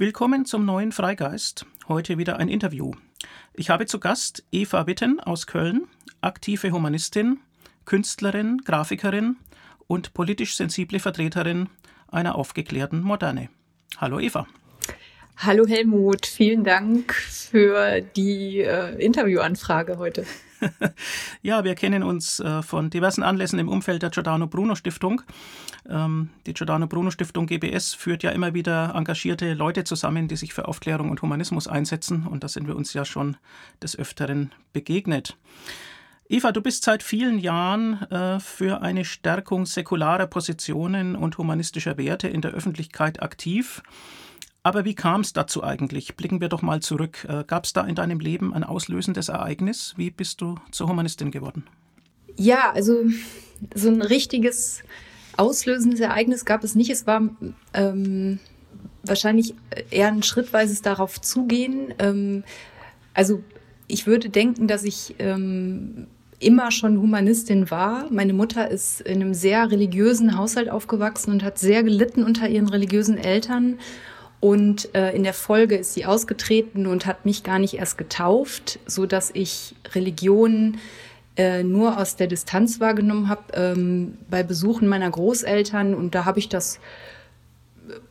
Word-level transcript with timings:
Willkommen 0.00 0.46
zum 0.46 0.64
neuen 0.64 0.92
Freigeist. 0.92 1.66
Heute 1.86 2.16
wieder 2.16 2.38
ein 2.38 2.48
Interview. 2.48 2.92
Ich 3.52 3.68
habe 3.68 3.84
zu 3.84 4.00
Gast 4.00 4.42
Eva 4.50 4.86
Witten 4.86 5.20
aus 5.20 5.46
Köln, 5.46 5.88
aktive 6.22 6.72
Humanistin, 6.72 7.38
Künstlerin, 7.84 8.62
Grafikerin 8.64 9.36
und 9.88 10.14
politisch 10.14 10.56
sensible 10.56 11.00
Vertreterin 11.00 11.68
einer 12.08 12.36
aufgeklärten 12.36 13.02
Moderne. 13.02 13.50
Hallo 13.98 14.18
Eva. 14.18 14.46
Hallo 15.36 15.66
Helmut, 15.66 16.24
vielen 16.24 16.64
Dank 16.64 17.12
für 17.12 18.00
die 18.00 18.60
äh, 18.60 18.94
Interviewanfrage 19.04 19.98
heute. 19.98 20.24
ja, 21.42 21.64
wir 21.64 21.74
kennen 21.74 22.02
uns 22.02 22.40
äh, 22.40 22.62
von 22.62 22.90
diversen 22.90 23.22
Anlässen 23.22 23.58
im 23.58 23.68
Umfeld 23.68 24.02
der 24.02 24.10
Giordano 24.10 24.46
Bruno 24.46 24.74
Stiftung. 24.74 25.22
Ähm, 25.88 26.30
die 26.46 26.54
Giordano 26.54 26.86
Bruno 26.86 27.10
Stiftung 27.10 27.46
GBS 27.46 27.94
führt 27.94 28.22
ja 28.22 28.30
immer 28.30 28.54
wieder 28.54 28.94
engagierte 28.94 29.54
Leute 29.54 29.84
zusammen, 29.84 30.28
die 30.28 30.36
sich 30.36 30.54
für 30.54 30.68
Aufklärung 30.68 31.10
und 31.10 31.22
Humanismus 31.22 31.68
einsetzen. 31.68 32.26
Und 32.26 32.44
da 32.44 32.48
sind 32.48 32.66
wir 32.66 32.76
uns 32.76 32.92
ja 32.92 33.04
schon 33.04 33.36
des 33.82 33.98
Öfteren 33.98 34.52
begegnet. 34.72 35.36
Eva, 36.28 36.52
du 36.52 36.60
bist 36.60 36.84
seit 36.84 37.02
vielen 37.02 37.38
Jahren 37.38 38.02
äh, 38.10 38.38
für 38.38 38.82
eine 38.82 39.04
Stärkung 39.04 39.66
säkularer 39.66 40.28
Positionen 40.28 41.16
und 41.16 41.38
humanistischer 41.38 41.98
Werte 41.98 42.28
in 42.28 42.40
der 42.40 42.52
Öffentlichkeit 42.52 43.20
aktiv. 43.20 43.82
Aber 44.62 44.84
wie 44.84 44.94
kam 44.94 45.22
es 45.22 45.32
dazu 45.32 45.64
eigentlich? 45.64 46.16
Blicken 46.16 46.40
wir 46.40 46.48
doch 46.48 46.62
mal 46.62 46.80
zurück. 46.80 47.26
Äh, 47.28 47.44
Gab 47.46 47.64
es 47.64 47.72
da 47.72 47.82
in 47.84 47.94
deinem 47.94 48.20
Leben 48.20 48.52
ein 48.52 48.64
auslösendes 48.64 49.28
Ereignis? 49.28 49.94
Wie 49.96 50.10
bist 50.10 50.40
du 50.40 50.56
zur 50.70 50.88
Humanistin 50.88 51.30
geworden? 51.30 51.66
Ja, 52.36 52.72
also 52.72 53.04
so 53.74 53.88
ein 53.88 54.02
richtiges 54.02 54.82
auslösendes 55.36 56.00
Ereignis 56.00 56.44
gab 56.44 56.62
es 56.64 56.74
nicht. 56.74 56.90
Es 56.90 57.06
war 57.06 57.22
ähm, 57.72 58.38
wahrscheinlich 59.02 59.54
eher 59.90 60.08
ein 60.08 60.22
schrittweises 60.22 60.82
darauf 60.82 61.20
zugehen. 61.20 61.94
Ähm, 61.98 62.44
also 63.14 63.42
ich 63.86 64.06
würde 64.06 64.28
denken, 64.28 64.68
dass 64.68 64.84
ich 64.84 65.16
ähm, 65.18 66.06
immer 66.38 66.70
schon 66.70 67.00
Humanistin 67.00 67.70
war. 67.70 68.10
Meine 68.10 68.32
Mutter 68.32 68.70
ist 68.70 69.00
in 69.00 69.22
einem 69.22 69.34
sehr 69.34 69.70
religiösen 69.70 70.36
Haushalt 70.36 70.70
aufgewachsen 70.70 71.32
und 71.32 71.42
hat 71.42 71.58
sehr 71.58 71.82
gelitten 71.82 72.24
unter 72.24 72.48
ihren 72.48 72.68
religiösen 72.68 73.18
Eltern 73.18 73.78
und 74.40 74.94
äh, 74.94 75.14
in 75.14 75.22
der 75.22 75.34
Folge 75.34 75.76
ist 75.76 75.92
sie 75.92 76.06
ausgetreten 76.06 76.86
und 76.86 77.04
hat 77.04 77.26
mich 77.26 77.42
gar 77.42 77.58
nicht 77.58 77.74
erst 77.74 77.98
getauft, 77.98 78.78
so 78.86 79.04
dass 79.04 79.30
ich 79.34 79.74
Religion 79.94 80.78
äh, 81.36 81.62
nur 81.62 81.98
aus 81.98 82.16
der 82.16 82.26
Distanz 82.26 82.80
wahrgenommen 82.80 83.28
habe 83.28 83.42
ähm, 83.52 84.16
bei 84.30 84.42
Besuchen 84.42 84.88
meiner 84.88 85.10
Großeltern. 85.10 85.94
Und 85.94 86.14
da 86.14 86.24
habe 86.24 86.38
ich 86.38 86.48
das 86.48 86.80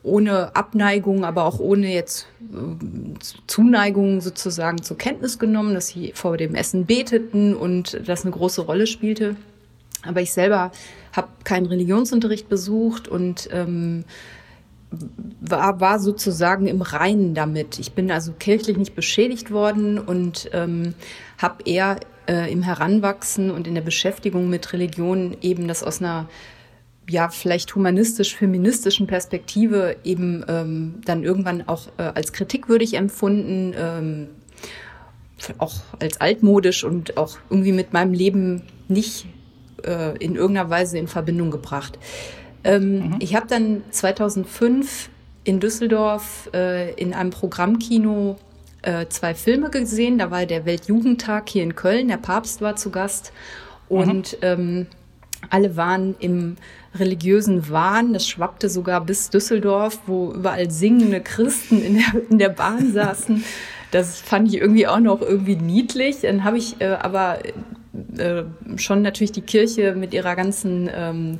ohne 0.02 0.54
Abneigung, 0.54 1.24
aber 1.24 1.44
auch 1.44 1.58
ohne 1.58 1.92
jetzt 1.92 2.28
äh, 2.52 3.18
Zuneigung 3.48 4.20
sozusagen 4.20 4.82
zur 4.82 4.98
Kenntnis 4.98 5.40
genommen, 5.40 5.74
dass 5.74 5.88
sie 5.88 6.12
vor 6.14 6.36
dem 6.36 6.54
Essen 6.54 6.86
beteten 6.86 7.56
und 7.56 8.00
das 8.06 8.22
eine 8.22 8.30
große 8.30 8.62
Rolle 8.62 8.86
spielte. 8.86 9.34
Aber 10.02 10.20
ich 10.20 10.32
selber 10.32 10.70
habe 11.12 11.28
keinen 11.42 11.66
Religionsunterricht 11.66 12.48
besucht 12.48 13.08
und 13.08 13.48
ähm, 13.52 14.04
war, 15.40 15.80
war 15.80 16.00
sozusagen 16.00 16.66
im 16.66 16.82
Reinen 16.82 17.34
damit. 17.34 17.78
Ich 17.78 17.92
bin 17.92 18.10
also 18.10 18.32
kirchlich 18.32 18.76
nicht 18.76 18.94
beschädigt 18.94 19.50
worden 19.50 19.98
und 19.98 20.50
ähm, 20.52 20.94
habe 21.38 21.62
eher 21.64 22.00
äh, 22.26 22.50
im 22.50 22.62
Heranwachsen 22.62 23.50
und 23.50 23.66
in 23.66 23.74
der 23.74 23.82
Beschäftigung 23.82 24.50
mit 24.50 24.72
Religion 24.72 25.36
eben 25.40 25.68
das 25.68 25.82
aus 25.82 26.00
einer 26.00 26.28
ja 27.08 27.28
vielleicht 27.28 27.74
humanistisch-feministischen 27.74 29.06
Perspektive 29.06 29.96
eben 30.04 30.44
ähm, 30.48 30.94
dann 31.04 31.24
irgendwann 31.24 31.66
auch 31.66 31.88
äh, 31.96 32.02
als 32.02 32.32
kritikwürdig 32.32 32.94
empfunden, 32.94 33.74
ähm, 33.76 34.28
auch 35.58 35.74
als 35.98 36.20
altmodisch 36.20 36.84
und 36.84 37.16
auch 37.16 37.38
irgendwie 37.48 37.72
mit 37.72 37.92
meinem 37.92 38.12
Leben 38.12 38.62
nicht 38.88 39.26
äh, 39.84 40.16
in 40.18 40.36
irgendeiner 40.36 40.70
Weise 40.70 40.98
in 40.98 41.08
Verbindung 41.08 41.50
gebracht. 41.50 41.98
Ähm, 42.64 42.98
mhm. 42.98 43.16
Ich 43.20 43.34
habe 43.34 43.46
dann 43.46 43.82
2005 43.90 45.10
in 45.44 45.60
Düsseldorf 45.60 46.50
äh, 46.52 46.92
in 46.94 47.14
einem 47.14 47.30
Programmkino 47.30 48.36
äh, 48.82 49.06
zwei 49.08 49.34
Filme 49.34 49.70
gesehen. 49.70 50.18
Da 50.18 50.30
war 50.30 50.46
der 50.46 50.64
Weltjugendtag 50.64 51.48
hier 51.48 51.62
in 51.62 51.74
Köln, 51.74 52.08
der 52.08 52.18
Papst 52.18 52.60
war 52.60 52.76
zu 52.76 52.90
Gast 52.90 53.32
und 53.88 54.32
mhm. 54.34 54.38
ähm, 54.42 54.86
alle 55.48 55.76
waren 55.76 56.14
im 56.18 56.56
religiösen 56.94 57.70
Wahn. 57.70 58.12
Das 58.12 58.28
schwappte 58.28 58.68
sogar 58.68 59.04
bis 59.04 59.30
Düsseldorf, 59.30 60.00
wo 60.06 60.32
überall 60.32 60.70
singende 60.70 61.20
Christen 61.20 61.82
in 61.82 61.94
der, 61.94 62.30
in 62.30 62.38
der 62.38 62.50
Bahn 62.50 62.92
saßen. 62.92 63.44
Das 63.90 64.20
fand 64.20 64.48
ich 64.48 64.60
irgendwie 64.60 64.86
auch 64.86 65.00
noch 65.00 65.20
irgendwie 65.20 65.56
niedlich. 65.56 66.20
Dann 66.22 66.44
habe 66.44 66.58
ich 66.58 66.80
äh, 66.80 66.96
aber 67.00 67.38
äh, 68.18 68.44
schon 68.76 69.02
natürlich 69.02 69.32
die 69.32 69.40
Kirche 69.40 69.94
mit 69.94 70.14
ihrer 70.14 70.36
ganzen 70.36 70.88
ähm, 70.94 71.38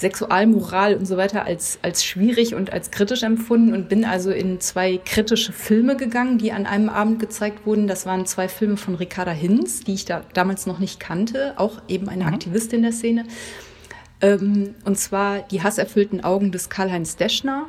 Sexualmoral 0.00 0.94
und 0.94 1.04
so 1.04 1.18
weiter 1.18 1.44
als, 1.44 1.78
als 1.82 2.02
schwierig 2.02 2.54
und 2.54 2.72
als 2.72 2.90
kritisch 2.90 3.22
empfunden 3.22 3.74
und 3.74 3.90
bin 3.90 4.06
also 4.06 4.30
in 4.30 4.58
zwei 4.58 4.96
kritische 4.96 5.52
Filme 5.52 5.94
gegangen, 5.94 6.38
die 6.38 6.52
an 6.52 6.64
einem 6.64 6.88
Abend 6.88 7.18
gezeigt 7.18 7.66
wurden. 7.66 7.86
Das 7.86 8.06
waren 8.06 8.24
zwei 8.24 8.48
Filme 8.48 8.78
von 8.78 8.94
Ricarda 8.94 9.32
Hinz, 9.32 9.80
die 9.80 9.92
ich 9.92 10.06
da 10.06 10.22
damals 10.32 10.64
noch 10.64 10.78
nicht 10.78 11.00
kannte, 11.00 11.52
auch 11.56 11.82
eben 11.86 12.08
eine 12.08 12.24
mhm. 12.24 12.32
Aktivistin 12.32 12.80
der 12.80 12.92
Szene. 12.92 13.26
Ähm, 14.22 14.74
und 14.86 14.98
zwar 14.98 15.40
die 15.40 15.62
hasserfüllten 15.62 16.24
Augen 16.24 16.50
des 16.50 16.70
Karl-Heinz 16.70 17.16
Deschner. 17.16 17.66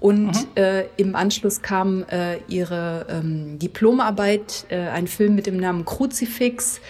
Und 0.00 0.32
mhm. 0.32 0.46
äh, 0.56 0.84
im 0.96 1.14
Anschluss 1.14 1.62
kam 1.62 2.04
äh, 2.10 2.38
ihre 2.48 3.06
ähm, 3.08 3.60
Diplomarbeit, 3.60 4.66
äh, 4.68 4.88
ein 4.88 5.06
Film 5.06 5.36
mit 5.36 5.46
dem 5.46 5.58
Namen 5.58 5.84
Kruzifix. 5.84 6.80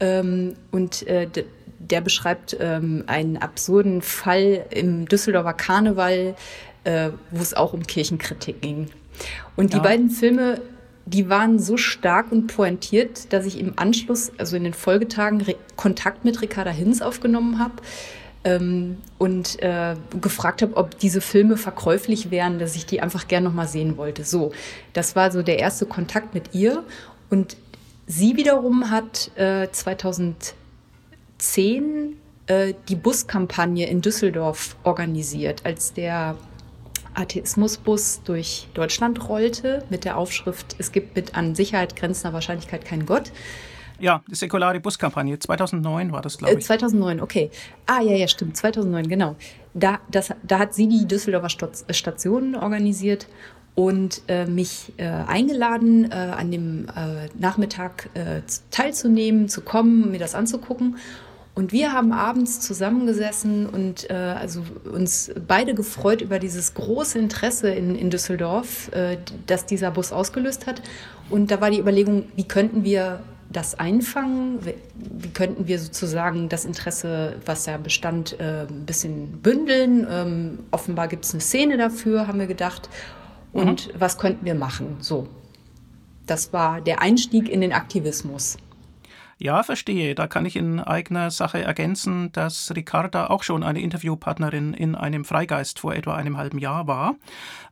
Ähm, 0.00 0.52
und 0.70 1.06
äh, 1.06 1.28
der 1.90 2.00
beschreibt 2.00 2.56
ähm, 2.60 3.04
einen 3.06 3.36
absurden 3.36 4.02
Fall 4.02 4.64
im 4.70 5.06
Düsseldorfer 5.06 5.52
Karneval, 5.52 6.34
äh, 6.84 7.10
wo 7.30 7.42
es 7.42 7.54
auch 7.54 7.72
um 7.72 7.86
Kirchenkritik 7.86 8.62
ging. 8.62 8.88
Und 9.56 9.72
die 9.72 9.78
ja. 9.78 9.82
beiden 9.82 10.10
Filme, 10.10 10.60
die 11.06 11.28
waren 11.28 11.58
so 11.58 11.76
stark 11.76 12.32
und 12.32 12.46
pointiert, 12.46 13.32
dass 13.32 13.46
ich 13.46 13.58
im 13.58 13.74
Anschluss, 13.76 14.32
also 14.38 14.56
in 14.56 14.64
den 14.64 14.74
Folgetagen, 14.74 15.40
Re 15.42 15.56
Kontakt 15.76 16.24
mit 16.24 16.40
Ricarda 16.40 16.70
Hinz 16.70 17.02
aufgenommen 17.02 17.58
habe 17.58 17.74
ähm, 18.44 18.98
und 19.18 19.60
äh, 19.62 19.96
gefragt 20.20 20.62
habe, 20.62 20.76
ob 20.76 20.98
diese 20.98 21.20
Filme 21.20 21.56
verkäuflich 21.56 22.30
wären, 22.30 22.58
dass 22.58 22.76
ich 22.76 22.86
die 22.86 23.00
einfach 23.00 23.28
gern 23.28 23.44
nochmal 23.44 23.68
sehen 23.68 23.96
wollte. 23.96 24.24
So, 24.24 24.52
das 24.92 25.16
war 25.16 25.30
so 25.32 25.42
der 25.42 25.58
erste 25.58 25.86
Kontakt 25.86 26.34
mit 26.34 26.54
ihr. 26.54 26.84
Und 27.28 27.56
sie 28.06 28.36
wiederum 28.36 28.90
hat 28.90 29.30
äh, 29.36 29.68
2000 29.70 30.54
2010 31.44 32.16
äh, 32.46 32.74
die 32.88 32.96
Buskampagne 32.96 33.86
in 33.88 34.00
Düsseldorf 34.00 34.76
organisiert, 34.82 35.64
als 35.64 35.92
der 35.92 36.36
Atheismusbus 37.14 38.22
durch 38.24 38.68
Deutschland 38.74 39.28
rollte 39.28 39.84
mit 39.88 40.04
der 40.04 40.18
Aufschrift 40.18 40.74
Es 40.78 40.90
gibt 40.90 41.14
mit 41.14 41.36
an 41.36 41.54
Sicherheit 41.54 41.96
grenzender 41.96 42.32
Wahrscheinlichkeit 42.32 42.84
keinen 42.84 43.06
Gott. 43.06 43.30
Ja, 44.00 44.24
die 44.28 44.34
säkulare 44.34 44.80
Buskampagne. 44.80 45.38
2009 45.38 46.10
war 46.10 46.20
das, 46.20 46.38
glaube 46.38 46.54
ich. 46.54 46.58
Äh, 46.58 46.62
2009, 46.62 47.20
okay. 47.20 47.50
Ah, 47.86 48.00
ja, 48.00 48.16
ja, 48.16 48.26
stimmt. 48.26 48.56
2009, 48.56 49.08
genau. 49.08 49.36
Da, 49.72 50.00
das, 50.10 50.32
da 50.42 50.58
hat 50.58 50.74
sie 50.74 50.88
die 50.88 51.06
Düsseldorfer 51.06 51.68
Stationen 51.90 52.56
organisiert 52.56 53.28
und 53.76 54.22
äh, 54.28 54.46
mich 54.46 54.92
äh, 54.96 55.06
eingeladen, 55.06 56.10
äh, 56.10 56.14
an 56.14 56.50
dem 56.50 56.86
äh, 56.88 57.28
Nachmittag 57.38 58.08
äh, 58.14 58.42
teilzunehmen, 58.70 59.48
zu 59.48 59.62
kommen, 59.62 60.10
mir 60.10 60.18
das 60.18 60.34
anzugucken. 60.34 60.96
Und 61.54 61.70
wir 61.70 61.92
haben 61.92 62.12
abends 62.12 62.60
zusammengesessen 62.60 63.66
und 63.66 64.10
äh, 64.10 64.14
also 64.14 64.64
uns 64.92 65.30
beide 65.46 65.74
gefreut 65.74 66.20
über 66.20 66.40
dieses 66.40 66.74
große 66.74 67.16
Interesse 67.16 67.70
in, 67.70 67.94
in 67.94 68.10
Düsseldorf, 68.10 68.90
äh, 68.92 69.18
das 69.46 69.64
dieser 69.64 69.92
Bus 69.92 70.10
ausgelöst 70.10 70.66
hat. 70.66 70.82
Und 71.30 71.52
da 71.52 71.60
war 71.60 71.70
die 71.70 71.78
Überlegung, 71.78 72.24
wie 72.34 72.44
könnten 72.44 72.82
wir 72.82 73.20
das 73.52 73.78
einfangen? 73.78 74.58
Wie 74.96 75.28
könnten 75.28 75.68
wir 75.68 75.78
sozusagen 75.78 76.48
das 76.48 76.64
Interesse, 76.64 77.36
was 77.46 77.66
ja 77.66 77.76
bestand, 77.76 78.38
äh, 78.40 78.66
ein 78.68 78.84
bisschen 78.84 79.40
bündeln? 79.40 80.06
Ähm, 80.10 80.58
offenbar 80.72 81.06
gibt 81.06 81.24
es 81.24 81.34
eine 81.34 81.40
Szene 81.40 81.76
dafür, 81.76 82.26
haben 82.26 82.40
wir 82.40 82.48
gedacht. 82.48 82.88
Und 83.52 83.88
mhm. 83.88 84.00
was 84.00 84.18
könnten 84.18 84.44
wir 84.44 84.56
machen? 84.56 84.96
So, 84.98 85.28
das 86.26 86.52
war 86.52 86.80
der 86.80 87.00
Einstieg 87.00 87.48
in 87.48 87.60
den 87.60 87.72
Aktivismus. 87.72 88.56
Ja, 89.38 89.62
verstehe. 89.62 90.14
Da 90.14 90.26
kann 90.26 90.46
ich 90.46 90.56
in 90.56 90.80
eigener 90.80 91.30
Sache 91.30 91.62
ergänzen, 91.62 92.30
dass 92.32 92.72
Ricarda 92.74 93.28
auch 93.28 93.42
schon 93.42 93.62
eine 93.62 93.80
Interviewpartnerin 93.80 94.74
in 94.74 94.94
einem 94.94 95.24
Freigeist 95.24 95.80
vor 95.80 95.94
etwa 95.94 96.14
einem 96.14 96.36
halben 96.36 96.58
Jahr 96.58 96.86
war. 96.86 97.16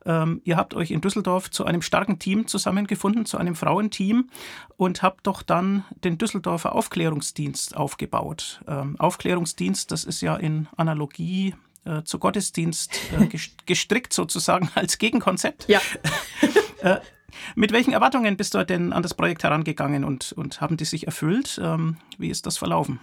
Ähm, 0.05 0.41
ihr 0.43 0.57
habt 0.57 0.73
euch 0.73 0.91
in 0.91 1.01
Düsseldorf 1.01 1.49
zu 1.51 1.65
einem 1.65 1.81
starken 1.81 2.19
Team 2.19 2.47
zusammengefunden, 2.47 3.25
zu 3.25 3.37
einem 3.37 3.55
Frauenteam 3.55 4.29
und 4.77 5.01
habt 5.01 5.25
doch 5.27 5.41
dann 5.41 5.85
den 6.03 6.17
Düsseldorfer 6.17 6.75
Aufklärungsdienst 6.75 7.75
aufgebaut. 7.77 8.61
Ähm, 8.67 8.99
Aufklärungsdienst, 8.99 9.91
das 9.91 10.03
ist 10.03 10.21
ja 10.21 10.35
in 10.35 10.67
Analogie 10.75 11.55
äh, 11.85 12.03
zu 12.03 12.19
Gottesdienst 12.19 12.93
äh, 13.17 13.27
gestrickt 13.65 14.13
sozusagen 14.13 14.69
als 14.75 14.97
Gegenkonzept. 14.97 15.67
Ja. 15.67 15.81
äh, 16.81 16.97
mit 17.55 17.71
welchen 17.71 17.93
Erwartungen 17.93 18.37
bist 18.37 18.53
du 18.53 18.65
denn 18.65 18.93
an 18.93 19.03
das 19.03 19.13
Projekt 19.13 19.43
herangegangen 19.43 20.03
und, 20.03 20.33
und 20.33 20.61
haben 20.61 20.77
die 20.77 20.85
sich 20.85 21.05
erfüllt? 21.05 21.59
Ähm, 21.63 21.97
wie 22.17 22.29
ist 22.29 22.45
das 22.45 22.57
verlaufen? 22.57 22.99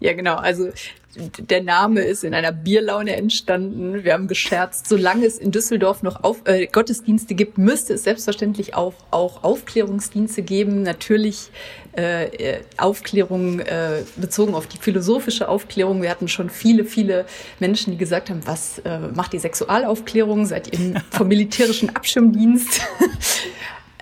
Ja, 0.00 0.12
genau. 0.14 0.36
Also 0.36 0.70
der 1.16 1.62
Name 1.62 2.00
ist 2.00 2.24
in 2.24 2.34
einer 2.34 2.52
Bierlaune 2.52 3.16
entstanden. 3.16 4.02
Wir 4.02 4.14
haben 4.14 4.28
gescherzt, 4.28 4.88
solange 4.88 5.26
es 5.26 5.38
in 5.38 5.50
Düsseldorf 5.50 6.02
noch 6.02 6.24
auf, 6.24 6.42
äh, 6.46 6.66
Gottesdienste 6.66 7.34
gibt, 7.34 7.58
müsste 7.58 7.94
es 7.94 8.04
selbstverständlich 8.04 8.74
auch, 8.74 8.94
auch 9.10 9.44
Aufklärungsdienste 9.44 10.42
geben. 10.42 10.82
Natürlich 10.82 11.50
äh, 11.96 12.28
äh, 12.28 12.60
Aufklärung 12.78 13.60
äh, 13.60 14.04
bezogen 14.16 14.54
auf 14.54 14.66
die 14.66 14.78
philosophische 14.78 15.48
Aufklärung. 15.48 16.00
Wir 16.00 16.08
hatten 16.08 16.28
schon 16.28 16.48
viele, 16.48 16.86
viele 16.86 17.26
Menschen, 17.60 17.90
die 17.92 17.98
gesagt 17.98 18.30
haben, 18.30 18.40
was 18.46 18.78
äh, 18.78 18.98
macht 19.14 19.34
die 19.34 19.38
Sexualaufklärung? 19.38 20.46
Seid 20.46 20.72
ihr 20.72 21.02
vom 21.10 21.28
militärischen 21.28 21.94
Abschirmdienst? 21.94 22.80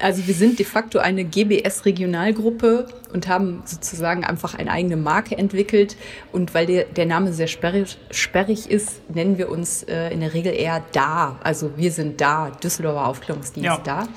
Also 0.00 0.26
wir 0.26 0.34
sind 0.34 0.58
de 0.58 0.66
facto 0.66 0.98
eine 0.98 1.24
GBS-Regionalgruppe 1.24 2.86
und 3.12 3.28
haben 3.28 3.62
sozusagen 3.64 4.24
einfach 4.24 4.54
eine 4.54 4.70
eigene 4.70 4.96
Marke 4.96 5.36
entwickelt. 5.36 5.96
Und 6.32 6.54
weil 6.54 6.66
der, 6.66 6.84
der 6.84 7.06
Name 7.06 7.32
sehr 7.32 7.46
sperrig, 7.46 7.98
sperrig 8.10 8.70
ist, 8.70 9.00
nennen 9.10 9.38
wir 9.38 9.50
uns 9.50 9.82
äh, 9.82 10.10
in 10.10 10.20
der 10.20 10.32
Regel 10.34 10.54
eher 10.54 10.82
da. 10.92 11.38
Also 11.42 11.76
wir 11.76 11.92
sind 11.92 12.20
da, 12.20 12.50
Düsseldorfer 12.50 13.06
Aufklärungsdienst 13.06 13.66
ja. 13.66 13.78
da. 13.78 14.08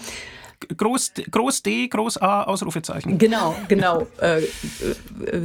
Groß, 0.77 1.13
Groß 1.29 1.63
D, 1.63 1.87
Groß 1.87 2.21
A, 2.21 2.43
Ausrufezeichen. 2.43 3.17
Genau, 3.17 3.55
genau. 3.67 4.07
äh, 4.21 4.39
äh, 4.39 4.45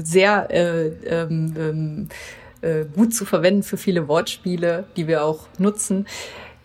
sehr 0.05 0.49
äh, 0.51 0.87
ähm, 1.07 1.55
ähm, 1.59 2.09
äh, 2.61 2.85
gut 2.95 3.15
zu 3.15 3.25
verwenden 3.25 3.63
für 3.63 3.77
viele 3.77 4.09
Wortspiele, 4.09 4.85
die 4.97 5.07
wir 5.09 5.25
auch 5.25 5.47
nutzen. 5.59 6.07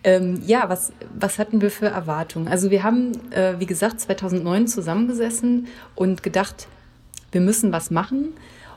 Ähm, 0.03 0.41
ja, 0.45 0.67
was, 0.67 0.91
was 1.17 1.39
hatten 1.39 1.61
wir 1.61 1.71
für 1.71 1.87
Erwartungen? 1.87 2.47
Also 2.47 2.71
wir 2.71 2.83
haben, 2.83 3.13
äh, 3.31 3.59
wie 3.59 3.65
gesagt, 3.65 4.01
2009 4.01 4.67
zusammengesessen 4.67 5.67
und 5.95 6.23
gedacht, 6.23 6.67
wir 7.31 7.41
müssen 7.41 7.71
was 7.71 7.89
machen. 7.89 8.33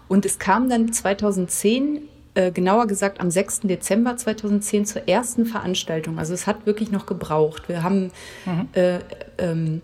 Und 0.09 0.25
es 0.25 0.39
kam 0.39 0.69
dann 0.69 0.93
2010, 0.93 2.03
äh, 2.35 2.53
genauer 2.53 2.87
gesagt 2.87 3.21
am 3.21 3.31
6. 3.31 3.61
Dezember 3.61 4.17
2010 4.17 4.87
zur 4.87 5.09
ersten 5.09 5.47
Veranstaltung. 5.47 6.19
Also 6.19 6.33
es 6.33 6.47
hat 6.47 6.65
wirklich 6.65 6.93
noch 6.93 7.07
gebraucht. 7.07 7.69
Wir 7.69 7.83
haben 7.83 8.13
mhm. 8.45 8.69
äh, 8.75 8.99
ähm, 9.39 9.83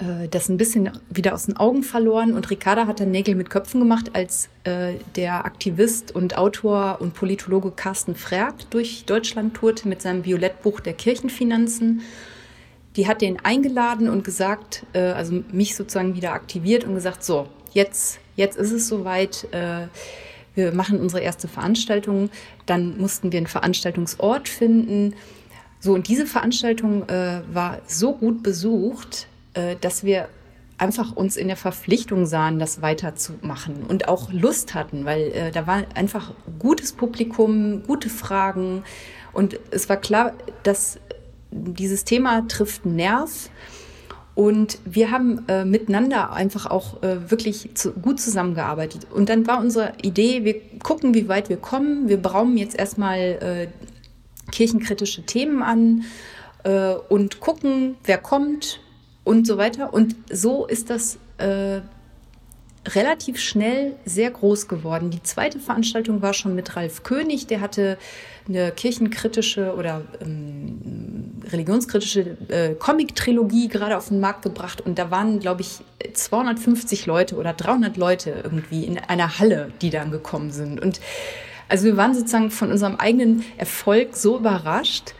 äh, 0.00 0.28
das 0.28 0.48
ein 0.48 0.56
bisschen 0.56 0.90
wieder 1.08 1.34
aus 1.34 1.46
den 1.46 1.56
Augen 1.56 1.82
verloren. 1.82 2.34
Und 2.34 2.50
Ricarda 2.50 2.86
hat 2.86 3.00
dann 3.00 3.10
Nägel 3.10 3.34
mit 3.34 3.50
Köpfen 3.50 3.80
gemacht, 3.80 4.10
als 4.14 4.48
äh, 4.64 4.94
der 5.16 5.44
Aktivist 5.44 6.14
und 6.14 6.36
Autor 6.36 6.98
und 7.00 7.14
Politologe 7.14 7.70
Carsten 7.70 8.14
Frerk 8.14 8.70
durch 8.70 9.04
Deutschland 9.04 9.54
tourte 9.54 9.88
mit 9.88 10.02
seinem 10.02 10.24
Violettbuch 10.24 10.80
der 10.80 10.94
Kirchenfinanzen. 10.94 12.02
Die 12.96 13.06
hat 13.06 13.22
den 13.22 13.38
eingeladen 13.44 14.08
und 14.08 14.24
gesagt, 14.24 14.84
äh, 14.94 15.00
also 15.00 15.44
mich 15.52 15.76
sozusagen 15.76 16.14
wieder 16.14 16.32
aktiviert 16.32 16.84
und 16.84 16.94
gesagt, 16.94 17.22
so, 17.22 17.48
jetzt, 17.72 18.18
jetzt 18.36 18.56
ist 18.56 18.72
es 18.72 18.88
soweit. 18.88 19.46
Äh, 19.52 19.86
wir 20.54 20.72
machen 20.72 21.00
unsere 21.00 21.22
erste 21.22 21.46
Veranstaltung. 21.46 22.30
Dann 22.66 22.98
mussten 22.98 23.32
wir 23.32 23.38
einen 23.38 23.46
Veranstaltungsort 23.46 24.48
finden. 24.48 25.14
So, 25.78 25.94
und 25.94 26.08
diese 26.08 26.26
Veranstaltung 26.26 27.08
äh, 27.08 27.40
war 27.52 27.78
so 27.86 28.14
gut 28.14 28.42
besucht, 28.42 29.28
dass 29.80 30.04
wir 30.04 30.28
einfach 30.80 31.14
uns 31.14 31.36
in 31.36 31.48
der 31.48 31.56
Verpflichtung 31.56 32.24
sahen, 32.24 32.58
das 32.58 32.80
weiterzumachen 32.80 33.82
und 33.86 34.08
auch 34.08 34.32
Lust 34.32 34.74
hatten, 34.74 35.04
weil 35.04 35.32
äh, 35.32 35.50
da 35.50 35.66
war 35.66 35.84
einfach 35.94 36.32
gutes 36.58 36.92
Publikum, 36.92 37.82
gute 37.86 38.08
Fragen 38.08 38.82
und 39.32 39.60
es 39.70 39.88
war 39.90 39.98
klar, 39.98 40.32
dass 40.62 40.98
dieses 41.50 42.04
Thema 42.04 42.48
trifft 42.48 42.86
Nerv 42.86 43.50
und 44.34 44.78
wir 44.86 45.10
haben 45.10 45.44
äh, 45.48 45.66
miteinander 45.66 46.32
einfach 46.32 46.64
auch 46.64 47.02
äh, 47.02 47.30
wirklich 47.30 47.74
zu, 47.74 47.92
gut 47.92 48.20
zusammengearbeitet. 48.20 49.06
Und 49.12 49.28
dann 49.28 49.46
war 49.46 49.60
unsere 49.60 49.92
Idee, 50.00 50.44
wir 50.44 50.54
gucken, 50.82 51.12
wie 51.12 51.28
weit 51.28 51.48
wir 51.50 51.56
kommen. 51.56 52.08
Wir 52.08 52.16
brauchen 52.16 52.56
jetzt 52.56 52.78
erstmal 52.78 53.18
äh, 53.18 53.68
kirchenkritische 54.50 55.26
Themen 55.26 55.62
an 55.62 56.04
äh, 56.62 56.94
und 57.08 57.40
gucken, 57.40 57.96
wer 58.04 58.18
kommt, 58.18 58.80
und 59.24 59.46
so 59.46 59.58
weiter. 59.58 59.92
Und 59.92 60.16
so 60.30 60.66
ist 60.66 60.90
das 60.90 61.18
äh, 61.38 61.80
relativ 62.88 63.38
schnell 63.38 63.94
sehr 64.06 64.30
groß 64.30 64.66
geworden. 64.66 65.10
Die 65.10 65.22
zweite 65.22 65.60
Veranstaltung 65.60 66.22
war 66.22 66.32
schon 66.32 66.54
mit 66.54 66.76
Ralf 66.76 67.02
König, 67.02 67.46
der 67.46 67.60
hatte 67.60 67.98
eine 68.48 68.72
kirchenkritische 68.72 69.74
oder 69.74 70.02
ähm, 70.20 71.42
religionskritische 71.50 72.36
äh, 72.48 72.74
Comic-Trilogie 72.74 73.68
gerade 73.68 73.96
auf 73.96 74.08
den 74.08 74.20
Markt 74.20 74.42
gebracht 74.42 74.80
und 74.80 74.98
da 74.98 75.10
waren, 75.10 75.40
glaube 75.40 75.60
ich, 75.60 75.80
250 76.14 77.06
Leute 77.06 77.36
oder 77.36 77.52
300 77.52 77.96
Leute 77.96 78.40
irgendwie 78.42 78.84
in 78.84 78.98
einer 78.98 79.38
Halle, 79.38 79.70
die 79.82 79.90
dann 79.90 80.10
gekommen 80.10 80.50
sind. 80.50 80.80
Und 80.80 81.00
also 81.68 81.84
wir 81.84 81.96
waren 81.96 82.14
sozusagen 82.14 82.50
von 82.50 82.72
unserem 82.72 82.96
eigenen 82.96 83.44
Erfolg 83.58 84.16
so 84.16 84.38
überrascht, 84.38 85.14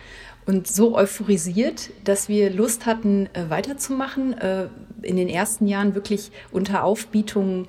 und 0.47 0.67
so 0.67 0.97
euphorisiert, 0.97 1.91
dass 2.05 2.29
wir 2.29 2.51
Lust 2.51 2.87
hatten, 2.87 3.29
äh, 3.33 3.49
weiterzumachen. 3.49 4.37
Äh, 4.39 4.69
in 5.03 5.17
den 5.17 5.29
ersten 5.29 5.67
Jahren 5.67 5.95
wirklich 5.95 6.31
unter 6.51 6.85
Aufbietung 6.85 7.69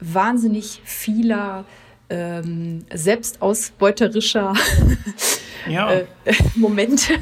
wahnsinnig 0.00 0.80
vieler 0.84 1.64
ähm, 2.10 2.84
selbstausbeuterischer 2.92 4.54
ja. 5.68 5.92
äh, 5.92 6.04
Momente 6.56 7.14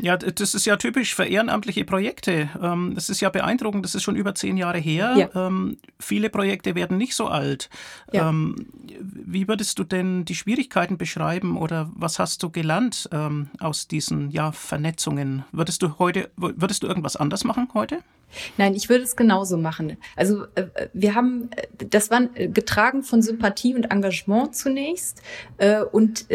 ja, 0.00 0.16
das 0.16 0.54
ist 0.54 0.66
ja 0.66 0.76
typisch 0.76 1.14
für 1.14 1.24
ehrenamtliche 1.24 1.84
Projekte. 1.84 2.48
Ähm, 2.60 2.92
das 2.94 3.10
ist 3.10 3.20
ja 3.20 3.30
beeindruckend, 3.30 3.84
das 3.84 3.94
ist 3.94 4.02
schon 4.02 4.16
über 4.16 4.34
zehn 4.34 4.56
Jahre 4.56 4.78
her. 4.78 5.14
Ja. 5.16 5.46
Ähm, 5.46 5.78
viele 5.98 6.30
Projekte 6.30 6.74
werden 6.74 6.98
nicht 6.98 7.14
so 7.14 7.28
alt. 7.28 7.70
Ja. 8.12 8.28
Ähm, 8.28 8.56
wie 9.00 9.48
würdest 9.48 9.78
du 9.78 9.84
denn 9.84 10.24
die 10.24 10.34
Schwierigkeiten 10.34 10.98
beschreiben 10.98 11.56
oder 11.56 11.90
was 11.94 12.18
hast 12.18 12.42
du 12.42 12.50
gelernt 12.50 13.08
aus 13.60 13.88
diesen 13.88 14.30
ja, 14.30 14.52
Vernetzungen? 14.52 15.44
Würdest 15.52 15.82
du 15.82 15.98
heute, 15.98 16.30
würdest 16.36 16.82
du 16.82 16.86
irgendwas 16.86 17.16
anders 17.16 17.44
machen 17.44 17.68
heute? 17.74 18.02
Nein, 18.56 18.74
ich 18.74 18.88
würde 18.88 19.04
es 19.04 19.16
genauso 19.16 19.56
machen. 19.56 19.96
Also 20.16 20.44
äh, 20.54 20.88
wir 20.92 21.14
haben, 21.14 21.50
äh, 21.56 21.86
das 21.86 22.10
war 22.10 22.22
äh, 22.34 22.48
getragen 22.48 23.02
von 23.02 23.22
Sympathie 23.22 23.74
und 23.74 23.90
Engagement 23.90 24.54
zunächst 24.54 25.22
und 25.92 26.26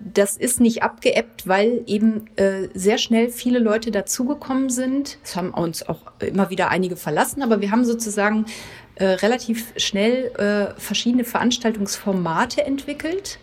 das 0.00 0.36
ist 0.36 0.60
nicht 0.60 0.82
abgeebbt, 0.82 1.46
weil 1.46 1.82
eben 1.86 2.26
sehr 2.74 2.98
schnell 3.02 3.28
viele 3.28 3.58
Leute 3.58 3.90
dazugekommen 3.90 4.70
sind. 4.70 5.18
Es 5.24 5.36
haben 5.36 5.50
uns 5.50 5.88
auch 5.88 6.00
immer 6.20 6.50
wieder 6.50 6.70
einige 6.70 6.96
verlassen, 6.96 7.42
aber 7.42 7.60
wir 7.60 7.70
haben 7.70 7.84
sozusagen 7.84 8.46
relativ 8.98 9.72
schnell 9.78 10.74
verschiedene 10.76 11.24
Veranstaltungsformate 11.24 12.64
entwickelt 12.64 13.38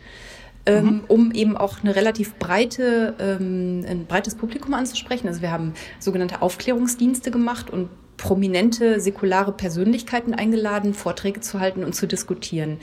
ähm, 0.70 0.86
mhm. 0.86 1.02
um 1.08 1.32
eben 1.32 1.58
auch 1.58 1.82
eine 1.82 1.96
relativ 1.96 2.36
breite, 2.36 3.16
ähm, 3.20 3.86
ein 3.88 4.06
breites 4.06 4.36
Publikum 4.36 4.74
anzusprechen. 4.74 5.28
Also 5.28 5.42
wir 5.42 5.52
haben 5.52 5.74
sogenannte 6.00 6.42
Aufklärungsdienste 6.42 7.32
gemacht 7.32 7.70
und 7.70 7.90
prominente 8.18 9.00
säkulare 9.00 9.54
Persönlichkeiten 9.54 10.34
eingeladen, 10.34 10.94
Vorträge 10.94 11.40
zu 11.40 11.60
halten 11.60 11.84
und 11.84 11.96
zu 11.96 12.08
diskutieren. 12.08 12.78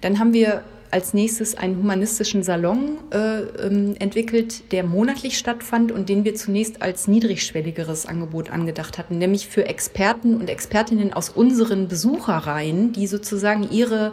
Dann 0.00 0.18
haben 0.18 0.32
wir 0.32 0.62
als 0.90 1.14
nächstes 1.14 1.56
einen 1.56 1.76
humanistischen 1.76 2.42
Salon 2.42 2.98
äh, 3.10 3.40
ähm, 3.40 3.94
entwickelt, 3.98 4.72
der 4.72 4.84
monatlich 4.84 5.38
stattfand 5.38 5.92
und 5.92 6.08
den 6.08 6.24
wir 6.24 6.34
zunächst 6.34 6.82
als 6.82 7.08
niedrigschwelligeres 7.08 8.06
Angebot 8.06 8.50
angedacht 8.50 8.98
hatten, 8.98 9.18
nämlich 9.18 9.48
für 9.48 9.66
Experten 9.66 10.36
und 10.36 10.48
Expertinnen 10.48 11.12
aus 11.12 11.28
unseren 11.30 11.88
Besucherreihen, 11.88 12.92
die 12.92 13.06
sozusagen 13.06 13.70
ihre 13.70 14.12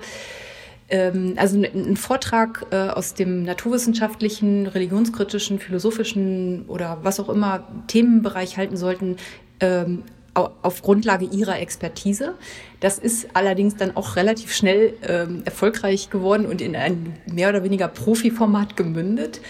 ähm, 0.90 1.34
also 1.38 1.62
ein 1.62 1.98
Vortrag 1.98 2.68
äh, 2.72 2.76
aus 2.76 3.14
dem 3.14 3.44
naturwissenschaftlichen, 3.44 4.68
religionskritischen, 4.68 5.60
philosophischen 5.60 6.66
oder 6.68 7.00
was 7.02 7.20
auch 7.20 7.30
immer 7.30 7.68
Themenbereich 7.88 8.58
halten 8.58 8.78
sollten, 8.78 9.18
ähm, 9.60 10.04
auf 10.36 10.82
Grundlage 10.82 11.26
ihrer 11.26 11.60
Expertise. 11.60 12.36
Das 12.82 13.00
ist 13.00 13.30
allerdings 13.34 13.78
dann 13.78 13.96
auch 13.96 14.16
relativ 14.16 14.54
schnell 14.54 14.94
ähm, 15.08 15.42
erfolgreich 15.46 16.10
geworden 16.10 16.46
und 16.46 16.62
in 16.62 16.76
ein 16.76 17.14
mehr 17.26 17.50
oder 17.50 17.64
weniger 17.64 17.88
Profiformat 17.88 18.76
gemündet. 18.76 19.42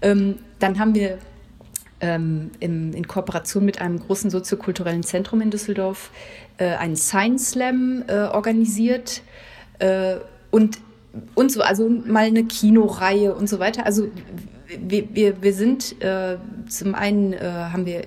Ähm, 0.00 0.38
dann 0.58 0.78
haben 0.78 0.94
wir 0.94 1.18
ähm, 2.00 2.50
im, 2.60 2.92
in 2.92 3.06
Kooperation 3.06 3.64
mit 3.64 3.80
einem 3.80 3.98
großen 3.98 4.30
soziokulturellen 4.30 5.02
Zentrum 5.02 5.40
in 5.40 5.50
Düsseldorf 5.50 6.10
äh, 6.58 6.66
einen 6.66 6.96
Science 6.96 7.50
Slam 7.50 8.04
äh, 8.06 8.14
organisiert. 8.24 9.22
Äh, 9.78 10.16
und, 10.50 10.78
und 11.34 11.50
so, 11.50 11.62
also 11.62 11.88
mal 11.88 12.26
eine 12.26 12.44
Kinoreihe 12.44 13.34
und 13.34 13.48
so 13.48 13.58
weiter. 13.58 13.86
Also 13.86 14.08
wir, 14.80 15.14
wir, 15.14 15.42
wir 15.42 15.52
sind 15.52 16.00
äh, 16.02 16.36
zum 16.68 16.94
einen 16.94 17.32
äh, 17.32 17.40
haben 17.72 17.86
wir 17.86 18.02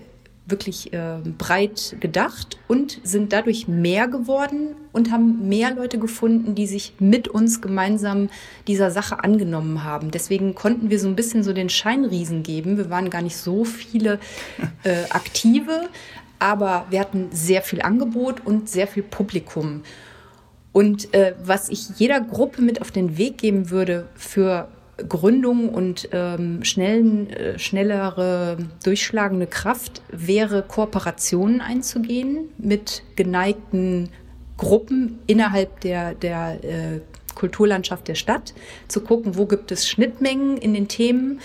wirklich 0.47 0.93
äh, 0.93 1.17
breit 1.37 1.97
gedacht 1.99 2.57
und 2.67 2.99
sind 3.03 3.33
dadurch 3.33 3.67
mehr 3.67 4.07
geworden 4.07 4.75
und 4.91 5.11
haben 5.11 5.47
mehr 5.47 5.73
Leute 5.73 5.97
gefunden, 5.97 6.53
die 6.53 6.67
sich 6.67 6.93
mit 6.99 7.27
uns 7.27 7.61
gemeinsam 7.61 8.29
dieser 8.67 8.91
Sache 8.91 9.23
angenommen 9.23 9.83
haben. 9.83 10.11
Deswegen 10.11 10.53
konnten 10.53 10.89
wir 10.89 10.99
so 10.99 11.07
ein 11.07 11.15
bisschen 11.15 11.43
so 11.43 11.51
den 11.51 11.69
Scheinriesen 11.69 12.43
geben. 12.43 12.77
Wir 12.77 12.89
waren 12.89 13.09
gar 13.09 13.23
nicht 13.23 13.37
so 13.37 13.65
viele 13.65 14.19
äh, 14.83 15.03
Aktive, 15.09 15.89
aber 16.37 16.85
wir 16.89 16.99
hatten 16.99 17.29
sehr 17.31 17.63
viel 17.63 17.81
Angebot 17.81 18.45
und 18.45 18.69
sehr 18.69 18.87
viel 18.87 19.03
Publikum. 19.03 19.81
Und 20.71 21.13
äh, 21.13 21.35
was 21.41 21.69
ich 21.69 21.89
jeder 21.97 22.19
Gruppe 22.19 22.61
mit 22.61 22.81
auf 22.81 22.91
den 22.91 23.17
Weg 23.17 23.37
geben 23.37 23.69
würde 23.69 24.09
für 24.15 24.67
Gründung 24.97 25.69
und 25.69 26.09
ähm, 26.11 26.63
schnellen, 26.63 27.29
äh, 27.29 27.59
schnellere 27.59 28.57
durchschlagende 28.83 29.47
Kraft 29.47 30.01
wäre, 30.09 30.63
Kooperationen 30.63 31.61
einzugehen 31.61 32.49
mit 32.57 33.03
geneigten 33.15 34.09
Gruppen 34.57 35.19
innerhalb 35.27 35.81
der, 35.81 36.13
der 36.15 36.63
äh, 36.63 36.99
Kulturlandschaft 37.35 38.07
der 38.07 38.15
Stadt, 38.15 38.53
zu 38.87 39.01
gucken, 39.01 39.37
wo 39.37 39.45
gibt 39.45 39.71
es 39.71 39.87
Schnittmengen 39.87 40.57
in 40.57 40.73
den 40.73 40.87
Themen, 40.87 41.41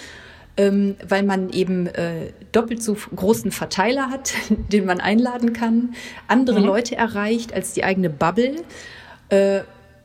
ähm, 0.56 0.94
weil 1.06 1.24
man 1.24 1.50
eben 1.50 1.88
äh, 1.88 2.32
doppelt 2.52 2.82
so 2.82 2.96
großen 3.14 3.50
Verteiler 3.50 4.10
hat, 4.10 4.32
den 4.72 4.86
man 4.86 5.00
einladen 5.00 5.52
kann, 5.52 5.94
andere 6.28 6.60
mhm. 6.60 6.66
Leute 6.66 6.96
erreicht 6.96 7.52
als 7.52 7.72
die 7.72 7.82
eigene 7.82 8.10
Bubble. 8.10 8.56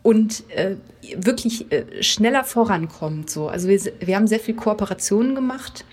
Und 0.05 0.47
äh, 0.51 0.75
wirklich 1.17 1.71
äh, 1.71 2.03
schneller 2.03 2.43
vorankommt. 2.43 3.31
So. 3.31 3.47
Also 3.47 3.67
wir, 3.67 3.81
wir 4.01 4.15
haben 4.15 4.27
sehr 4.27 4.39
viel 4.39 4.53
Kooperationen 4.53 5.33
gemacht 5.33 5.83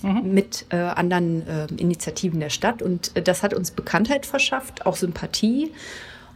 mhm. 0.00 0.32
mit 0.32 0.66
äh, 0.68 0.76
anderen 0.76 1.44
äh, 1.44 1.66
Initiativen 1.76 2.38
der 2.38 2.50
Stadt 2.50 2.82
und 2.82 3.10
äh, 3.16 3.22
das 3.22 3.42
hat 3.42 3.54
uns 3.54 3.72
Bekanntheit 3.72 4.26
verschafft, 4.26 4.86
auch 4.86 4.94
Sympathie 4.94 5.72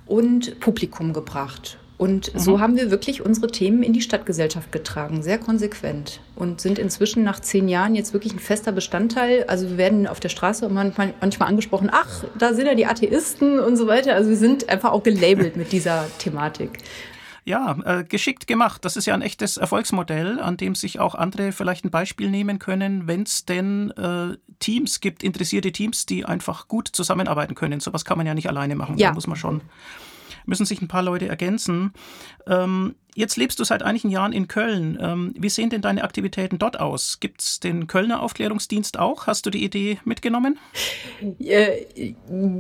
und 0.05 0.59
Publikum 0.59 1.13
gebracht. 1.13 1.79
Und 1.97 2.35
mhm. 2.35 2.39
so 2.41 2.59
haben 2.59 2.77
wir 2.77 2.91
wirklich 2.91 3.25
unsere 3.25 3.47
Themen 3.47 3.85
in 3.85 3.93
die 3.93 4.01
Stadtgesellschaft 4.01 4.73
getragen, 4.73 5.23
sehr 5.23 5.39
konsequent. 5.39 6.19
Und 6.35 6.61
sind 6.61 6.81
inzwischen 6.81 7.23
nach 7.23 7.39
zehn 7.39 7.69
Jahren 7.69 7.95
jetzt 7.95 8.13
wirklich 8.13 8.33
ein 8.33 8.41
fester 8.41 8.73
Bestandteil. 8.73 9.45
Also 9.47 9.71
wir 9.71 9.77
werden 9.77 10.09
auf 10.09 10.19
der 10.19 10.29
Straße 10.29 10.69
manchmal, 10.69 11.15
manchmal 11.21 11.49
angesprochen, 11.49 11.89
ach, 11.93 12.25
da 12.37 12.55
sind 12.55 12.67
ja 12.67 12.75
die 12.75 12.87
Atheisten 12.87 13.61
und 13.61 13.77
so 13.77 13.87
weiter. 13.87 14.17
Also 14.17 14.31
wir 14.31 14.37
sind 14.37 14.69
einfach 14.69 14.91
auch 14.91 15.05
gelabelt 15.05 15.57
mit 15.57 15.71
dieser 15.71 16.07
Thematik. 16.19 16.79
Ja, 17.45 17.77
äh, 17.85 18.05
geschickt 18.05 18.47
gemacht. 18.47 18.85
Das 18.85 18.97
ist 18.97 19.07
ja 19.07 19.15
ein 19.15 19.23
echtes 19.23 19.57
Erfolgsmodell, 19.57 20.39
an 20.39 20.57
dem 20.57 20.75
sich 20.77 21.01
auch 21.01 21.15
andere 21.17 21.51
vielleicht 21.51 21.85
ein 21.85 21.91
Beispiel 21.91 22.31
nehmen 22.31 22.61
können, 22.61 23.09
wenn 23.09 23.23
es 23.23 23.45
denn 23.45 23.91
äh, 23.93 24.37
Teams 24.61 25.01
gibt, 25.01 25.25
interessierte 25.25 25.73
Teams, 25.73 26.07
die 26.07 26.25
einfach 26.25 26.69
gut 26.69 26.89
zusammenarbeiten 26.89 27.57
können. 27.57 27.81
Sowas 27.81 28.05
kann 28.05 28.17
man 28.17 28.27
ja 28.27 28.35
nicht 28.35 28.49
alleine 28.49 28.77
machen. 28.77 28.97
Ja. 28.97 29.09
Da 29.09 29.15
muss 29.15 29.27
man 29.27 29.37
schon 29.37 29.61
müssen 30.47 30.67
sich 30.67 30.83
ein 30.83 30.89
paar 30.89 31.03
Leute 31.03 31.29
ergänzen. 31.29 31.93
Ähm, 32.47 32.95
jetzt 33.15 33.37
lebst 33.37 33.59
du 33.61 33.65
seit 33.65 33.83
einigen 33.83 34.09
Jahren 34.09 34.33
in 34.33 34.49
Köln. 34.49 34.99
Ähm, 35.01 35.35
wie 35.37 35.49
sehen 35.49 35.71
denn 35.71 35.83
deine 35.83 36.05
Aktivitäten 36.05 36.59
dort 36.59 36.81
aus? 36.81 37.21
Gibt 37.21 37.43
es 37.43 37.61
den 37.61 37.87
Kölner 37.87 38.23
Aufklärungsdienst 38.23 38.99
auch? 38.99 39.27
Hast 39.27 39.47
du 39.47 39.51
die 39.51 39.65
Idee 39.65 39.99
mitgenommen? 40.05 40.59
Äh, 41.39 42.15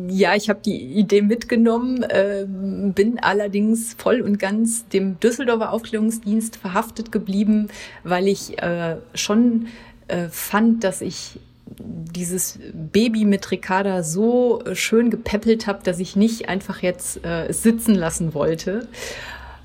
ja, 0.08 0.34
ich 0.34 0.48
habe 0.48 0.60
die 0.64 0.78
Idee 0.78 1.22
mitgenommen, 1.22 2.02
äh, 2.02 2.44
bin 2.46 3.18
allerdings 3.20 3.94
voll 3.94 4.20
und 4.20 4.38
ganz 4.38 4.86
dem 4.88 5.18
Düsseldorfer 5.20 5.72
Aufklärungsdienst 5.72 6.56
verhaftet 6.56 7.12
geblieben, 7.12 7.68
weil 8.04 8.28
ich 8.28 8.60
äh, 8.62 8.96
schon 9.14 9.68
äh, 10.08 10.28
fand, 10.28 10.84
dass 10.84 11.00
ich 11.00 11.38
dieses 11.78 12.58
Baby 12.72 13.24
mit 13.24 13.50
Ricarda 13.50 14.02
so 14.02 14.62
äh, 14.64 14.74
schön 14.74 15.10
gepäppelt 15.10 15.66
habe, 15.66 15.82
dass 15.82 15.98
ich 15.98 16.16
nicht 16.16 16.48
einfach 16.48 16.82
jetzt 16.82 17.24
äh, 17.24 17.52
sitzen 17.52 17.94
lassen 17.94 18.34
wollte. 18.34 18.88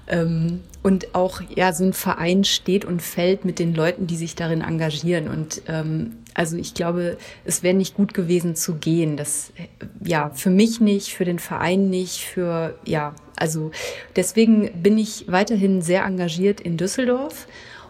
Ähm, 0.07 0.61
und 0.83 1.15
auch 1.15 1.41
ja 1.53 1.73
so 1.73 1.83
ein 1.83 1.91
Verein 1.91 2.45
steht 2.45 2.85
und 2.85 3.01
fällt 3.01 3.43
mit 3.43 3.59
den 3.59 3.75
Leuten, 3.75 4.07
die 4.07 4.15
sich 4.15 4.35
darin 4.35 4.61
engagieren. 4.61 5.27
Und 5.27 5.61
ähm, 5.67 6.13
also 6.33 6.55
ich 6.55 6.73
glaube, 6.73 7.17
es 7.43 7.61
wäre 7.61 7.75
nicht 7.75 7.95
gut 7.95 8.13
gewesen 8.13 8.55
zu 8.55 8.75
gehen. 8.75 9.17
Das 9.17 9.51
äh, 9.57 9.85
ja 10.07 10.29
für 10.29 10.49
mich 10.49 10.79
nicht, 10.79 11.13
für 11.13 11.25
den 11.25 11.39
Verein 11.39 11.89
nicht, 11.89 12.19
für 12.19 12.77
ja 12.85 13.15
also 13.35 13.71
deswegen 14.15 14.81
bin 14.81 14.97
ich 14.97 15.25
weiterhin 15.27 15.81
sehr 15.81 16.05
engagiert 16.05 16.61
in 16.61 16.77
Düsseldorf 16.77 17.47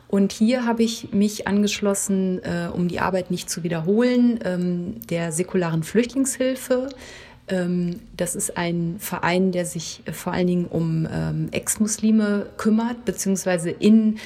und 0.10 0.32
hier 0.32 0.66
habe 0.66 0.84
ich 0.84 1.12
mich 1.12 1.48
angeschlossen, 1.48 2.42
äh, 2.44 2.70
um 2.72 2.88
die 2.88 3.00
Arbeit 3.00 3.30
nicht 3.30 3.50
zu 3.50 3.64
wiederholen, 3.64 4.40
ähm, 4.44 4.96
der 5.10 5.32
säkularen 5.32 5.84
Flüchtlingshilfe. 5.84 6.90
Ähm, 7.50 8.00
das 8.16 8.36
ist 8.36 8.58
ein 8.58 8.96
Verein, 9.00 9.52
der 9.52 9.66
sich 9.66 10.04
vor 10.12 10.34
allen 10.34 10.48
Dingen 10.48 10.66
um 10.66 11.08
ähm, 11.12 11.50
Ex-Muslime 11.52 12.48
kümmert, 12.58 13.04
beziehungsweise 13.04 13.70
in 13.70 14.18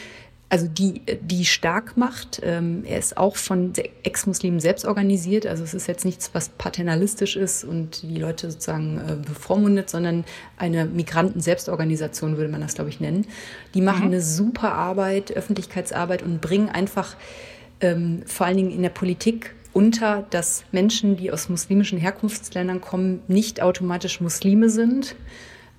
also 0.51 0.67
die, 0.67 1.01
die 1.21 1.45
stark 1.45 1.95
macht. 1.95 2.41
Ähm, 2.43 2.83
er 2.85 2.99
ist 2.99 3.15
auch 3.15 3.37
von 3.37 3.71
Ex-Muslimen 4.03 4.59
selbst 4.59 4.83
organisiert. 4.83 5.45
Also 5.45 5.63
es 5.63 5.73
ist 5.73 5.87
jetzt 5.87 6.03
nichts, 6.03 6.31
was 6.33 6.49
paternalistisch 6.49 7.37
ist 7.37 7.63
und 7.63 8.01
die 8.01 8.17
Leute 8.17 8.51
sozusagen 8.51 8.97
äh, 8.97 9.15
bevormundet, 9.15 9.89
sondern 9.89 10.25
eine 10.57 10.83
Migranten-Selbstorganisation 10.85 12.35
würde 12.35 12.51
man 12.51 12.59
das, 12.59 12.73
glaube 12.73 12.89
ich, 12.89 12.99
nennen. 12.99 13.27
Die 13.75 13.79
machen 13.79 14.01
mhm. 14.01 14.11
eine 14.11 14.21
super 14.21 14.73
Arbeit, 14.73 15.31
Öffentlichkeitsarbeit 15.31 16.21
und 16.21 16.41
bringen 16.41 16.67
einfach 16.67 17.15
ähm, 17.79 18.23
vor 18.25 18.45
allen 18.45 18.57
Dingen 18.57 18.71
in 18.71 18.81
der 18.81 18.89
Politik 18.89 19.55
unter, 19.71 20.25
dass 20.31 20.65
Menschen, 20.73 21.15
die 21.15 21.31
aus 21.31 21.47
muslimischen 21.47 21.97
Herkunftsländern 21.97 22.81
kommen, 22.81 23.21
nicht 23.29 23.61
automatisch 23.61 24.19
Muslime 24.19 24.69
sind 24.69 25.15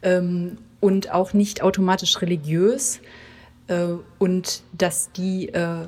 ähm, 0.00 0.57
und 0.81 1.12
auch 1.12 1.35
nicht 1.35 1.62
automatisch 1.62 2.23
religiös 2.23 3.02
und 4.19 4.62
dass 4.76 5.12
die 5.12 5.49
äh, 5.49 5.87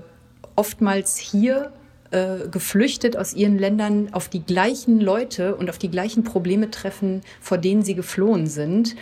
oftmals 0.57 1.17
hier 1.17 1.73
äh, 2.11 2.49
geflüchtet 2.49 3.17
aus 3.17 3.35
ihren 3.35 3.59
Ländern 3.59 4.13
auf 4.13 4.29
die 4.29 4.43
gleichen 4.43 5.01
Leute 5.01 5.57
und 5.57 5.69
auf 5.69 5.79
die 5.79 5.91
gleichen 5.91 6.25
Probleme 6.25 6.71
treffen, 6.71 7.23
vor 7.41 7.59
denen 7.59 7.83
sie 7.83 7.95
geflohen 7.95 8.47
sind, 8.47 8.97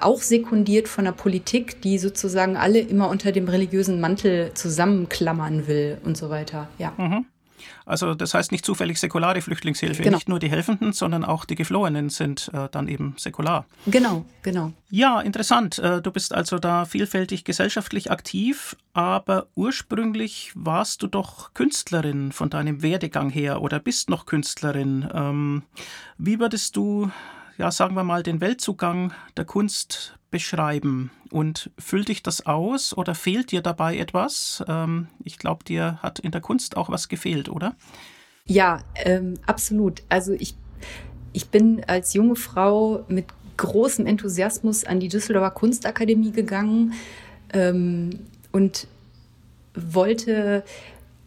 auch 0.00 0.22
sekundiert 0.22 0.88
von 0.88 1.04
der 1.04 1.12
Politik, 1.12 1.82
die 1.82 1.98
sozusagen 1.98 2.56
alle 2.56 2.78
immer 2.78 3.10
unter 3.10 3.32
dem 3.32 3.48
religiösen 3.48 4.00
Mantel 4.00 4.50
zusammenklammern 4.54 5.66
will 5.66 5.98
und 6.04 6.16
so 6.16 6.30
weiter. 6.30 6.68
Ja. 6.78 6.94
Mhm. 6.96 7.26
Also 7.86 8.14
das 8.14 8.34
heißt 8.34 8.52
nicht 8.52 8.64
zufällig 8.64 8.98
säkulare 8.98 9.40
Flüchtlingshilfe. 9.40 10.02
Genau. 10.02 10.16
Nicht 10.16 10.28
nur 10.28 10.38
die 10.38 10.50
Helfenden, 10.50 10.92
sondern 10.92 11.24
auch 11.24 11.44
die 11.44 11.54
Geflohenen 11.54 12.10
sind 12.10 12.50
äh, 12.52 12.68
dann 12.70 12.88
eben 12.88 13.14
säkular. 13.18 13.66
Genau, 13.86 14.24
genau. 14.42 14.72
Ja, 14.90 15.20
interessant. 15.20 15.78
Äh, 15.78 16.00
du 16.00 16.10
bist 16.10 16.34
also 16.34 16.58
da 16.58 16.84
vielfältig 16.84 17.44
gesellschaftlich 17.44 18.10
aktiv, 18.10 18.76
aber 18.92 19.46
ursprünglich 19.54 20.52
warst 20.54 21.02
du 21.02 21.06
doch 21.06 21.52
Künstlerin 21.54 22.32
von 22.32 22.50
deinem 22.50 22.82
Werdegang 22.82 23.30
her 23.30 23.60
oder 23.60 23.80
bist 23.80 24.08
noch 24.08 24.26
Künstlerin. 24.26 25.08
Ähm, 25.12 25.62
wie 26.18 26.38
würdest 26.38 26.76
du 26.76 27.10
ja, 27.56 27.70
sagen 27.70 27.94
wir 27.94 28.04
mal, 28.04 28.22
den 28.22 28.40
Weltzugang 28.40 29.12
der 29.36 29.44
Kunst 29.44 30.18
beschreiben? 30.30 31.10
Und 31.34 31.72
füllt 31.80 32.10
dich 32.10 32.22
das 32.22 32.46
aus 32.46 32.96
oder 32.96 33.16
fehlt 33.16 33.50
dir 33.50 33.60
dabei 33.60 33.98
etwas? 33.98 34.62
Ähm, 34.68 35.08
ich 35.24 35.36
glaube, 35.36 35.64
dir 35.64 35.98
hat 36.00 36.20
in 36.20 36.30
der 36.30 36.40
Kunst 36.40 36.76
auch 36.76 36.90
was 36.90 37.08
gefehlt, 37.08 37.48
oder? 37.48 37.74
Ja, 38.46 38.84
ähm, 38.94 39.34
absolut. 39.44 40.04
Also 40.08 40.32
ich, 40.34 40.54
ich 41.32 41.48
bin 41.48 41.82
als 41.88 42.14
junge 42.14 42.36
Frau 42.36 43.04
mit 43.08 43.24
großem 43.56 44.06
Enthusiasmus 44.06 44.84
an 44.84 45.00
die 45.00 45.08
Düsseldorfer 45.08 45.50
Kunstakademie 45.50 46.30
gegangen 46.30 46.92
ähm, 47.52 48.10
und 48.52 48.86
wollte, 49.74 50.62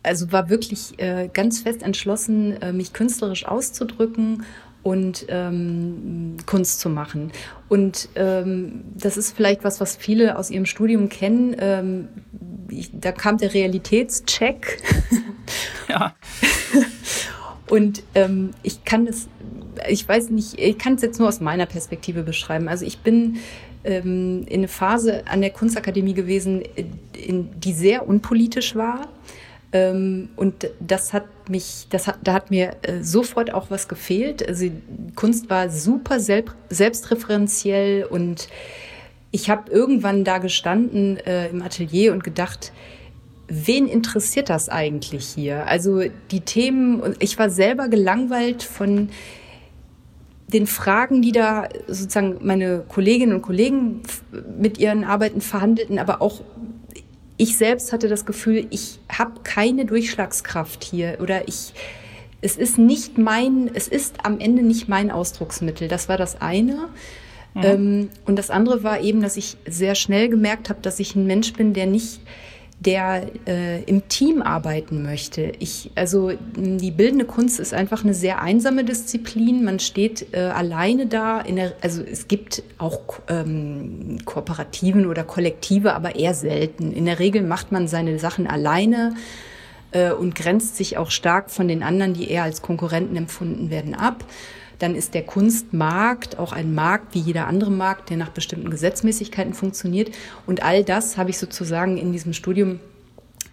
also 0.03 0.31
war 0.31 0.49
wirklich 0.49 0.97
äh, 0.99 1.29
ganz 1.33 1.59
fest 1.59 1.83
entschlossen, 1.83 2.53
äh, 2.61 2.71
mich 2.71 2.93
künstlerisch 2.93 3.45
auszudrücken 3.45 4.45
und 4.88 5.25
ähm, 5.27 6.38
Kunst 6.46 6.79
zu 6.79 6.88
machen. 6.88 7.34
Und 7.67 8.08
ähm, 8.15 8.86
das 8.96 9.17
ist 9.17 9.36
vielleicht 9.36 9.65
was, 9.65 9.82
was 9.82 9.98
viele 9.98 10.38
aus 10.38 10.50
ihrem 10.50 10.65
Studium 10.65 11.10
kennen. 11.10 11.58
Ähm, 11.60 12.08
ich, 12.70 12.91
da 12.94 13.12
kam 13.12 13.38
der 13.38 13.53
Realitätscheck. 13.53 14.82
Ja. 15.89 16.13
und 17.70 18.03
ähm, 18.13 18.51
ich 18.62 18.84
kann 18.84 19.06
das, 19.06 19.29
ich 19.88 20.08
weiß 20.08 20.32
nicht, 20.32 20.60
ich 20.60 20.77
kann 20.77 20.96
es 20.96 21.01
jetzt 21.01 21.17
nur 21.17 21.29
aus 21.29 21.39
meiner 21.39 21.65
Perspektive 21.65 22.24
beschreiben. 22.24 22.67
Also 22.67 22.86
ich 22.86 23.00
bin 23.00 23.38
ähm, 23.86 24.44
in 24.48 24.60
eine 24.60 24.67
Phase 24.67 25.25
an 25.27 25.39
der 25.39 25.51
Kunstakademie 25.51 26.13
gewesen, 26.13 26.62
in, 27.13 27.50
die 27.58 27.72
sehr 27.72 28.10
unpolitisch 28.10 28.75
war 28.75 29.08
ähm, 29.72 30.29
und 30.36 30.70
das 30.82 31.13
hat 31.13 31.24
mich, 31.49 31.87
das 31.89 32.07
hat, 32.07 32.19
da 32.23 32.33
hat 32.33 32.51
mir 32.51 32.75
äh, 32.81 33.01
sofort 33.01 33.53
auch 33.53 33.69
was 33.69 33.87
gefehlt. 33.87 34.47
Also 34.47 34.69
Kunst 35.15 35.49
war 35.49 35.69
super 35.69 36.19
selb, 36.19 36.53
selbstreferenziell 36.69 38.05
und 38.05 38.47
ich 39.31 39.49
habe 39.49 39.71
irgendwann 39.71 40.23
da 40.23 40.37
gestanden 40.37 41.17
äh, 41.17 41.49
im 41.49 41.61
Atelier 41.61 42.13
und 42.13 42.23
gedacht, 42.23 42.71
wen 43.47 43.87
interessiert 43.87 44.49
das 44.49 44.69
eigentlich 44.69 45.25
hier? 45.25 45.67
Also 45.67 46.03
die 46.31 46.41
Themen, 46.41 47.15
ich 47.19 47.37
war 47.37 47.49
selber 47.49 47.87
gelangweilt 47.87 48.63
von 48.63 49.09
den 50.47 50.65
Fragen, 50.65 51.21
die 51.21 51.33
da 51.33 51.67
sozusagen 51.87 52.37
meine 52.41 52.83
Kolleginnen 52.87 53.33
und 53.33 53.41
Kollegen 53.41 54.01
mit 54.59 54.77
ihren 54.77 55.03
Arbeiten 55.03 55.41
verhandelten, 55.41 55.99
aber 55.99 56.21
auch 56.21 56.41
ich 57.38 57.58
selbst 57.58 57.94
hatte 57.94 58.08
das 58.08 58.25
Gefühl, 58.25 58.67
ich 58.72 59.00
habe 59.10 59.41
keine 59.44 59.86
Durchschlagskraft 59.86 60.84
hier 60.84 61.20
oder 61.22 61.48
ich, 61.48 61.74
es 62.41 62.58
ist 62.58 62.77
nicht 62.77 63.17
mein, 63.17 63.70
es 63.74 63.88
ist 63.88 64.25
am 64.25 64.39
Ende 64.39 64.63
nicht 64.63 64.89
mein 64.89 65.12
Ausdrucksmittel. 65.12 65.88
Das 65.88 66.10
war 66.10 66.17
das 66.17 66.41
eine. 66.41 66.89
Mhm. 67.53 67.63
Ähm, 67.63 68.10
und 68.25 68.38
das 68.38 68.50
andere 68.50 68.84
war 68.84 69.01
eben, 69.01 69.22
dass 69.22 69.38
ich 69.38 69.58
sehr 69.67 69.96
schnell 69.96 70.29
gemerkt 70.29 70.70
habe, 70.70 70.82
dass 70.82 71.00
ich 71.00 71.15
ein 71.15 71.27
Mensch 71.27 71.53
bin, 71.53 71.74
der 71.74 71.86
nicht 71.86 72.20
der 72.79 73.24
äh, 73.48 73.81
im 73.84 74.07
Team 74.07 74.43
arbeiten 74.43 75.01
möchte. 75.01 75.51
Ich, 75.60 75.89
also 75.96 76.34
die 76.55 76.91
bildende 76.91 77.25
Kunst 77.25 77.60
ist 77.60 77.74
einfach 77.74 78.03
eine 78.03 78.13
sehr 78.13 78.41
einsame 78.41 78.84
Disziplin. 78.84 79.63
Man 79.63 79.79
steht 79.79 80.34
äh, 80.34 80.41
alleine 80.41 81.07
da. 81.07 81.41
Der, 81.41 81.74
also 81.81 82.03
es 82.03 82.27
gibt 82.27 82.62
auch 82.77 83.01
ähm, 83.29 84.19
Kooperativen 84.25 85.07
oder 85.07 85.24
Kollektive, 85.24 85.96
aber 85.96 86.15
eher 86.15 86.36
selten. 86.36 86.91
In 86.93 87.05
der 87.05 87.17
Regel 87.17 87.41
macht 87.41 87.72
man 87.72 87.88
seine 87.88 88.19
Sachen 88.19 88.46
alleine 88.46 89.15
äh, 89.91 90.12
und 90.12 90.36
grenzt 90.36 90.77
sich 90.77 90.98
auch 90.98 91.10
stark 91.10 91.50
von 91.50 91.67
den 91.67 91.81
anderen, 91.81 92.13
die 92.13 92.29
eher 92.29 92.43
als 92.43 92.62
Konkurrenten 92.62 93.15
empfunden 93.15 93.72
werden, 93.72 93.96
ab. 93.96 94.24
Dann 94.79 94.96
ist 94.96 95.13
der 95.13 95.24
Kunstmarkt 95.24 96.38
auch 96.39 96.53
ein 96.53 96.74
Markt 96.74 97.15
wie 97.15 97.19
jeder 97.19 97.48
andere 97.48 97.72
Markt, 97.72 98.10
der 98.10 98.17
nach 98.17 98.29
bestimmten 98.29 98.69
Gesetzmäßigkeiten 98.69 99.53
funktioniert. 99.53 100.12
Und 100.46 100.63
all 100.63 100.84
das 100.84 101.17
habe 101.17 101.29
ich 101.29 101.38
sozusagen 101.38 101.98
in 101.98 102.12
diesem 102.12 102.34
Studium 102.34 102.79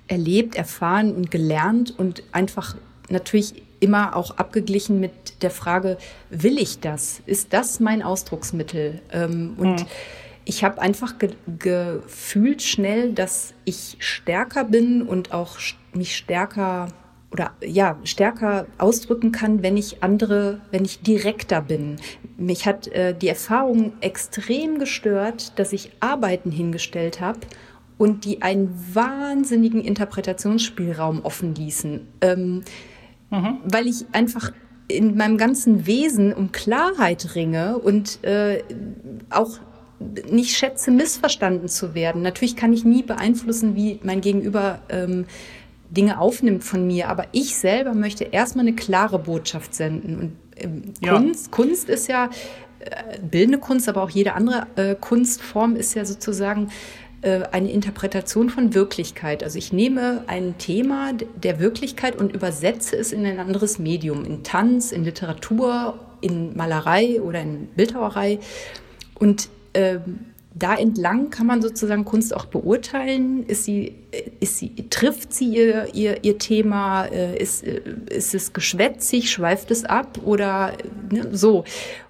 erlebt, 0.06 0.54
erfahren 0.56 1.14
und 1.14 1.30
gelernt 1.30 1.98
und 1.98 2.22
einfach 2.32 2.76
natürlich 3.08 3.62
immer 3.80 4.16
auch 4.16 4.38
abgeglichen 4.38 5.00
mit 5.00 5.42
der 5.42 5.50
Frage, 5.50 5.98
will 6.30 6.58
ich 6.58 6.80
das? 6.80 7.20
Ist 7.26 7.52
das 7.52 7.80
mein 7.80 8.02
Ausdrucksmittel? 8.02 9.00
Ähm, 9.12 9.54
und 9.58 9.80
mhm. 9.80 9.86
ich 10.44 10.64
habe 10.64 10.80
einfach 10.80 11.18
ge 11.18 11.30
gefühlt 11.58 12.62
schnell, 12.62 13.12
dass 13.12 13.54
ich 13.64 13.96
stärker 13.98 14.64
bin 14.64 15.02
und 15.02 15.32
auch 15.32 15.58
mich 15.92 16.16
stärker 16.16 16.88
oder 17.34 17.50
ja 17.60 17.98
stärker 18.04 18.66
ausdrücken 18.78 19.32
kann, 19.32 19.62
wenn 19.62 19.76
ich 19.76 20.02
andere, 20.04 20.60
wenn 20.70 20.84
ich 20.84 21.02
direkter 21.02 21.60
bin. 21.60 21.96
Mich 22.36 22.64
hat 22.64 22.86
äh, 22.88 23.12
die 23.12 23.28
Erfahrung 23.28 23.92
extrem 24.00 24.78
gestört, 24.78 25.58
dass 25.58 25.72
ich 25.72 25.90
Arbeiten 25.98 26.52
hingestellt 26.52 27.20
habe 27.20 27.40
und 27.98 28.24
die 28.24 28.40
einen 28.42 28.72
wahnsinnigen 28.92 29.82
Interpretationsspielraum 29.82 31.24
offen 31.24 31.56
ließen, 31.56 32.06
ähm, 32.20 32.62
mhm. 33.30 33.58
weil 33.64 33.88
ich 33.88 34.06
einfach 34.12 34.52
in 34.86 35.16
meinem 35.16 35.36
ganzen 35.36 35.86
Wesen 35.86 36.32
um 36.32 36.52
Klarheit 36.52 37.34
ringe 37.34 37.78
und 37.78 38.22
äh, 38.22 38.62
auch 39.30 39.58
nicht 40.30 40.56
schätze, 40.56 40.92
missverstanden 40.92 41.66
zu 41.66 41.94
werden. 41.94 42.22
Natürlich 42.22 42.54
kann 42.54 42.72
ich 42.72 42.84
nie 42.84 43.02
beeinflussen, 43.02 43.74
wie 43.74 43.98
mein 44.04 44.20
Gegenüber 44.20 44.80
ähm, 44.88 45.24
Dinge 45.90 46.18
aufnimmt 46.18 46.64
von 46.64 46.86
mir, 46.86 47.08
aber 47.08 47.26
ich 47.32 47.56
selber 47.56 47.94
möchte 47.94 48.24
erstmal 48.24 48.66
eine 48.66 48.74
klare 48.74 49.18
Botschaft 49.18 49.74
senden. 49.74 50.18
Und 50.18 50.36
ähm, 50.56 50.82
ja. 51.00 51.16
Kunst, 51.16 51.50
Kunst 51.50 51.88
ist 51.88 52.08
ja 52.08 52.30
äh, 52.80 53.18
bildende 53.20 53.58
Kunst, 53.58 53.88
aber 53.88 54.02
auch 54.02 54.10
jede 54.10 54.34
andere 54.34 54.66
äh, 54.76 54.94
Kunstform 54.94 55.76
ist 55.76 55.94
ja 55.94 56.04
sozusagen 56.04 56.70
äh, 57.22 57.42
eine 57.52 57.70
Interpretation 57.70 58.50
von 58.50 58.74
Wirklichkeit. 58.74 59.42
Also 59.42 59.58
ich 59.58 59.72
nehme 59.72 60.24
ein 60.26 60.58
Thema 60.58 61.12
der 61.42 61.58
Wirklichkeit 61.60 62.16
und 62.16 62.32
übersetze 62.32 62.96
es 62.96 63.12
in 63.12 63.24
ein 63.24 63.38
anderes 63.38 63.78
Medium, 63.78 64.24
in 64.24 64.42
Tanz, 64.42 64.92
in 64.92 65.04
Literatur, 65.04 65.98
in 66.20 66.56
Malerei 66.56 67.20
oder 67.22 67.40
in 67.40 67.68
Bildhauerei. 67.68 68.40
Und 69.18 69.48
ähm, 69.72 70.33
da 70.54 70.76
entlang 70.76 71.30
kann 71.30 71.46
man 71.46 71.60
sozusagen 71.60 72.04
Kunst 72.04 72.34
auch 72.34 72.46
beurteilen. 72.46 73.44
Ist 73.46 73.64
sie, 73.64 73.96
ist 74.38 74.58
sie, 74.58 74.70
trifft 74.88 75.32
sie 75.32 75.46
ihr, 75.46 75.94
ihr, 75.94 76.22
ihr 76.22 76.38
Thema? 76.38 77.06
Äh, 77.06 77.36
ist, 77.42 77.64
äh, 77.64 77.80
ist 78.10 78.34
es 78.34 78.52
geschwätzig? 78.52 79.30
Schweift 79.30 79.72
es 79.72 79.84
ab? 79.84 80.20
Oder 80.24 80.74
ne, 81.10 81.28
so. 81.32 81.64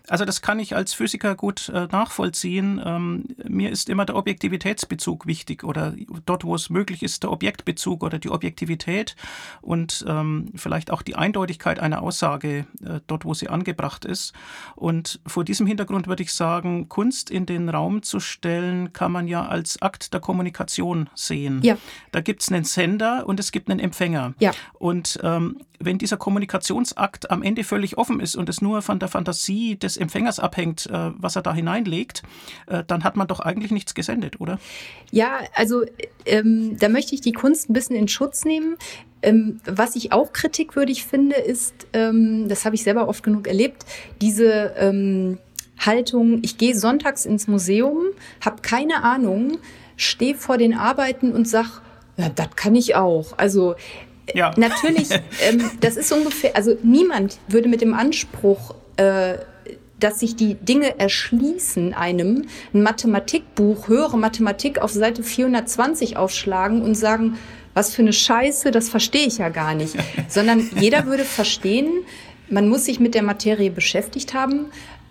Also 0.06 0.26
das 0.26 0.42
kann 0.42 0.58
ich 0.58 0.76
als 0.76 0.92
Physiker 0.92 1.34
gut 1.34 1.70
äh, 1.70 1.86
nachvollziehen. 1.90 2.80
Ähm, 2.84 3.24
mir 3.48 3.70
ist 3.70 3.88
immer 3.88 4.04
der 4.04 4.16
Objektivitätsbezug 4.16 5.26
wichtig 5.26 5.64
oder 5.64 5.94
dort, 6.26 6.44
wo 6.44 6.54
es 6.54 6.68
möglich 6.68 7.02
ist, 7.02 7.22
der 7.22 7.32
Objektbezug 7.32 8.02
oder 8.02 8.18
die 8.18 8.28
Objektivität 8.28 9.16
und 9.62 10.04
ähm, 10.06 10.52
vielleicht 10.54 10.90
auch 10.90 11.00
die 11.00 11.16
Eindeutigkeit 11.16 11.78
einer 11.78 12.02
Aussage 12.02 12.66
äh, 12.84 13.00
dort, 13.06 13.24
wo 13.24 13.32
sie 13.32 13.48
angebracht 13.48 14.04
ist. 14.04 14.34
Und 14.76 15.20
vor 15.26 15.42
diesem 15.42 15.66
Hintergrund 15.66 16.06
würde 16.06 16.22
ich 16.22 16.34
sagen, 16.34 16.90
Kunst 16.90 17.30
in 17.30 17.46
den 17.46 17.70
Raum 17.70 18.02
zu 18.02 18.20
stellen, 18.20 18.92
kann 18.92 19.10
man 19.10 19.26
ja 19.26 19.46
als 19.46 19.80
Akt 19.80 20.12
der 20.12 20.20
Kommunikation 20.20 21.08
sehen. 21.14 21.62
Ja. 21.62 21.78
Da 22.12 22.20
gibt 22.20 22.42
es 22.42 22.52
einen 22.52 22.64
Sender 22.64 23.26
und 23.26 23.40
es 23.40 23.52
gibt 23.52 23.70
einen 23.70 23.80
Empfänger. 23.80 24.34
Ja. 24.38 24.52
Und 24.74 25.18
ähm, 25.22 25.60
wenn 25.84 25.98
dieser 25.98 26.16
Kommunikationsakt 26.16 27.30
am 27.30 27.42
Ende 27.42 27.64
völlig 27.64 27.98
offen 27.98 28.20
ist 28.20 28.36
und 28.36 28.48
es 28.48 28.60
nur 28.60 28.82
von 28.82 28.98
der 28.98 29.08
Fantasie 29.08 29.76
des 29.76 29.93
Empfängers 29.96 30.38
abhängt, 30.38 30.86
äh, 30.86 31.10
was 31.16 31.36
er 31.36 31.42
da 31.42 31.54
hineinlegt, 31.54 32.22
äh, 32.66 32.84
dann 32.86 33.04
hat 33.04 33.16
man 33.16 33.26
doch 33.26 33.40
eigentlich 33.40 33.70
nichts 33.70 33.94
gesendet, 33.94 34.40
oder? 34.40 34.58
Ja, 35.10 35.40
also 35.54 35.84
ähm, 36.26 36.76
da 36.78 36.88
möchte 36.88 37.14
ich 37.14 37.20
die 37.20 37.32
Kunst 37.32 37.70
ein 37.70 37.72
bisschen 37.72 37.96
in 37.96 38.08
Schutz 38.08 38.44
nehmen. 38.44 38.76
Ähm, 39.22 39.60
was 39.64 39.96
ich 39.96 40.12
auch 40.12 40.32
kritikwürdig 40.32 41.04
finde, 41.04 41.36
ist, 41.36 41.74
ähm, 41.92 42.48
das 42.48 42.64
habe 42.64 42.74
ich 42.74 42.82
selber 42.82 43.08
oft 43.08 43.22
genug 43.22 43.46
erlebt, 43.46 43.84
diese 44.20 44.74
ähm, 44.76 45.38
Haltung, 45.78 46.40
ich 46.42 46.58
gehe 46.58 46.76
sonntags 46.76 47.24
ins 47.24 47.48
Museum, 47.48 47.98
habe 48.44 48.62
keine 48.62 49.02
Ahnung, 49.02 49.58
stehe 49.96 50.34
vor 50.34 50.58
den 50.58 50.74
Arbeiten 50.74 51.32
und 51.32 51.48
sag, 51.48 51.82
ja, 52.16 52.28
das 52.28 52.50
kann 52.54 52.74
ich 52.76 52.94
auch. 52.94 53.36
Also 53.38 53.74
ja. 54.32 54.52
Natürlich, 54.56 55.10
ähm, 55.42 55.70
das 55.80 55.96
ist 55.96 56.10
ungefähr, 56.12 56.56
also 56.56 56.76
niemand 56.82 57.38
würde 57.48 57.68
mit 57.68 57.80
dem 57.80 57.94
Anspruch, 57.94 58.74
äh, 58.96 59.34
dass 60.00 60.20
sich 60.20 60.36
die 60.36 60.54
Dinge 60.54 60.98
erschließen, 60.98 61.94
einem 61.94 62.46
ein 62.72 62.82
Mathematikbuch, 62.82 63.88
höhere 63.88 64.18
Mathematik 64.18 64.80
auf 64.80 64.90
Seite 64.90 65.22
420 65.22 66.16
aufschlagen 66.16 66.82
und 66.82 66.94
sagen, 66.94 67.38
was 67.74 67.94
für 67.94 68.02
eine 68.02 68.12
Scheiße, 68.12 68.70
das 68.70 68.88
verstehe 68.88 69.26
ich 69.26 69.38
ja 69.38 69.48
gar 69.48 69.74
nicht. 69.74 69.96
Sondern 70.28 70.68
jeder 70.78 71.06
würde 71.06 71.24
verstehen, 71.24 71.90
man 72.48 72.68
muss 72.68 72.84
sich 72.84 73.00
mit 73.00 73.14
der 73.14 73.22
Materie 73.22 73.70
beschäftigt 73.70 74.34
haben, 74.34 74.66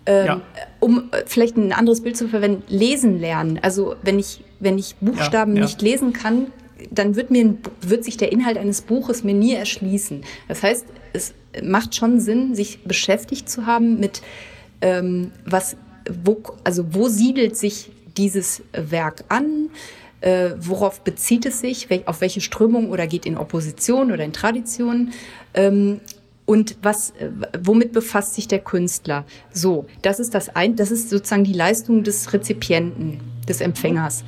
ähm, 0.06 0.26
ja. 0.26 0.42
um 0.80 1.10
äh, 1.12 1.24
vielleicht 1.26 1.58
ein 1.58 1.74
anderes 1.74 2.02
Bild 2.02 2.18
zu 2.18 2.28
verwenden, 2.28 2.64
lesen 2.68 3.20
lernen. 3.20 3.60
Also 3.62 3.96
wenn 4.02 4.20
ich, 4.20 4.44
wenn 4.60 4.78
ich 4.78 4.96
Buchstaben 5.02 5.54
ja, 5.54 5.62
ja. 5.62 5.66
nicht 5.66 5.82
lesen 5.82 6.14
kann, 6.14 6.48
dann 6.92 7.16
wird, 7.16 7.32
mir, 7.32 7.56
wird 7.82 8.04
sich 8.04 8.18
der 8.18 8.32
Inhalt 8.32 8.58
eines 8.58 8.82
Buches 8.82 9.24
mir 9.24 9.34
nie 9.34 9.54
erschließen. 9.54 10.24
Das 10.48 10.64
heißt, 10.64 10.86
es 11.14 11.34
macht 11.64 11.96
schon 11.96 12.20
Sinn, 12.20 12.56
sich 12.56 12.84
beschäftigt 12.84 13.50
zu 13.50 13.66
haben 13.66 14.00
mit, 14.00 14.22
ähm, 14.84 15.32
was, 15.46 15.78
wo, 16.24 16.44
also 16.64 16.94
wo 16.94 17.08
siedelt 17.08 17.58
sich 17.58 17.90
dieses 18.18 18.62
Werk 18.74 19.24
an? 19.30 19.70
Äh, 20.20 20.52
worauf 20.60 21.02
bezieht 21.02 21.46
es 21.46 21.62
sich? 21.62 21.88
Auf 22.06 22.22
welche 22.22 22.42
Strömung 22.42 22.92
oder 22.92 23.08
geht 23.08 23.26
in 23.26 23.38
Opposition 23.38 24.12
oder 24.12 24.24
in 24.24 24.34
Tradition? 24.34 25.14
Ähm, 25.54 26.02
und 26.46 26.78
was, 26.82 27.12
äh, 27.12 27.30
womit 27.62 27.94
befasst 27.94 28.36
sich 28.36 28.50
der 28.50 28.60
Künstler? 28.60 29.26
So, 29.54 29.86
das 30.02 30.20
ist 30.20 30.36
das 30.36 30.54
ein, 30.54 30.76
das 30.76 30.92
ist 30.92 31.10
sozusagen 31.10 31.46
die 31.46 31.54
Leistung 31.54 32.04
des 32.04 32.34
Rezipienten, 32.34 33.22
des 33.48 33.62
Empfängers. 33.62 34.26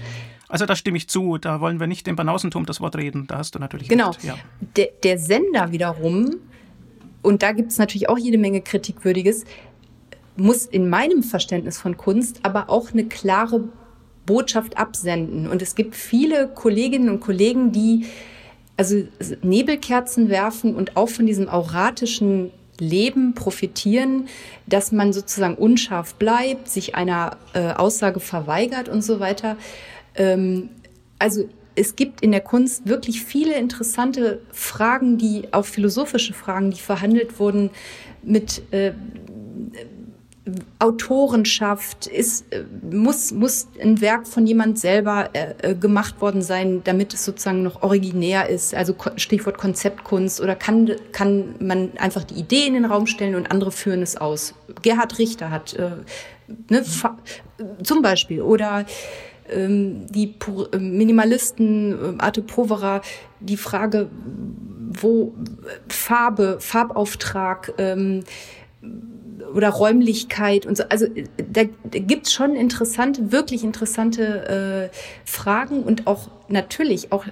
Also 0.47 0.65
da 0.65 0.75
stimme 0.77 0.97
ich 0.97 1.09
zu, 1.09 1.37
da 1.37 1.59
wollen 1.59 1.81
wir 1.81 1.87
nicht 1.87 2.07
im 2.07 2.15
Banausentum 2.15 2.65
das 2.65 2.79
Wort 2.79 2.95
reden, 2.95 3.27
da 3.27 3.39
hast 3.39 3.55
du 3.55 3.59
natürlich 3.59 3.89
genau. 3.89 4.09
recht. 4.09 4.21
Genau. 4.21 4.35
Ja. 4.35 4.41
Der, 4.77 4.89
der 5.03 5.17
Sender 5.17 5.71
wiederum, 5.73 6.37
und 7.21 7.41
da 7.41 7.51
gibt 7.51 7.71
es 7.71 7.77
natürlich 7.77 8.07
auch 8.07 8.17
jede 8.17 8.37
Menge 8.37 8.61
Kritikwürdiges, 8.61 9.43
muss 10.37 10.65
in 10.65 10.89
meinem 10.89 11.23
Verständnis 11.23 11.77
von 11.77 11.97
Kunst 11.97 12.39
aber 12.43 12.69
auch 12.69 12.91
eine 12.91 13.05
klare 13.05 13.69
Botschaft 14.25 14.77
absenden. 14.77 15.47
Und 15.47 15.61
es 15.61 15.75
gibt 15.75 15.95
viele 15.95 16.47
Kolleginnen 16.47 17.09
und 17.09 17.19
Kollegen, 17.19 17.71
die 17.71 18.05
also 18.77 19.03
Nebelkerzen 19.41 20.29
werfen 20.29 20.75
und 20.75 20.97
auch 20.97 21.09
von 21.09 21.25
diesem 21.25 21.47
auratischen 21.47 22.51
Leben 22.77 23.33
profitieren, 23.33 24.27
dass 24.67 24.91
man 24.91 25.13
sozusagen 25.13 25.55
unscharf 25.55 26.15
bleibt, 26.15 26.67
sich 26.67 26.95
einer 26.95 27.37
äh, 27.53 27.71
Aussage 27.71 28.19
verweigert 28.19 28.89
und 28.89 29.01
so 29.01 29.21
weiter. 29.21 29.55
Ähm, 30.15 30.69
also 31.19 31.47
es 31.75 31.95
gibt 31.95 32.21
in 32.21 32.31
der 32.31 32.41
Kunst 32.41 32.87
wirklich 32.87 33.23
viele 33.23 33.55
interessante 33.55 34.41
Fragen, 34.51 35.17
die 35.17 35.53
auch 35.53 35.65
philosophische 35.65 36.33
Fragen, 36.33 36.71
die 36.71 36.79
verhandelt 36.79 37.39
wurden 37.39 37.69
mit 38.23 38.61
äh, 38.71 38.91
Autorenschaft 40.77 42.05
ist, 42.05 42.51
äh, 42.53 42.63
muss, 42.91 43.31
muss 43.31 43.67
ein 43.81 43.99
Werk 43.99 44.27
von 44.27 44.45
jemand 44.45 44.77
selber 44.77 45.29
äh, 45.33 45.71
äh, 45.71 45.75
gemacht 45.75 46.21
worden 46.21 46.43
sein, 46.43 46.81
damit 46.83 47.13
es 47.13 47.25
sozusagen 47.25 47.63
noch 47.63 47.81
originär 47.81 48.47
ist. 48.47 48.75
Also 48.75 48.95
Stichwort 49.15 49.57
Konzeptkunst 49.57 50.41
oder 50.41 50.55
kann, 50.55 50.91
kann 51.11 51.55
man 51.59 51.91
einfach 51.97 52.23
die 52.23 52.35
Idee 52.35 52.67
in 52.67 52.75
den 52.75 52.85
Raum 52.85 53.07
stellen 53.07 53.33
und 53.33 53.49
andere 53.49 53.71
führen 53.71 54.03
es 54.03 54.17
aus. 54.17 54.53
Gerhard 54.83 55.17
Richter 55.17 55.49
hat 55.49 55.73
äh, 55.73 55.91
ne, 56.69 56.83
zum 57.81 58.01
Beispiel 58.03 58.41
oder 58.41 58.85
ähm, 59.49 60.05
die 60.11 60.35
Minimalisten, 60.77 62.19
Arte 62.19 62.43
Povera, 62.43 63.01
die 63.39 63.57
Frage, 63.57 64.09
wo 65.01 65.33
Farbe, 65.87 66.57
Farbauftrag, 66.59 67.73
ähm, 67.79 68.23
oder 69.53 69.69
Räumlichkeit 69.69 70.65
und 70.65 70.77
so. 70.77 70.83
Also 70.89 71.07
da, 71.37 71.63
da 71.83 71.99
gibt 71.99 72.27
es 72.27 72.33
schon 72.33 72.55
interessante, 72.55 73.31
wirklich 73.31 73.63
interessante 73.63 74.89
äh, 74.91 74.97
Fragen 75.25 75.83
und 75.83 76.07
auch 76.07 76.29
natürlich 76.47 77.11
auch 77.11 77.25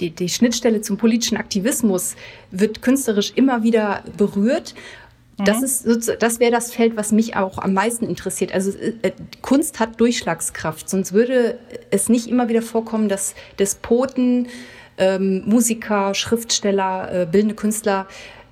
die, 0.00 0.10
die 0.10 0.28
Schnittstelle 0.28 0.80
zum 0.80 0.96
politischen 0.96 1.36
Aktivismus 1.36 2.16
wird 2.50 2.82
künstlerisch 2.82 3.32
immer 3.34 3.62
wieder 3.62 4.02
berührt. 4.16 4.74
Das 5.38 5.58
mhm. 5.58 5.64
ist 5.92 6.16
das 6.20 6.40
wäre 6.40 6.50
das 6.50 6.72
Feld, 6.72 6.96
was 6.96 7.12
mich 7.12 7.36
auch 7.36 7.58
am 7.58 7.74
meisten 7.74 8.06
interessiert. 8.06 8.52
Also 8.52 8.70
äh, 8.70 9.12
Kunst 9.42 9.80
hat 9.80 10.00
Durchschlagskraft, 10.00 10.88
sonst 10.88 11.12
würde 11.12 11.58
es 11.90 12.08
nicht 12.08 12.26
immer 12.26 12.48
wieder 12.48 12.62
vorkommen, 12.62 13.08
dass 13.08 13.34
Despoten, 13.58 14.48
ähm, 14.98 15.42
Musiker, 15.44 16.14
Schriftsteller, 16.14 17.12
äh, 17.12 17.26
bildende 17.26 17.54
Künstler 17.54 18.06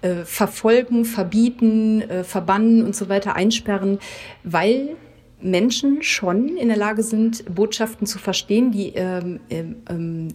äh, 0.04 0.24
verfolgen, 0.26 1.06
verbieten, 1.06 2.02
äh, 2.02 2.24
verbannen 2.24 2.84
und 2.84 2.94
so 2.94 3.08
weiter 3.08 3.36
einsperren, 3.36 3.98
weil 4.42 4.96
Menschen 5.40 6.02
schon 6.02 6.58
in 6.58 6.68
der 6.68 6.76
Lage 6.76 7.02
sind, 7.02 7.42
Botschaften 7.54 8.06
zu 8.06 8.18
verstehen, 8.18 8.70
die 8.70 8.90
ähm, 8.94 9.40
ähm, 9.48 9.76
ähm 9.88 10.28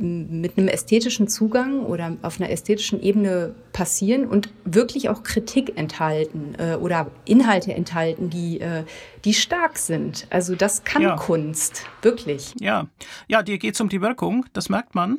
mit 0.00 0.56
einem 0.56 0.68
ästhetischen 0.68 1.26
Zugang 1.26 1.80
oder 1.80 2.16
auf 2.22 2.40
einer 2.40 2.50
ästhetischen 2.50 3.02
Ebene 3.02 3.54
passieren 3.72 4.26
und 4.26 4.50
wirklich 4.64 5.08
auch 5.08 5.24
Kritik 5.24 5.76
enthalten 5.76 6.54
äh, 6.58 6.76
oder 6.76 7.10
Inhalte 7.24 7.74
enthalten, 7.74 8.30
die, 8.30 8.60
äh, 8.60 8.84
die 9.24 9.34
stark 9.34 9.76
sind. 9.76 10.28
Also 10.30 10.54
das 10.54 10.84
kann 10.84 11.02
ja. 11.02 11.16
Kunst, 11.16 11.84
wirklich. 12.02 12.54
Ja, 12.60 12.86
ja, 13.26 13.42
dir 13.42 13.58
geht 13.58 13.74
es 13.74 13.80
um 13.80 13.88
die 13.88 14.00
Wirkung, 14.00 14.46
das 14.52 14.68
merkt 14.68 14.94
man. 14.94 15.18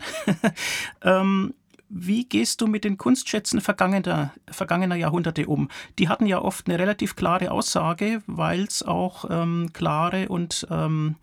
ähm, 1.04 1.54
wie 1.89 2.25
gehst 2.25 2.62
du 2.62 2.67
mit 2.67 2.84
den 2.84 2.97
Kunstschätzen 2.97 3.62
vergangener, 3.62 4.34
vergangener 4.49 4.95
Jahrhunderte 4.95 5.47
um? 5.47 5.69
Die 5.97 6.08
hatten 6.08 6.25
ja 6.25 6.39
oft 6.41 6.67
eine 6.67 6.80
relativ 6.80 7.15
klare 7.15 7.52
Aussage, 7.52 8.21
weil 8.28 8.63
es 8.63 8.84
auch 8.84 9.25
ähm, 9.30 9.71
klare 9.73 10.30
und 10.30 10.67
ähm, 10.69 11.15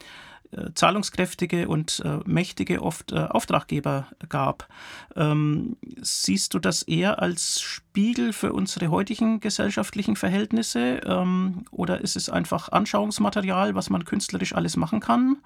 äh, 0.51 0.73
zahlungskräftige 0.75 1.69
und 1.69 2.03
äh, 2.05 2.19
mächtige 2.25 2.83
oft 2.83 3.13
äh, 3.13 3.17
Auftraggeber 3.17 4.09
gab. 4.29 4.69
Ähm, 5.15 5.77
siehst 6.01 6.55
du 6.55 6.59
das 6.59 6.83
eher 6.83 7.21
als 7.21 7.61
Spiegel 7.61 8.33
für 8.33 8.53
unsere 8.53 8.89
heutigen 8.89 9.41
gesellschaftlichen 9.41 10.17
Verhältnisse 10.17 11.01
ähm, 11.05 11.65
oder 11.71 12.01
ist 12.01 12.17
es 12.17 12.29
einfach 12.29 12.71
Anschauungsmaterial, 12.71 13.75
was 13.75 13.91
man 13.91 14.05
künstlerisch 14.05 14.55
alles 14.55 14.77
machen 14.77 15.01
kann? 15.01 15.39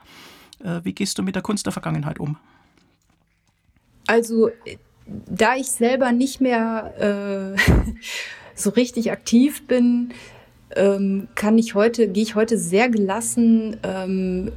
Äh, 0.63 0.81
wie 0.85 0.95
gehst 0.95 1.19
du 1.19 1.23
mit 1.23 1.35
der 1.35 1.43
Kunst 1.43 1.67
der 1.67 1.73
Vergangenheit 1.73 2.21
um? 2.21 2.37
Also 4.07 4.51
da 5.29 5.57
ich 5.57 5.71
selber 5.71 6.13
nicht 6.13 6.41
mehr 6.41 7.57
äh, 7.57 7.73
so 8.55 8.71
richtig 8.71 9.11
aktiv 9.11 9.67
bin, 9.67 10.13
ähm, 10.77 11.29
kann 11.35 11.59
ich 11.59 11.75
heute, 11.75 12.09
gehe 12.09 12.23
ich 12.23 12.35
heute 12.35 12.57
sehr 12.57 12.89
gelassen 12.89 13.77
ähm, 13.83 14.53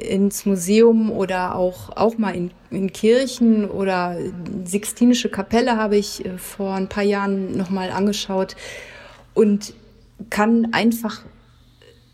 ins 0.00 0.46
Museum 0.46 1.10
oder 1.10 1.56
auch, 1.56 1.96
auch 1.96 2.18
mal 2.18 2.34
in, 2.34 2.50
in 2.70 2.92
Kirchen 2.92 3.68
oder 3.68 4.16
Sixtinische 4.64 5.28
Kapelle 5.28 5.76
habe 5.76 5.96
ich 5.96 6.24
äh, 6.24 6.38
vor 6.38 6.74
ein 6.74 6.88
paar 6.88 7.02
Jahren 7.02 7.56
nochmal 7.56 7.90
angeschaut 7.90 8.56
und 9.34 9.74
kann 10.28 10.72
einfach 10.72 11.22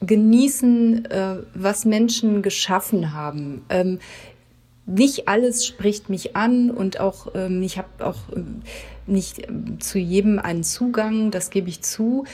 genießen, 0.00 1.06
äh, 1.06 1.36
was 1.54 1.84
Menschen 1.84 2.42
geschaffen 2.42 3.12
haben. 3.12 3.64
Ähm, 3.68 3.98
nicht 4.86 5.28
alles 5.28 5.66
spricht 5.66 6.08
mich 6.08 6.36
an 6.36 6.70
und 6.70 7.00
auch 7.00 7.34
ähm, 7.34 7.62
ich 7.62 7.76
habe 7.76 7.88
auch 8.06 8.20
ähm, 8.34 8.62
nicht 9.06 9.48
ähm, 9.48 9.80
zu 9.80 9.98
jedem 9.98 10.38
einen 10.38 10.62
Zugang, 10.62 11.30
das 11.30 11.50
gebe 11.50 11.68
ich 11.68 11.82
zu. 11.82 12.24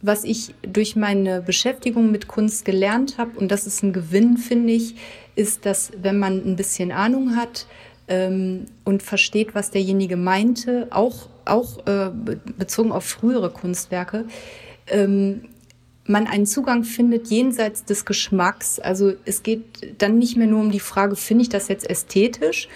Was 0.00 0.24
ich 0.24 0.54
durch 0.62 0.96
meine 0.96 1.42
Beschäftigung 1.42 2.10
mit 2.10 2.26
Kunst 2.26 2.64
gelernt 2.64 3.18
habe, 3.18 3.38
und 3.38 3.52
das 3.52 3.66
ist 3.66 3.82
ein 3.82 3.92
Gewinn, 3.92 4.36
finde 4.36 4.72
ich, 4.72 4.96
ist, 5.36 5.64
dass 5.66 5.92
wenn 6.00 6.18
man 6.18 6.44
ein 6.44 6.56
bisschen 6.56 6.90
Ahnung 6.90 7.36
hat 7.36 7.66
ähm, 8.08 8.66
und 8.84 9.02
versteht, 9.02 9.54
was 9.54 9.70
derjenige 9.70 10.16
meinte, 10.16 10.88
auch, 10.90 11.28
auch 11.44 11.86
äh, 11.86 12.10
bezogen 12.58 12.90
auf 12.90 13.04
frühere 13.04 13.50
Kunstwerke, 13.50 14.24
ähm, 14.88 15.42
man 16.06 16.26
einen 16.26 16.46
Zugang 16.46 16.84
findet 16.84 17.28
jenseits 17.28 17.84
des 17.84 18.04
Geschmacks. 18.04 18.78
Also 18.78 19.12
es 19.24 19.42
geht 19.42 19.94
dann 19.98 20.18
nicht 20.18 20.36
mehr 20.36 20.46
nur 20.46 20.60
um 20.60 20.70
die 20.70 20.80
Frage, 20.80 21.16
finde 21.16 21.42
ich 21.42 21.48
das 21.48 21.68
jetzt 21.68 21.88
ästhetisch, 21.88 22.68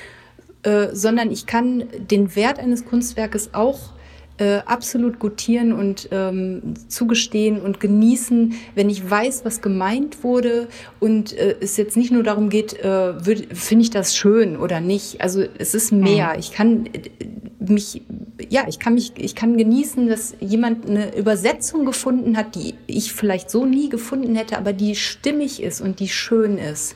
äh, 0.62 0.88
sondern 0.92 1.30
ich 1.30 1.46
kann 1.46 1.84
den 1.98 2.36
Wert 2.36 2.58
eines 2.58 2.84
Kunstwerkes 2.84 3.54
auch 3.54 3.95
äh, 4.38 4.58
absolut 4.66 5.18
gutieren 5.18 5.72
und 5.72 6.08
ähm, 6.10 6.74
zugestehen 6.88 7.60
und 7.60 7.80
genießen, 7.80 8.54
wenn 8.74 8.90
ich 8.90 9.08
weiß, 9.08 9.44
was 9.44 9.62
gemeint 9.62 10.22
wurde 10.22 10.68
und 11.00 11.32
äh, 11.32 11.56
es 11.60 11.76
jetzt 11.76 11.96
nicht 11.96 12.12
nur 12.12 12.22
darum 12.22 12.50
geht, 12.50 12.74
äh, 12.74 13.14
finde 13.54 13.82
ich 13.82 13.90
das 13.90 14.14
schön 14.14 14.56
oder 14.56 14.80
nicht. 14.80 15.20
Also 15.20 15.44
es 15.58 15.74
ist 15.74 15.92
mehr. 15.92 16.34
Mhm. 16.34 16.38
Ich 16.38 16.52
kann 16.52 16.86
äh, 16.86 17.70
mich, 17.70 18.02
ja, 18.48 18.64
ich 18.68 18.78
kann 18.78 18.94
mich, 18.94 19.12
ich 19.16 19.34
kann 19.34 19.56
genießen, 19.56 20.08
dass 20.08 20.34
jemand 20.40 20.88
eine 20.88 21.16
Übersetzung 21.16 21.84
gefunden 21.84 22.36
hat, 22.36 22.54
die 22.54 22.74
ich 22.86 23.12
vielleicht 23.12 23.50
so 23.50 23.64
nie 23.64 23.88
gefunden 23.88 24.34
hätte, 24.34 24.58
aber 24.58 24.72
die 24.72 24.94
stimmig 24.94 25.62
ist 25.62 25.80
und 25.80 26.00
die 26.00 26.08
schön 26.08 26.58
ist. 26.58 26.94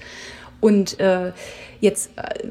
Und 0.60 1.00
äh, 1.00 1.32
jetzt, 1.80 2.10
äh, 2.16 2.48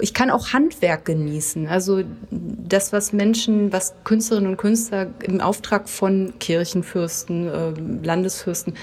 ich 0.00 0.14
kann 0.14 0.30
auch 0.30 0.52
Handwerk 0.52 1.04
genießen. 1.04 1.68
Also 1.68 2.02
das, 2.30 2.92
was 2.92 3.12
Menschen, 3.12 3.72
was 3.72 3.94
Künstlerinnen 4.04 4.50
und 4.50 4.56
Künstler 4.56 5.08
im 5.22 5.40
Auftrag 5.40 5.88
von 5.88 6.34
Kirchenfürsten, 6.38 7.48
äh, 7.48 8.04
Landesfürsten 8.04 8.74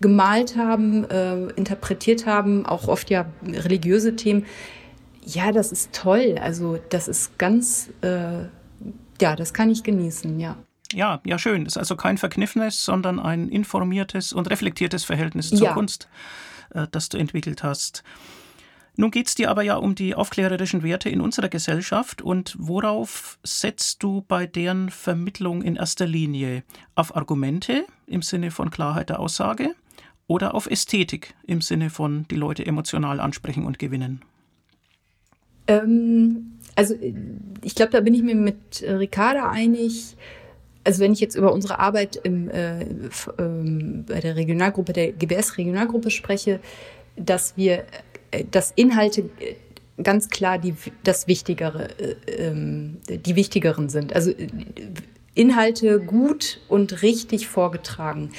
gemalt 0.00 0.56
haben, 0.56 1.08
äh, 1.08 1.46
interpretiert 1.54 2.26
haben, 2.26 2.66
auch 2.66 2.88
oft 2.88 3.10
ja 3.10 3.26
religiöse 3.44 4.16
Themen. 4.16 4.44
Ja, 5.24 5.52
das 5.52 5.72
ist 5.72 5.92
toll. 5.92 6.36
Also 6.40 6.78
das 6.90 7.08
ist 7.08 7.38
ganz, 7.38 7.88
äh, 8.02 8.44
ja, 9.20 9.36
das 9.36 9.54
kann 9.54 9.70
ich 9.70 9.82
genießen, 9.82 10.38
ja. 10.38 10.56
Ja, 10.92 11.20
ja, 11.24 11.38
schön. 11.38 11.62
Es 11.62 11.72
ist 11.72 11.78
also 11.78 11.96
kein 11.96 12.16
verkniffenes, 12.18 12.84
sondern 12.84 13.18
ein 13.18 13.48
informiertes 13.48 14.32
und 14.32 14.48
reflektiertes 14.50 15.04
Verhältnis 15.04 15.50
zur 15.50 15.66
ja. 15.66 15.72
Kunst, 15.72 16.08
äh, 16.70 16.86
das 16.90 17.08
du 17.08 17.18
entwickelt 17.18 17.62
hast. 17.62 18.02
Nun 18.98 19.10
geht 19.10 19.26
es 19.26 19.34
dir 19.34 19.50
aber 19.50 19.62
ja 19.62 19.76
um 19.76 19.94
die 19.94 20.14
aufklärerischen 20.14 20.82
Werte 20.82 21.10
in 21.10 21.20
unserer 21.20 21.50
Gesellschaft 21.50 22.22
und 22.22 22.56
worauf 22.58 23.38
setzt 23.42 24.02
du 24.02 24.24
bei 24.26 24.46
deren 24.46 24.88
Vermittlung 24.88 25.60
in 25.60 25.76
erster 25.76 26.06
Linie? 26.06 26.62
Auf 26.94 27.14
Argumente 27.14 27.84
im 28.06 28.22
Sinne 28.22 28.50
von 28.50 28.70
Klarheit 28.70 29.10
der 29.10 29.20
Aussage 29.20 29.74
oder 30.26 30.54
auf 30.54 30.66
Ästhetik 30.66 31.34
im 31.46 31.60
Sinne 31.60 31.90
von 31.90 32.26
die 32.30 32.36
Leute 32.36 32.64
emotional 32.64 33.20
ansprechen 33.20 33.66
und 33.66 33.78
gewinnen? 33.78 34.22
Ähm, 35.66 36.58
also 36.74 36.94
ich 37.62 37.74
glaube, 37.74 37.92
da 37.92 38.00
bin 38.00 38.14
ich 38.14 38.22
mir 38.22 38.34
mit 38.34 38.82
Ricarda 38.82 39.50
einig. 39.50 40.16
Also 40.86 41.00
wenn 41.00 41.12
ich 41.12 41.20
jetzt 41.20 41.34
über 41.34 41.52
unsere 41.52 41.78
Arbeit 41.78 42.16
im, 42.22 42.48
äh, 42.48 42.86
ähm, 43.38 44.04
bei 44.06 44.20
der 44.20 44.36
Regionalgruppe, 44.36 44.92
der 44.92 45.12
GBS-Regionalgruppe 45.12 46.10
spreche, 46.10 46.60
dass 47.16 47.56
wir 47.56 47.84
äh, 48.30 48.44
dass 48.50 48.72
Inhalte 48.76 49.22
äh, 49.40 50.02
ganz 50.02 50.28
klar 50.28 50.58
die, 50.58 50.74
das 51.04 51.26
Wichtigere, 51.26 51.88
äh, 51.98 52.48
ähm, 52.48 52.98
die 53.08 53.36
wichtigeren 53.36 53.88
sind. 53.88 54.14
Also 54.14 54.32
Inhalte 55.34 56.00
gut 56.00 56.60
und 56.68 57.02
richtig 57.02 57.46
vorgetragen. 57.48 58.30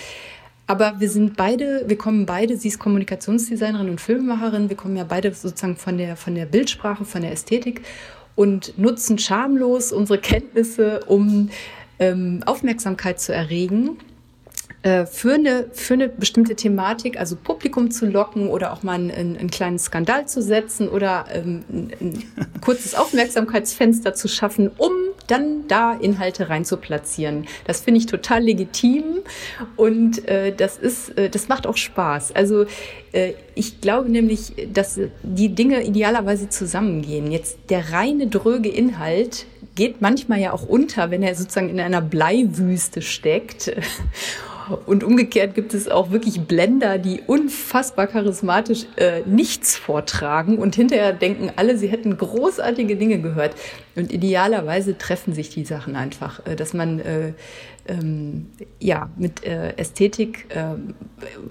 Aber 0.65 0.99
wir 0.99 1.09
sind 1.09 1.37
beide, 1.37 1.85
wir 1.87 1.97
kommen 1.97 2.25
beide, 2.25 2.57
sie 2.57 2.67
ist 2.67 2.79
Kommunikationsdesignerin 2.79 3.89
und 3.89 4.01
Filmemacherin, 4.01 4.69
wir 4.69 4.75
kommen 4.75 4.97
ja 4.97 5.05
beide 5.05 5.33
sozusagen 5.33 5.77
von 5.77 5.97
der, 5.97 6.17
von 6.17 6.35
der 6.35 6.45
Bildsprache, 6.45 7.05
von 7.05 7.21
der 7.21 7.31
Ästhetik 7.31 7.83
und 8.35 8.77
nutzen 8.77 9.17
schamlos 9.17 9.93
unsere 9.93 10.19
Kenntnisse, 10.19 10.99
um 11.05 11.49
ähm, 11.99 12.41
Aufmerksamkeit 12.45 13.19
zu 13.19 13.33
erregen 13.33 13.97
äh, 14.83 15.05
für 15.05 15.33
eine, 15.33 15.65
für 15.73 15.95
eine 15.95 16.07
bestimmte 16.07 16.55
Thematik, 16.55 17.19
also 17.19 17.35
Publikum 17.35 17.91
zu 17.91 18.05
locken 18.05 18.49
oder 18.49 18.73
auch 18.73 18.83
mal 18.83 18.93
einen, 18.93 19.11
einen 19.11 19.49
kleinen 19.49 19.79
Skandal 19.79 20.27
zu 20.27 20.41
setzen 20.41 20.87
oder 20.87 21.25
ähm, 21.31 21.63
ein, 21.69 21.93
ein 21.99 22.61
kurzes 22.61 22.95
Aufmerksamkeitsfenster 22.95 24.13
zu 24.13 24.27
schaffen, 24.27 24.69
um 24.77 24.91
dann 25.27 25.67
da 25.67 25.93
Inhalte 25.93 26.49
rein 26.49 26.65
zu 26.65 26.77
platzieren. 26.77 27.47
Das 27.65 27.81
finde 27.81 27.99
ich 27.99 28.05
total 28.05 28.43
legitim 28.43 29.03
und 29.75 30.27
äh, 30.27 30.53
das 30.55 30.77
ist, 30.77 31.17
äh, 31.17 31.29
das 31.29 31.47
macht 31.47 31.67
auch 31.67 31.77
Spaß. 31.77 32.35
Also 32.35 32.65
äh, 33.11 33.33
ich 33.55 33.81
glaube 33.81 34.09
nämlich, 34.09 34.53
dass 34.73 34.99
die 35.23 35.49
Dinge 35.49 35.83
idealerweise 35.83 36.49
zusammengehen. 36.49 37.31
Jetzt 37.31 37.57
der 37.69 37.91
reine 37.91 38.27
dröge 38.27 38.69
Inhalt 38.69 39.45
geht 39.75 40.01
manchmal 40.01 40.39
ja 40.39 40.53
auch 40.53 40.63
unter, 40.67 41.11
wenn 41.11 41.21
er 41.21 41.35
sozusagen 41.35 41.69
in 41.69 41.79
einer 41.79 42.01
Bleiwüste 42.01 43.01
steckt. 43.01 43.71
Und 44.85 45.03
umgekehrt 45.03 45.55
gibt 45.55 45.73
es 45.73 45.87
auch 45.87 46.11
wirklich 46.11 46.41
Blender, 46.41 46.97
die 46.97 47.21
unfassbar 47.25 48.07
charismatisch 48.07 48.85
äh, 48.95 49.21
nichts 49.25 49.75
vortragen 49.77 50.57
und 50.57 50.75
hinterher 50.75 51.13
denken 51.13 51.51
alle, 51.55 51.77
sie 51.77 51.87
hätten 51.87 52.17
großartige 52.17 52.95
Dinge 52.95 53.19
gehört. 53.19 53.55
Und 53.95 54.11
idealerweise 54.11 54.97
treffen 54.97 55.33
sich 55.33 55.49
die 55.49 55.65
Sachen 55.65 55.95
einfach, 55.95 56.45
äh, 56.45 56.55
dass 56.55 56.73
man 56.73 56.99
äh, 56.99 57.33
ähm, 57.87 58.47
ja, 58.79 59.09
mit 59.17 59.43
äh, 59.43 59.75
Ästhetik, 59.77 60.45
äh, 60.49 60.75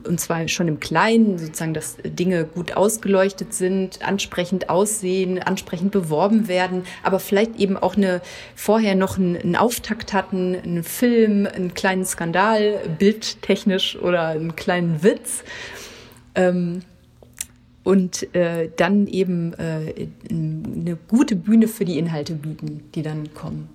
und 0.09 0.20
zwar 0.20 0.46
schon 0.49 0.68
im 0.68 0.81
Kleinen, 0.81 1.38
sozusagen, 1.38 1.75
dass 1.75 1.96
Dinge 2.05 2.44
gut 2.44 2.77
ausgeleuchtet 2.77 3.55
sind, 3.55 4.03
ansprechend 4.07 4.68
aussehen, 4.70 5.42
ansprechend 5.42 5.92
beworben 5.92 6.49
werden, 6.49 6.85
aber 7.03 7.18
vielleicht 7.18 7.57
eben 7.57 7.77
auch 7.77 7.96
eine, 7.96 8.20
vorher 8.55 8.94
noch 8.94 9.18
einen, 9.18 9.37
einen 9.37 9.57
Auftakt 9.57 10.12
hatten, 10.12 10.55
einen 10.55 10.83
Film, 10.83 11.46
einen 11.46 11.75
kleinen 11.75 12.05
Skandal, 12.05 12.81
bildtechnisch 12.99 13.96
oder 13.96 14.29
einen 14.29 14.57
kleinen 14.57 15.03
Witz. 15.03 15.44
Ähm, 16.35 16.83
und 17.87 18.35
äh, 18.35 18.68
dann 18.77 19.07
eben 19.07 19.55
äh, 19.55 20.09
eine 20.29 20.99
gute 21.07 21.37
Bühne 21.37 21.68
für 21.68 21.85
die 21.85 22.01
Inhalte 22.01 22.35
bieten, 22.35 22.83
die 22.96 23.03
dann 23.03 23.33
kommen. 23.33 23.68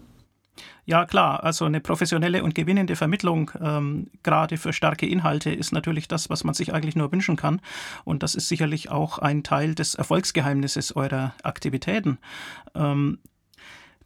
Ja, 0.85 1.05
klar. 1.05 1.43
Also 1.43 1.65
eine 1.65 1.79
professionelle 1.79 2.43
und 2.43 2.55
gewinnende 2.55 2.95
Vermittlung, 2.95 3.51
ähm, 3.61 4.07
gerade 4.23 4.57
für 4.57 4.73
starke 4.73 5.05
Inhalte, 5.05 5.51
ist 5.51 5.71
natürlich 5.71 6.07
das, 6.07 6.29
was 6.29 6.43
man 6.43 6.55
sich 6.55 6.73
eigentlich 6.73 6.95
nur 6.95 7.11
wünschen 7.11 7.35
kann. 7.35 7.61
Und 8.03 8.23
das 8.23 8.35
ist 8.35 8.47
sicherlich 8.47 8.89
auch 8.89 9.19
ein 9.19 9.43
Teil 9.43 9.75
des 9.75 9.95
Erfolgsgeheimnisses 9.95 10.95
eurer 10.95 11.33
Aktivitäten. 11.43 12.17
Ähm, 12.73 13.19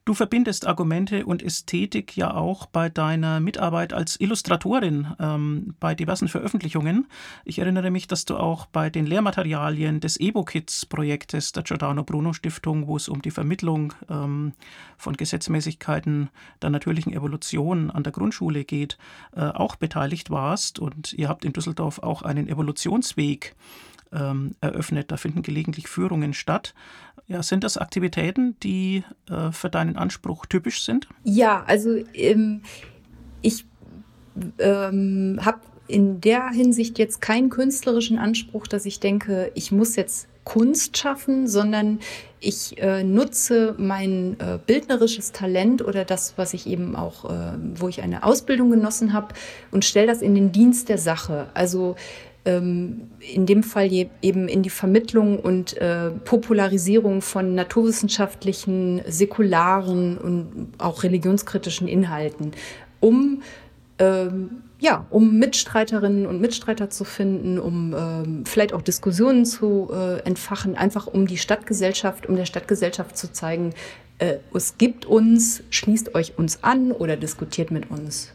Du 0.06 0.14
verbindest 0.14 0.68
Argumente 0.68 1.26
und 1.26 1.42
Ästhetik 1.42 2.16
ja 2.16 2.32
auch 2.36 2.68
bei 2.68 2.90
deiner 2.90 3.40
Mitarbeit 3.40 3.92
als 3.92 4.20
Illustratorin 4.20 5.08
ähm, 5.20 5.74
bei 5.80 5.96
diversen 5.96 6.28
Veröffentlichungen. 6.28 7.08
Ich 7.44 7.58
erinnere 7.58 7.90
mich, 7.90 8.06
dass 8.06 8.24
du 8.24 8.38
auch 8.38 8.68
bei 8.68 8.92
den 8.92 9.08
Lehrmaterialien 9.08 10.02
des 10.02 10.20
EBO-Kids-Projektes 10.20 11.54
der 11.54 11.64
Giordano 11.64 12.04
Bruno 12.04 12.34
Stiftung, 12.34 12.86
wo 12.86 12.98
es 12.98 13.10
um 13.10 13.24
die 13.24 13.32
Vermittlung 13.32 13.94
ähm, 14.08 14.54
von 14.96 15.18
Gesetzmäßigkeiten 15.18 16.30
der 16.62 16.70
natürlichen 16.70 17.12
Evolution 17.12 17.90
an 17.90 18.04
der 18.04 18.14
Grundschule 18.14 18.64
geht, 18.64 19.00
äh, 19.36 19.42
auch 19.42 19.76
beteiligt 19.76 20.30
warst. 20.30 20.78
Und 20.78 21.14
ihr 21.14 21.30
habt 21.30 21.44
in 21.46 21.54
Düsseldorf 21.54 21.98
auch 21.98 22.22
einen 22.22 22.48
Evolutionsweg 22.48 23.56
ähm, 24.16 24.56
eröffnet. 24.62 25.12
Da 25.12 25.18
finden 25.18 25.42
gelegentlich 25.42 25.88
Führungen 25.88 26.34
statt. 26.34 26.74
Ja, 27.28 27.44
sind 27.44 27.64
das 27.64 27.78
Aktivitäten, 27.78 28.56
die 28.62 29.04
äh, 29.30 29.52
für 29.52 29.70
deinen 29.70 29.98
Anspruch 29.98 30.46
typisch 30.46 30.84
sind? 30.84 31.08
Ja, 31.24 31.64
also 31.66 31.98
ähm, 32.14 32.62
ich 33.42 33.66
ähm, 34.60 35.40
habe 35.44 35.60
in 35.88 36.22
der 36.22 36.50
Hinsicht 36.50 36.98
jetzt 36.98 37.22
keinen 37.22 37.50
künstlerischen 37.50 38.18
Anspruch, 38.18 38.68
dass 38.68 38.86
ich 38.86 39.00
denke, 39.00 39.52
ich 39.54 39.72
muss 39.72 39.96
jetzt 39.96 40.28
Kunst 40.44 40.98
schaffen, 40.98 41.48
sondern 41.48 42.00
ich 42.40 42.80
äh, 42.80 43.04
nutze 43.04 43.76
mein 43.78 44.40
äh, 44.40 44.60
bildnerisches 44.64 45.32
Talent 45.32 45.84
oder 45.84 46.06
das, 46.06 46.38
was 46.38 46.54
ich 46.54 46.68
eben 46.68 46.96
auch, 46.96 47.26
äh, 47.26 47.54
wo 47.76 47.88
ich 47.90 48.02
eine 48.02 48.24
Ausbildung 48.24 48.70
genossen 48.70 49.14
habe 49.14 49.34
und 49.72 49.84
stelle 49.84 50.08
das 50.08 50.22
in 50.22 50.36
den 50.36 50.52
Dienst 50.52 50.90
der 50.90 51.00
Sache. 51.00 51.50
Also 51.56 51.96
ähm, 52.46 53.10
in 53.20 53.46
dem 53.46 53.64
Fall 53.64 53.92
eben 53.92 54.48
in 54.48 54.64
die 54.64 54.70
Vermittlung 54.70 55.40
und 55.40 55.78
äh, 55.78 56.12
Popularisierung 56.12 57.22
von 57.22 57.56
naturwissenschaftlichen, 57.56 59.02
säkularen 59.08 60.18
und 60.18 60.70
auch 60.78 61.04
religionskritischen 61.04 61.88
Inhalten, 61.88 62.52
um 63.00 63.42
ähm, 63.98 64.62
ja, 64.80 65.06
um 65.10 65.40
Mitstreiterinnen 65.40 66.26
und 66.28 66.42
Mitstreiter 66.42 66.90
zu 66.90 67.06
finden, 67.06 67.58
um 67.60 67.96
ähm, 67.98 68.46
vielleicht 68.46 68.74
auch 68.74 68.82
Diskussionen 68.82 69.46
zu 69.46 69.90
äh, 69.92 70.20
entfachen, 70.24 70.76
einfach 70.76 71.08
um 71.08 71.28
die 71.28 71.38
Stadtgesellschaft, 71.38 72.28
um 72.28 72.36
der 72.36 72.46
Stadtgesellschaft 72.46 73.18
zu 73.18 73.32
zeigen, 73.32 73.74
äh, 74.20 74.36
es 74.54 74.78
gibt 74.78 75.06
uns, 75.06 75.64
schließt 75.70 76.14
euch 76.14 76.38
uns 76.38 76.64
an 76.64 76.92
oder 76.92 77.16
diskutiert 77.16 77.72
mit 77.72 77.90
uns. 77.90 78.34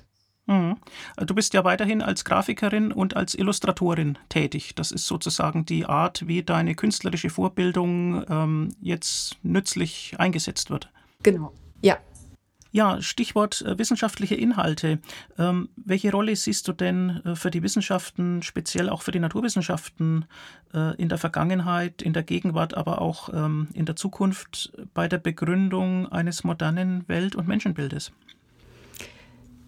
Mhm. 0.50 0.78
Du 1.16 1.32
bist 1.32 1.54
ja 1.54 1.62
weiterhin 1.62 2.02
als 2.02 2.24
Grafikerin 2.24 2.90
und 2.90 3.16
als 3.16 3.36
Illustratorin 3.36 4.18
tätig. 4.28 4.74
Das 4.74 4.90
ist 4.90 5.06
sozusagen 5.06 5.64
die 5.64 5.86
Art, 5.86 6.26
wie 6.26 6.42
deine 6.42 6.74
künstlerische 6.74 7.30
Vorbildung 7.30 8.24
ähm, 8.28 8.74
jetzt 8.80 9.38
nützlich 9.44 10.16
eingesetzt 10.18 10.68
wird. 10.68 10.90
Genau, 11.22 11.52
ja. 11.82 11.98
Ja, 12.72 13.00
Stichwort 13.00 13.62
äh, 13.62 13.78
wissenschaftliche 13.78 14.34
Inhalte. 14.34 14.98
Ähm, 15.38 15.68
welche 15.76 16.10
Rolle 16.10 16.34
siehst 16.34 16.66
du 16.66 16.72
denn 16.72 17.20
äh, 17.24 17.36
für 17.36 17.52
die 17.52 17.62
Wissenschaften, 17.62 18.42
speziell 18.42 18.88
auch 18.88 19.02
für 19.02 19.12
die 19.12 19.20
Naturwissenschaften, 19.20 20.24
äh, 20.74 20.96
in 20.96 21.08
der 21.08 21.18
Vergangenheit, 21.18 22.02
in 22.02 22.12
der 22.12 22.24
Gegenwart, 22.24 22.76
aber 22.76 23.00
auch 23.00 23.28
ähm, 23.32 23.68
in 23.74 23.86
der 23.86 23.94
Zukunft 23.94 24.72
bei 24.94 25.06
der 25.06 25.18
Begründung 25.18 26.10
eines 26.10 26.42
modernen 26.42 27.08
Welt- 27.08 27.36
und 27.36 27.46
Menschenbildes? 27.46 28.12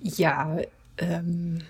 Ja, 0.03 0.57
ähm. 0.99 1.63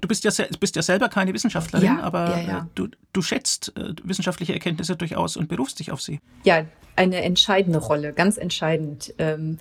Du 0.00 0.06
bist 0.06 0.22
ja, 0.22 0.30
bist 0.60 0.76
ja 0.76 0.82
selber 0.82 1.08
keine 1.08 1.34
Wissenschaftlerin, 1.34 1.96
ja, 1.96 2.00
aber 2.00 2.38
ja, 2.38 2.48
ja. 2.48 2.68
Du, 2.76 2.86
du 3.12 3.20
schätzt 3.20 3.76
äh, 3.76 3.94
wissenschaftliche 4.04 4.52
Erkenntnisse 4.52 4.94
durchaus 4.94 5.36
und 5.36 5.48
berufst 5.48 5.80
dich 5.80 5.90
auf 5.90 6.00
sie. 6.00 6.20
Ja, 6.44 6.64
eine 6.94 7.22
entscheidende 7.22 7.80
Rolle, 7.80 8.12
ganz 8.12 8.36
entscheidend. 8.36 9.12
Ähm, 9.18 9.58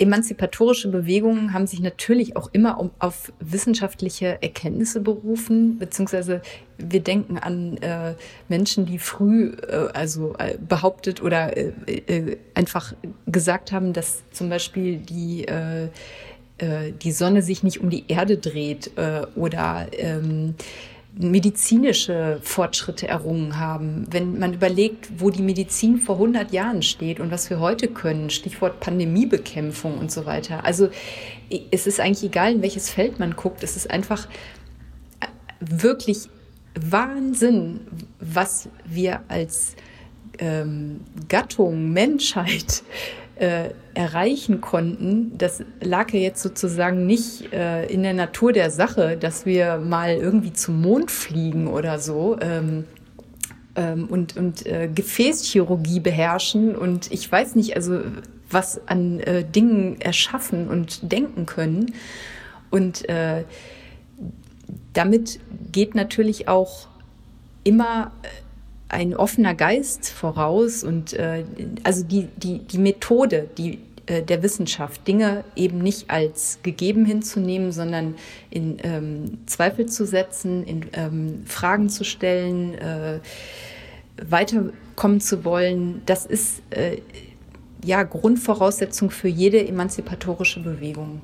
emanzipatorische 0.00 0.88
Bewegungen 0.88 1.52
haben 1.52 1.66
sich 1.66 1.80
natürlich 1.80 2.36
auch 2.36 2.48
immer 2.52 2.80
um, 2.80 2.90
auf 2.98 3.32
wissenschaftliche 3.38 4.42
Erkenntnisse 4.42 5.00
berufen, 5.00 5.78
beziehungsweise 5.78 6.40
wir 6.78 7.00
denken 7.00 7.38
an 7.38 7.76
äh, 7.78 8.14
Menschen, 8.48 8.86
die 8.86 8.98
früh 8.98 9.52
äh, 9.68 9.88
also 9.92 10.34
äh, 10.38 10.56
behauptet 10.58 11.22
oder 11.22 11.56
äh, 11.56 11.72
äh, 11.86 12.36
einfach 12.54 12.94
gesagt 13.26 13.72
haben, 13.72 13.92
dass 13.92 14.22
zum 14.30 14.48
Beispiel 14.48 14.98
die 14.98 15.46
äh, 15.46 15.88
die 17.02 17.12
Sonne 17.12 17.40
sich 17.40 17.62
nicht 17.62 17.80
um 17.80 17.88
die 17.88 18.04
Erde 18.08 18.36
dreht 18.36 18.90
oder 19.34 19.86
ähm, 19.92 20.56
medizinische 21.18 22.38
Fortschritte 22.42 23.08
errungen 23.08 23.58
haben. 23.58 24.06
Wenn 24.10 24.38
man 24.38 24.54
überlegt, 24.54 25.08
wo 25.20 25.30
die 25.30 25.42
Medizin 25.42 25.98
vor 25.98 26.16
100 26.16 26.52
Jahren 26.52 26.82
steht 26.82 27.20
und 27.20 27.30
was 27.30 27.50
wir 27.50 27.58
heute 27.58 27.88
können, 27.88 28.30
Stichwort 28.30 28.80
Pandemiebekämpfung 28.80 29.98
und 29.98 30.12
so 30.12 30.24
weiter. 30.24 30.64
Also 30.64 30.88
es 31.70 31.86
ist 31.86 32.00
eigentlich 32.00 32.24
egal, 32.30 32.52
in 32.52 32.62
welches 32.62 32.90
Feld 32.90 33.18
man 33.18 33.34
guckt. 33.34 33.62
Es 33.62 33.76
ist 33.76 33.90
einfach 33.90 34.28
wirklich 35.60 36.28
Wahnsinn, 36.74 37.80
was 38.20 38.68
wir 38.84 39.20
als 39.28 39.74
ähm, 40.38 41.00
Gattung, 41.28 41.92
Menschheit 41.92 42.82
äh, 43.40 43.70
erreichen 43.94 44.60
konnten, 44.60 45.36
das 45.38 45.64
lag 45.80 46.12
ja 46.12 46.20
jetzt 46.20 46.42
sozusagen 46.42 47.06
nicht 47.06 47.52
äh, 47.52 47.86
in 47.86 48.02
der 48.02 48.12
Natur 48.12 48.52
der 48.52 48.70
Sache, 48.70 49.16
dass 49.16 49.46
wir 49.46 49.78
mal 49.78 50.14
irgendwie 50.14 50.52
zum 50.52 50.80
Mond 50.80 51.10
fliegen 51.10 51.66
oder 51.66 51.98
so. 51.98 52.36
Ähm, 52.40 52.84
ähm, 53.76 54.08
und 54.08 54.36
und 54.36 54.66
äh, 54.66 54.88
Gefäßchirurgie 54.94 56.00
beherrschen 56.00 56.76
und 56.76 57.10
ich 57.10 57.30
weiß 57.30 57.54
nicht, 57.54 57.76
also 57.76 58.00
was 58.50 58.86
an 58.88 59.20
äh, 59.20 59.44
Dingen 59.44 60.00
erschaffen 60.00 60.68
und 60.68 61.10
denken 61.10 61.46
können. 61.46 61.94
Und 62.70 63.08
äh, 63.08 63.44
damit 64.92 65.40
geht 65.72 65.94
natürlich 65.94 66.48
auch 66.48 66.88
immer 67.64 68.12
äh, 68.22 68.28
ein 68.90 69.14
offener 69.14 69.54
Geist 69.54 70.10
voraus 70.10 70.84
und 70.84 71.12
äh, 71.12 71.44
also 71.84 72.04
die, 72.04 72.28
die, 72.36 72.58
die 72.58 72.78
Methode, 72.78 73.48
die 73.56 73.78
äh, 74.06 74.22
der 74.22 74.42
Wissenschaft, 74.42 75.06
Dinge 75.06 75.44
eben 75.54 75.78
nicht 75.78 76.10
als 76.10 76.58
gegeben 76.62 77.04
hinzunehmen, 77.04 77.70
sondern 77.70 78.16
in 78.50 78.78
ähm, 78.82 79.38
Zweifel 79.46 79.86
zu 79.86 80.04
setzen, 80.04 80.64
in 80.64 80.86
ähm, 80.92 81.42
Fragen 81.46 81.88
zu 81.88 82.04
stellen, 82.04 82.74
äh, 82.74 83.20
weiterkommen 84.22 85.20
zu 85.20 85.44
wollen, 85.44 86.02
das 86.06 86.26
ist 86.26 86.62
äh, 86.70 86.98
ja 87.84 88.02
Grundvoraussetzung 88.02 89.10
für 89.10 89.28
jede 89.28 89.66
emanzipatorische 89.66 90.60
Bewegung. 90.60 91.22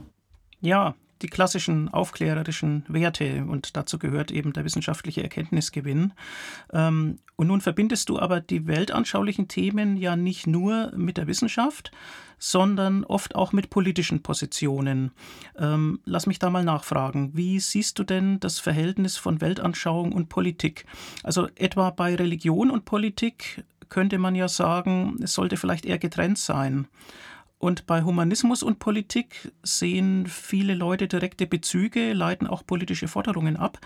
Ja, 0.61 0.95
die 1.23 1.29
klassischen 1.29 1.89
aufklärerischen 1.89 2.85
Werte 2.89 3.45
und 3.49 3.77
dazu 3.77 3.99
gehört 3.99 4.31
eben 4.31 4.53
der 4.53 4.65
wissenschaftliche 4.65 5.23
Erkenntnisgewinn. 5.23 6.13
Ähm, 6.73 7.19
und 7.37 7.47
nun 7.49 7.61
verbindest 7.61 8.09
du 8.09 8.19
aber 8.19 8.41
die 8.41 8.67
weltanschaulichen 8.67 9.49
Themen 9.49 9.97
ja 9.97 10.17
nicht 10.17 10.47
nur 10.47 10.93
mit 10.97 11.17
der 11.17 11.27
Wissenschaft, 11.27 11.91
sondern 12.39 13.05
oft 13.05 13.35
auch 13.35 13.53
mit 13.53 13.71
politischen 13.71 14.23
Positionen. 14.23 15.13
Ähm, 15.59 16.01
lass 16.05 16.27
mich 16.27 16.39
da 16.39 16.51
mal 16.51 16.65
nachfragen. 16.65 17.31
Wie 17.35 17.61
siehst 17.61 17.99
du 17.99 18.05
denn 18.05 18.41
das 18.41 18.59
Verhältnis 18.59 19.17
von 19.17 19.41
Weltanschauung 19.41 20.13
und 20.13 20.29
Politik? 20.29 20.85
Also 21.23 21.49
etwa 21.55 21.91
bei 21.91 22.15
Religion 22.15 22.71
und 22.71 22.85
Politik 22.85 23.65
könnte 23.89 24.19
man 24.19 24.35
ja 24.35 24.49
sagen, 24.49 25.17
es 25.23 25.33
sollte 25.35 25.57
vielleicht 25.57 25.87
eher 25.87 25.99
getrennt 25.99 26.39
sein. 26.39 26.89
Und 27.59 27.87
bei 27.87 28.03
Humanismus 28.03 28.63
und 28.63 28.79
Politik 28.79 29.53
sehen 29.63 30.27
viele 30.27 30.75
Leute 30.75 31.09
direkte 31.09 31.47
Bezüge, 31.47 32.13
leiten 32.13 32.47
auch 32.47 32.67
politische 32.67 33.09
Forderungen 33.09 33.57
ab. 33.57 33.79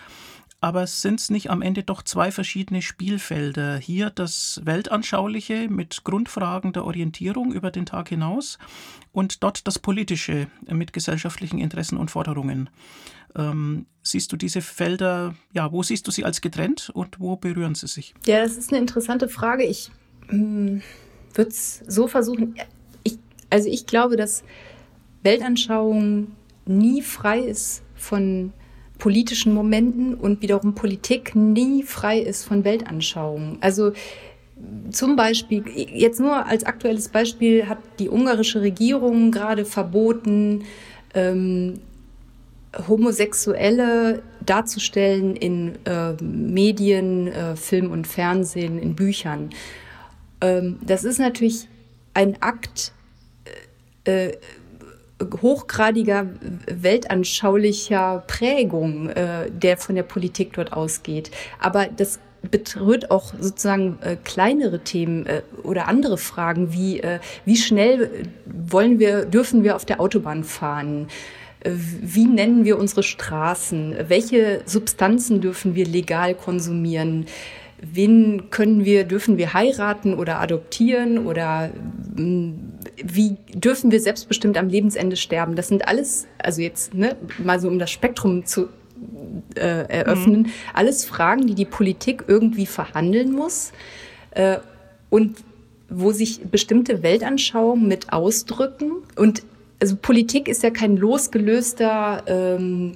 Aber 0.63 0.87
sind 0.87 1.21
es 1.21 1.31
nicht 1.31 1.51
am 1.51 1.63
Ende 1.63 1.83
doch 1.83 2.03
zwei 2.03 2.31
verschiedene 2.31 2.83
Spielfelder? 2.83 3.79
Hier 3.79 4.11
das 4.11 4.61
Weltanschauliche 4.65 5.69
mit 5.71 6.05
Grundfragen 6.05 6.75
der 6.75 6.85
Orientierung 6.85 7.53
über 7.53 7.71
den 7.71 7.87
Tag 7.87 8.11
hinaus 8.11 8.59
und 9.13 9.43
dort 9.43 9.67
das 9.67 9.79
Politische 9.79 10.49
mit 10.69 10.93
gesellschaftlichen 10.93 11.59
Interessen 11.59 11.97
und 11.97 12.11
Forderungen. 12.11 12.69
Ähm, 13.37 13.87
siehst 14.03 14.33
du 14.33 14.37
diese 14.37 14.61
Felder, 14.61 15.35
ja, 15.55 15.73
wo 15.73 15.83
siehst 15.83 16.07
du 16.07 16.11
sie 16.11 16.25
als 16.25 16.43
getrennt 16.43 16.91
und 16.93 17.21
wo 17.21 17.37
berühren 17.37 17.75
sie 17.75 17.87
sich? 17.87 18.15
Ja, 18.27 18.43
das 18.43 18.59
ist 18.59 18.71
eine 18.71 18.81
interessante 18.81 19.29
Frage. 19.29 19.65
Ich 19.65 19.91
hm, 20.29 20.83
würde 21.33 21.51
es 21.51 21.83
so 21.87 22.07
versuchen. 22.07 22.55
Also 23.51 23.69
ich 23.69 23.87
glaube, 23.87 24.17
dass 24.17 24.45
Weltanschauung 25.23 26.29
nie 26.67 27.03
frei 27.03 27.41
ist 27.41 27.83
von 27.95 28.53
politischen 28.99 29.53
Momenten 29.55 30.15
und 30.15 30.43
wiederum 30.43 30.75
Politik 30.75 31.35
nie 31.35 31.83
frei 31.83 32.21
ist 32.21 32.45
von 32.45 32.65
Weltanschauungen. 32.65 33.59
Also 33.61 33.93
zum 34.91 35.17
Beispiel, 35.17 35.65
jetzt 35.75 36.21
nur 36.21 36.47
als 36.47 36.65
aktuelles 36.65 37.09
Beispiel, 37.09 37.67
hat 37.67 37.79
die 37.99 38.09
ungarische 38.09 38.61
Regierung 38.61 39.31
gerade 39.31 39.65
verboten, 39.65 40.65
ähm, 41.15 41.81
Homosexuelle 42.87 44.23
darzustellen 44.45 45.35
in 45.35 45.75
äh, 45.87 46.13
Medien, 46.23 47.27
äh, 47.29 47.57
Film 47.57 47.91
und 47.91 48.07
Fernsehen, 48.07 48.79
in 48.79 48.95
Büchern. 48.95 49.51
Ähm, 50.41 50.79
das 50.87 51.05
ist 51.05 51.19
natürlich 51.19 51.69
ein 52.15 52.41
Akt 52.41 52.93
äh, 54.05 54.33
hochgradiger 55.43 56.27
weltanschaulicher 56.67 58.25
Prägung, 58.27 59.11
äh, 59.11 59.51
der 59.51 59.77
von 59.77 59.95
der 59.95 60.03
Politik 60.03 60.55
dort 60.55 60.73
ausgeht. 60.73 61.31
Aber 61.59 61.87
das 61.87 62.21
berührt 62.51 63.11
auch 63.11 63.35
sozusagen 63.39 63.99
äh, 64.01 64.17
kleinere 64.25 64.81
Themen 64.81 65.27
äh, 65.27 65.43
oder 65.63 65.89
andere 65.89 66.17
Fragen 66.17 66.73
wie 66.73 67.01
äh, 67.01 67.19
wie 67.45 67.57
schnell 67.57 68.29
wollen 68.47 68.99
wir 68.99 69.27
dürfen 69.27 69.63
wir 69.63 69.77
auf 69.77 69.85
der 69.85 70.01
Autobahn 70.01 70.45
fahren? 70.45 71.09
Äh, 71.61 71.73
wie 71.75 72.27
nennen 72.27 72.65
wir 72.65 72.79
unsere 72.79 73.03
Straßen? 73.03 73.97
Welche 74.09 74.63
Substanzen 74.65 75.41
dürfen 75.41 75.75
wir 75.75 75.87
legal 75.87 76.35
konsumieren? 76.35 77.27
Wen 77.83 78.51
können 78.51 78.85
wir, 78.85 79.05
dürfen 79.05 79.39
wir 79.39 79.55
heiraten 79.55 80.15
oder 80.15 80.41
adoptieren 80.41 81.27
oder 81.27 81.71
hm, 82.15 82.70
wie 83.03 83.37
dürfen 83.55 83.91
wir 83.91 84.01
selbstbestimmt 84.01 84.57
am 84.57 84.69
Lebensende 84.69 85.17
sterben? 85.17 85.57
Das 85.57 85.69
sind 85.69 85.87
alles, 85.89 86.27
also 86.39 86.63
jetzt 86.63 86.95
ne, 86.95 87.17
mal 87.39 87.61
so 87.61 87.69
um 87.69 87.79
das 87.79 87.91
Spektrum 87.91 88.47
zu 88.47 88.69
äh, 89.55 89.89
eröffnen, 89.89 90.43
mhm. 90.43 90.51
alles 90.75 91.05
Fragen, 91.05 91.47
die 91.47 91.55
die 91.55 91.65
Politik 91.65 92.25
irgendwie 92.27 92.67
verhandeln 92.67 93.33
muss 93.33 93.73
äh, 94.33 94.59
und 95.09 95.39
wo 95.89 96.13
sich 96.13 96.43
bestimmte 96.45 97.03
Weltanschauungen 97.03 97.89
mit 97.89 98.13
ausdrücken. 98.13 98.93
Und 99.17 99.43
also 99.81 99.97
Politik 99.97 100.49
ist 100.49 100.63
ja 100.63 100.71
kein 100.71 100.97
losgelöster 100.97 102.23
ähm, 102.27 102.93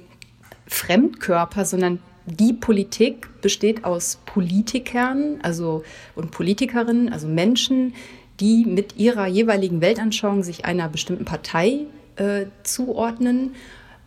Fremdkörper, 0.67 1.65
sondern 1.65 1.99
die 2.25 2.53
Politik 2.53 3.27
besteht 3.41 3.83
aus 3.83 4.19
Politikern 4.25 5.39
also, 5.43 5.83
und 6.15 6.31
Politikerinnen, 6.31 7.11
also 7.11 7.27
Menschen, 7.27 7.93
die 8.39 8.65
mit 8.65 8.97
ihrer 8.97 9.27
jeweiligen 9.27 9.81
Weltanschauung 9.81 10.43
sich 10.43 10.65
einer 10.65 10.89
bestimmten 10.89 11.25
Partei 11.25 11.85
äh, 12.15 12.45
zuordnen 12.63 13.55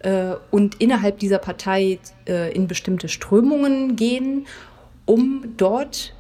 äh, 0.01 0.35
und 0.51 0.77
innerhalb 0.81 1.19
dieser 1.19 1.39
Partei 1.39 1.99
äh, 2.27 2.53
in 2.55 2.67
bestimmte 2.67 3.09
Strömungen 3.09 3.97
gehen, 3.97 4.47
um 5.07 5.55
dort 5.57 6.15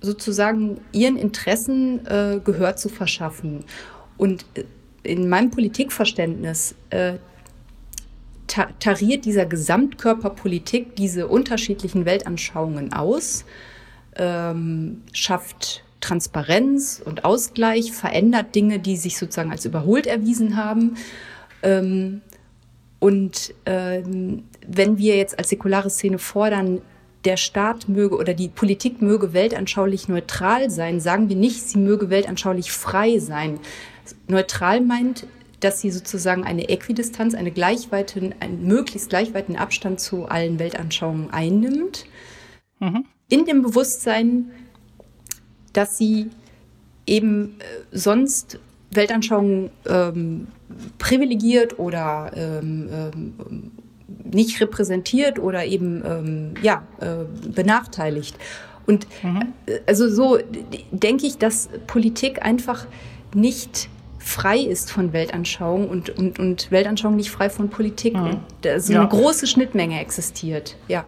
sozusagen 0.00 0.80
ihren 0.92 1.16
Interessen 1.16 2.06
äh, 2.06 2.40
Gehör 2.42 2.76
zu 2.76 2.88
verschaffen. 2.88 3.64
Und 4.16 4.44
äh, 4.54 4.64
in 5.02 5.28
meinem 5.28 5.50
Politikverständnis 5.50 6.74
äh, 6.90 7.14
tariert 8.46 9.24
dieser 9.24 9.46
Gesamtkörperpolitik 9.46 10.96
diese 10.96 11.28
unterschiedlichen 11.28 12.04
Weltanschauungen 12.04 12.92
aus, 12.92 13.44
ähm, 14.16 15.02
schafft 15.12 15.84
Transparenz 16.00 17.02
und 17.04 17.24
Ausgleich, 17.24 17.92
verändert 17.92 18.54
Dinge, 18.54 18.78
die 18.78 18.96
sich 18.96 19.18
sozusagen 19.18 19.50
als 19.52 19.64
überholt 19.64 20.06
erwiesen 20.06 20.56
haben. 20.56 20.96
Ähm, 21.62 22.22
und 22.98 23.54
ähm, 23.66 24.44
wenn 24.66 24.98
wir 24.98 25.16
jetzt 25.16 25.38
als 25.38 25.48
säkulare 25.48 25.90
Szene 25.90 26.18
fordern, 26.18 26.82
der 27.24 27.36
Staat 27.36 27.88
möge 27.88 28.16
oder 28.16 28.34
die 28.34 28.48
Politik 28.48 29.02
möge 29.02 29.32
weltanschaulich 29.32 30.08
neutral 30.08 30.70
sein, 30.70 31.00
sagen 31.00 31.28
wir 31.28 31.36
nicht, 31.36 31.60
sie 31.68 31.78
möge 31.78 32.08
weltanschaulich 32.10 32.72
frei 32.72 33.18
sein. 33.18 33.58
Neutral 34.26 34.80
meint, 34.80 35.26
dass 35.60 35.80
sie 35.80 35.90
sozusagen 35.90 36.44
eine 36.44 36.68
Äquidistanz, 36.68 37.34
eine 37.34 37.50
gleichweiten, 37.50 38.34
einen 38.40 38.66
möglichst 38.66 39.10
gleichweiten 39.10 39.56
Abstand 39.56 40.00
zu 40.00 40.26
allen 40.26 40.58
Weltanschauungen 40.58 41.30
einnimmt, 41.30 42.06
mhm. 42.78 43.04
in 43.28 43.44
dem 43.44 43.62
Bewusstsein, 43.62 44.50
dass 45.72 45.98
sie 45.98 46.30
eben 47.06 47.56
äh, 47.58 47.96
sonst 47.96 48.58
Weltanschauungen 48.92 49.70
ähm, 49.86 50.48
privilegiert 50.98 51.78
oder 51.78 52.32
ähm, 52.34 52.88
ähm, 52.92 53.72
nicht 54.24 54.60
repräsentiert 54.60 55.38
oder 55.38 55.64
eben 55.64 56.02
ähm, 56.04 56.54
ja, 56.62 56.82
äh, 57.00 57.24
benachteiligt. 57.50 58.36
Und 58.86 59.06
mhm. 59.22 59.52
Äh, 59.66 59.80
also 59.86 60.08
so 60.08 60.38
denke 60.90 61.26
ich, 61.26 61.38
dass 61.38 61.68
Politik 61.86 62.42
einfach 62.42 62.86
nicht 63.34 63.88
frei 64.18 64.58
ist 64.58 64.90
von 64.90 65.12
Weltanschauung 65.12 65.88
und, 65.88 66.10
und, 66.10 66.38
und 66.38 66.70
Weltanschauung 66.70 67.16
nicht 67.16 67.30
frei 67.30 67.48
von 67.48 67.70
Politik. 67.70 68.14
Mhm. 68.14 68.40
Da 68.62 68.80
so 68.80 68.92
ja. 68.92 69.00
eine 69.00 69.08
große 69.08 69.46
Schnittmenge 69.46 70.00
existiert. 70.00 70.76
Ja. 70.88 71.06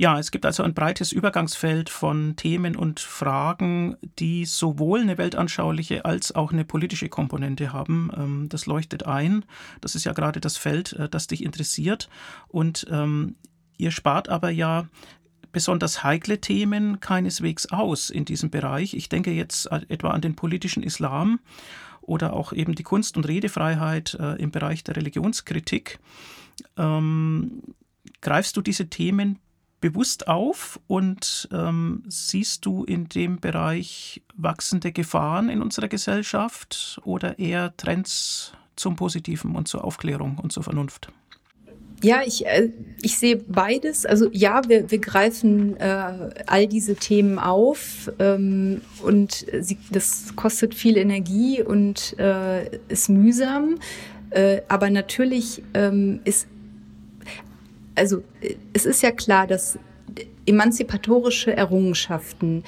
Ja, 0.00 0.18
es 0.18 0.30
gibt 0.30 0.46
also 0.46 0.62
ein 0.62 0.72
breites 0.72 1.12
Übergangsfeld 1.12 1.90
von 1.90 2.34
Themen 2.34 2.74
und 2.74 3.00
Fragen, 3.00 3.98
die 4.18 4.46
sowohl 4.46 5.02
eine 5.02 5.18
weltanschauliche 5.18 6.06
als 6.06 6.34
auch 6.34 6.54
eine 6.54 6.64
politische 6.64 7.10
Komponente 7.10 7.74
haben. 7.74 8.10
Ähm, 8.16 8.48
das 8.48 8.64
leuchtet 8.64 9.04
ein. 9.04 9.44
Das 9.82 9.94
ist 9.94 10.04
ja 10.04 10.14
gerade 10.14 10.40
das 10.40 10.56
Feld, 10.56 10.94
äh, 10.94 11.10
das 11.10 11.26
dich 11.26 11.44
interessiert. 11.44 12.08
Und 12.48 12.86
ähm, 12.90 13.34
ihr 13.76 13.90
spart 13.90 14.30
aber 14.30 14.48
ja 14.48 14.88
besonders 15.52 16.02
heikle 16.02 16.40
Themen 16.40 17.00
keineswegs 17.00 17.66
aus 17.66 18.08
in 18.08 18.24
diesem 18.24 18.48
Bereich. 18.48 18.94
Ich 18.94 19.10
denke 19.10 19.32
jetzt 19.32 19.66
etwa 19.70 20.12
an 20.12 20.22
den 20.22 20.34
politischen 20.34 20.82
Islam 20.82 21.40
oder 22.00 22.32
auch 22.32 22.54
eben 22.54 22.74
die 22.74 22.84
Kunst- 22.84 23.18
und 23.18 23.28
Redefreiheit 23.28 24.16
äh, 24.18 24.36
im 24.36 24.50
Bereich 24.50 24.82
der 24.82 24.96
Religionskritik. 24.96 25.98
Ähm, 26.78 27.74
greifst 28.22 28.56
du 28.56 28.62
diese 28.62 28.88
Themen 28.88 29.38
bewusst 29.80 30.28
auf 30.28 30.78
und 30.86 31.48
ähm, 31.52 32.02
siehst 32.08 32.66
du 32.66 32.84
in 32.84 33.08
dem 33.08 33.40
Bereich 33.40 34.22
wachsende 34.34 34.92
Gefahren 34.92 35.48
in 35.48 35.62
unserer 35.62 35.88
Gesellschaft 35.88 37.00
oder 37.04 37.38
eher 37.38 37.76
Trends 37.76 38.52
zum 38.76 38.96
Positiven 38.96 39.56
und 39.56 39.68
zur 39.68 39.84
Aufklärung 39.84 40.38
und 40.38 40.52
zur 40.52 40.62
Vernunft? 40.62 41.12
Ja, 42.02 42.22
ich, 42.24 42.46
äh, 42.46 42.70
ich 43.02 43.18
sehe 43.18 43.36
beides. 43.36 44.06
Also 44.06 44.30
ja, 44.32 44.62
wir, 44.68 44.90
wir 44.90 44.98
greifen 45.00 45.76
äh, 45.76 46.30
all 46.46 46.66
diese 46.66 46.94
Themen 46.96 47.38
auf 47.38 48.10
ähm, 48.18 48.80
und 49.02 49.44
sie, 49.60 49.76
das 49.90 50.34
kostet 50.34 50.74
viel 50.74 50.96
Energie 50.96 51.62
und 51.62 52.18
äh, 52.18 52.76
ist 52.88 53.10
mühsam. 53.10 53.78
Äh, 54.30 54.62
aber 54.68 54.88
natürlich 54.90 55.62
ähm, 55.74 56.20
ist, 56.24 56.46
also 58.00 58.22
es 58.72 58.86
ist 58.86 59.02
ja 59.02 59.12
klar, 59.12 59.46
dass 59.46 59.78
emanzipatorische 60.46 61.56
Errungenschaften 61.56 62.64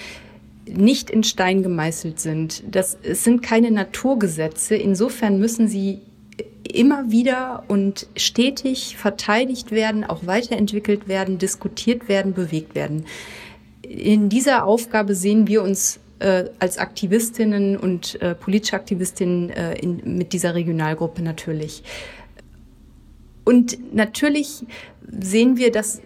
nicht 0.67 1.11
in 1.11 1.25
Stein 1.25 1.63
gemeißelt 1.63 2.21
sind. 2.21 2.63
Das, 2.71 2.97
es 3.03 3.25
sind 3.25 3.43
keine 3.43 3.71
Naturgesetze. 3.71 4.77
Insofern 4.77 5.41
müssen 5.41 5.67
sie 5.67 6.01
immer 6.63 7.11
wieder 7.11 7.65
und 7.67 8.07
stetig 8.17 8.97
verteidigt 8.97 9.73
werden, 9.73 10.05
auch 10.05 10.27
weiterentwickelt 10.27 11.09
werden, 11.09 11.39
diskutiert 11.39 12.09
werden, 12.09 12.35
bewegt 12.35 12.75
werden. 12.75 13.07
In 13.83 14.29
dieser 14.29 14.65
Aufgabe 14.65 15.15
sehen 15.15 15.49
wir 15.49 15.63
uns 15.63 15.99
äh, 16.21 16.45
als 16.61 16.79
Aktivistinnen 16.79 17.77
und 17.77 18.21
äh, 18.23 18.35
politische 18.35 18.77
Aktivistinnen 18.77 19.51
äh, 19.51 19.75
in, 19.75 20.17
mit 20.17 20.33
dieser 20.33 20.55
Regionalgruppe 20.55 21.23
natürlich. 21.23 21.83
Und 23.45 23.95
natürlich 23.95 24.65
sehen 25.21 25.57
wir, 25.57 25.73
dass, 25.73 26.01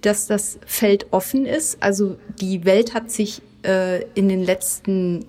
dass 0.00 0.26
das 0.26 0.58
Feld 0.66 1.06
offen 1.10 1.46
ist. 1.46 1.82
Also 1.82 2.16
die 2.40 2.64
Welt 2.64 2.94
hat 2.94 3.10
sich 3.10 3.42
äh, 3.64 4.04
in 4.14 4.28
den 4.28 4.42
letzten 4.44 5.26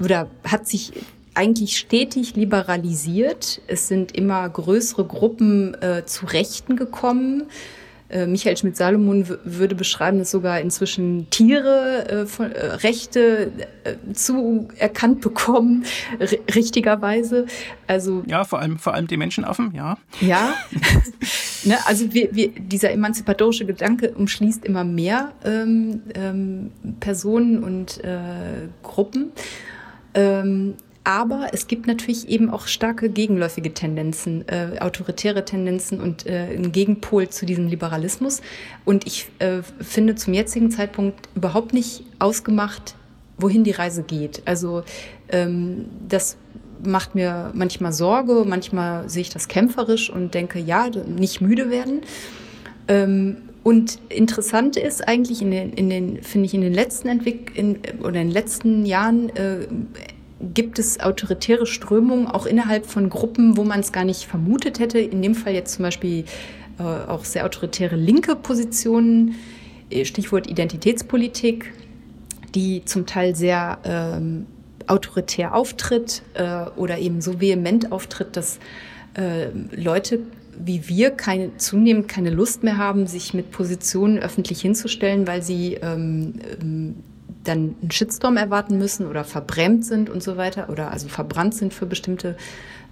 oder 0.00 0.28
hat 0.44 0.66
sich 0.66 0.92
eigentlich 1.34 1.76
stetig 1.78 2.36
liberalisiert. 2.36 3.60
Es 3.66 3.88
sind 3.88 4.12
immer 4.16 4.48
größere 4.48 5.04
Gruppen 5.04 5.74
äh, 5.82 6.04
zu 6.06 6.26
Rechten 6.26 6.76
gekommen. 6.76 7.44
Äh, 8.14 8.28
Michael 8.28 8.56
Schmidt-Salomon 8.56 9.26
würde 9.42 9.74
beschreiben, 9.74 10.20
dass 10.20 10.30
sogar 10.30 10.60
inzwischen 10.60 11.28
Tiere 11.30 12.08
äh, 12.08 12.26
von, 12.26 12.52
äh, 12.52 12.66
Rechte 12.66 13.50
äh, 13.82 14.12
zu 14.12 14.68
erkannt 14.78 15.20
bekommen, 15.20 15.84
richtigerweise. 16.54 17.46
Also 17.88 18.22
ja, 18.26 18.44
vor 18.44 18.60
allem 18.60 18.78
vor 18.78 18.94
allem 18.94 19.08
die 19.08 19.16
Menschenaffen, 19.16 19.74
ja. 19.74 19.98
Ja, 20.20 20.54
ne, 21.64 21.76
also 21.86 22.14
wir, 22.14 22.32
wir, 22.32 22.50
dieser 22.50 22.92
emanzipatorische 22.92 23.66
Gedanke 23.66 24.12
umschließt 24.12 24.64
immer 24.64 24.84
mehr 24.84 25.32
ähm, 25.44 26.02
ähm, 26.14 26.70
Personen 27.00 27.64
und 27.64 28.02
äh, 28.04 28.68
Gruppen. 28.84 29.32
Ähm, 30.14 30.74
aber 31.04 31.48
es 31.52 31.66
gibt 31.66 31.86
natürlich 31.86 32.28
eben 32.30 32.48
auch 32.48 32.66
starke 32.66 33.10
gegenläufige 33.10 33.74
Tendenzen, 33.74 34.48
äh, 34.48 34.78
autoritäre 34.80 35.44
Tendenzen 35.44 36.00
und 36.00 36.26
äh, 36.26 36.48
einen 36.54 36.72
Gegenpol 36.72 37.28
zu 37.28 37.44
diesem 37.44 37.68
Liberalismus. 37.68 38.40
Und 38.86 39.06
ich 39.06 39.28
äh, 39.38 39.62
finde 39.80 40.14
zum 40.14 40.32
jetzigen 40.32 40.70
Zeitpunkt 40.70 41.28
überhaupt 41.34 41.74
nicht 41.74 42.04
ausgemacht, 42.18 42.94
wohin 43.36 43.64
die 43.64 43.72
Reise 43.72 44.02
geht. 44.02 44.42
Also 44.46 44.82
ähm, 45.28 45.86
das 46.08 46.38
macht 46.82 47.14
mir 47.14 47.52
manchmal 47.54 47.92
Sorge, 47.92 48.44
manchmal 48.46 49.08
sehe 49.08 49.22
ich 49.22 49.30
das 49.30 49.48
kämpferisch 49.48 50.08
und 50.08 50.32
denke, 50.32 50.58
ja, 50.58 50.88
nicht 51.06 51.42
müde 51.42 51.70
werden. 51.70 52.00
Ähm, 52.88 53.36
und 53.62 53.98
interessant 54.10 54.76
ist 54.76 55.06
eigentlich 55.08 55.40
in 55.40 55.50
den, 55.50 55.72
in 55.72 55.88
den 55.88 56.22
finde 56.22 56.46
ich 56.46 56.54
in 56.54 56.60
den 56.60 56.74
letzten 56.74 57.08
Entwick 57.08 57.52
in, 57.56 57.78
oder 58.00 58.20
in 58.20 58.28
den 58.28 58.30
letzten 58.30 58.84
Jahren 58.84 59.30
äh, 59.36 59.66
gibt 60.52 60.78
es 60.78 61.00
autoritäre 61.00 61.66
Strömungen 61.66 62.26
auch 62.26 62.46
innerhalb 62.46 62.86
von 62.86 63.08
Gruppen, 63.08 63.56
wo 63.56 63.64
man 63.64 63.80
es 63.80 63.92
gar 63.92 64.04
nicht 64.04 64.24
vermutet 64.24 64.78
hätte. 64.78 64.98
In 64.98 65.22
dem 65.22 65.34
Fall 65.34 65.54
jetzt 65.54 65.74
zum 65.74 65.84
Beispiel 65.84 66.24
äh, 66.78 66.82
auch 66.82 67.24
sehr 67.24 67.44
autoritäre 67.44 67.96
linke 67.96 68.36
Positionen, 68.36 69.36
äh, 69.90 70.04
Stichwort 70.04 70.48
Identitätspolitik, 70.48 71.72
die 72.54 72.84
zum 72.84 73.06
Teil 73.06 73.34
sehr 73.34 73.78
ähm, 73.84 74.46
autoritär 74.86 75.54
auftritt 75.54 76.22
äh, 76.34 76.66
oder 76.76 76.98
eben 76.98 77.20
so 77.20 77.40
vehement 77.40 77.90
auftritt, 77.90 78.36
dass 78.36 78.58
äh, 79.14 79.48
Leute 79.74 80.20
wie 80.58 80.88
wir 80.88 81.10
keine, 81.10 81.56
zunehmend 81.56 82.08
keine 82.08 82.30
Lust 82.30 82.62
mehr 82.62 82.78
haben, 82.78 83.06
sich 83.06 83.34
mit 83.34 83.50
Positionen 83.50 84.18
öffentlich 84.18 84.60
hinzustellen, 84.60 85.26
weil 85.26 85.42
sie 85.42 85.74
ähm, 85.74 86.34
ähm, 86.60 86.94
dann 87.44 87.76
einen 87.80 87.90
Shitstorm 87.90 88.36
erwarten 88.36 88.78
müssen 88.78 89.06
oder 89.06 89.24
verbrämt 89.24 89.84
sind 89.84 90.10
und 90.10 90.22
so 90.22 90.36
weiter 90.36 90.68
oder 90.70 90.90
also 90.90 91.08
verbrannt 91.08 91.54
sind 91.54 91.72
für 91.72 91.86
bestimmte 91.86 92.36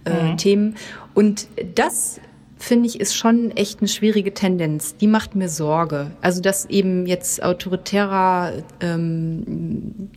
äh, 0.04 0.32
mhm. 0.32 0.36
Themen. 0.36 0.76
Und 1.14 1.46
das 1.74 2.20
finde 2.58 2.86
ich, 2.86 3.00
ist 3.00 3.16
schon 3.16 3.50
echt 3.52 3.80
eine 3.80 3.88
schwierige 3.88 4.32
Tendenz. 4.32 4.96
Die 4.96 5.08
macht 5.08 5.34
mir 5.34 5.48
Sorge. 5.48 6.12
Also, 6.20 6.40
dass 6.40 6.66
eben 6.66 7.06
jetzt 7.06 7.42
autoritärer 7.42 8.52
ähm, 8.80 10.10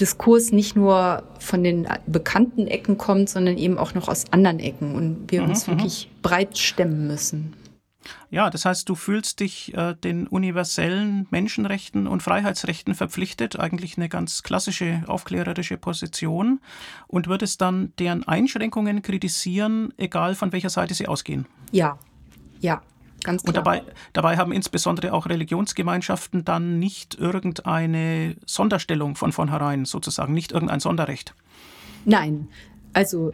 Diskurs 0.00 0.50
nicht 0.50 0.76
nur 0.76 1.22
von 1.38 1.62
den 1.62 1.86
bekannten 2.06 2.66
Ecken 2.66 2.98
kommt, 2.98 3.28
sondern 3.28 3.58
eben 3.58 3.78
auch 3.78 3.94
noch 3.94 4.08
aus 4.08 4.24
anderen 4.30 4.58
Ecken 4.58 4.94
und 4.94 5.30
wir 5.30 5.42
mhm, 5.42 5.50
uns 5.50 5.66
mhm. 5.66 5.72
wirklich 5.72 6.10
breit 6.22 6.58
stemmen 6.58 7.06
müssen. 7.06 7.52
Ja, 8.34 8.50
das 8.50 8.64
heißt, 8.64 8.88
du 8.88 8.96
fühlst 8.96 9.38
dich 9.38 9.72
äh, 9.74 9.94
den 9.94 10.26
universellen 10.26 11.28
Menschenrechten 11.30 12.08
und 12.08 12.20
Freiheitsrechten 12.20 12.96
verpflichtet, 12.96 13.60
eigentlich 13.60 13.96
eine 13.96 14.08
ganz 14.08 14.42
klassische 14.42 15.04
aufklärerische 15.06 15.76
Position, 15.76 16.58
und 17.06 17.28
würdest 17.28 17.60
dann 17.60 17.92
deren 18.00 18.26
Einschränkungen 18.26 19.02
kritisieren, 19.02 19.94
egal 19.98 20.34
von 20.34 20.50
welcher 20.50 20.68
Seite 20.68 20.94
sie 20.94 21.06
ausgehen. 21.06 21.46
Ja, 21.70 21.96
ja. 22.58 22.82
Ganz 23.22 23.44
klar. 23.44 23.50
Und 23.50 23.56
dabei, 23.56 23.84
dabei 24.12 24.36
haben 24.36 24.50
insbesondere 24.50 25.12
auch 25.12 25.26
Religionsgemeinschaften 25.26 26.44
dann 26.44 26.80
nicht 26.80 27.14
irgendeine 27.14 28.34
Sonderstellung 28.46 29.14
von 29.14 29.30
vornherein, 29.30 29.84
sozusagen, 29.84 30.34
nicht 30.34 30.50
irgendein 30.50 30.80
Sonderrecht. 30.80 31.36
Nein, 32.04 32.48
also 32.94 33.32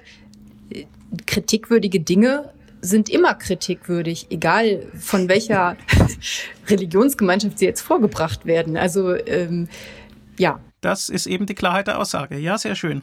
äh, 0.69 0.85
kritikwürdige 1.25 2.01
Dinge 2.01 2.53
sind 2.81 3.09
immer 3.09 3.35
kritikwürdig, 3.35 4.29
egal 4.31 4.87
von 4.99 5.29
welcher 5.29 5.77
Religionsgemeinschaft 6.69 7.59
sie 7.59 7.67
jetzt 7.67 7.81
vorgebracht 7.81 8.47
werden. 8.47 8.77
Also 8.77 9.15
ähm, 9.15 9.69
ja, 10.39 10.61
das 10.81 11.09
ist 11.09 11.27
eben 11.27 11.47
die 11.47 11.55
Klarheit 11.55 11.87
der 11.87 11.99
Aussage. 11.99 12.39
Ja, 12.39 12.57
sehr 12.59 12.75
schön. 12.75 13.03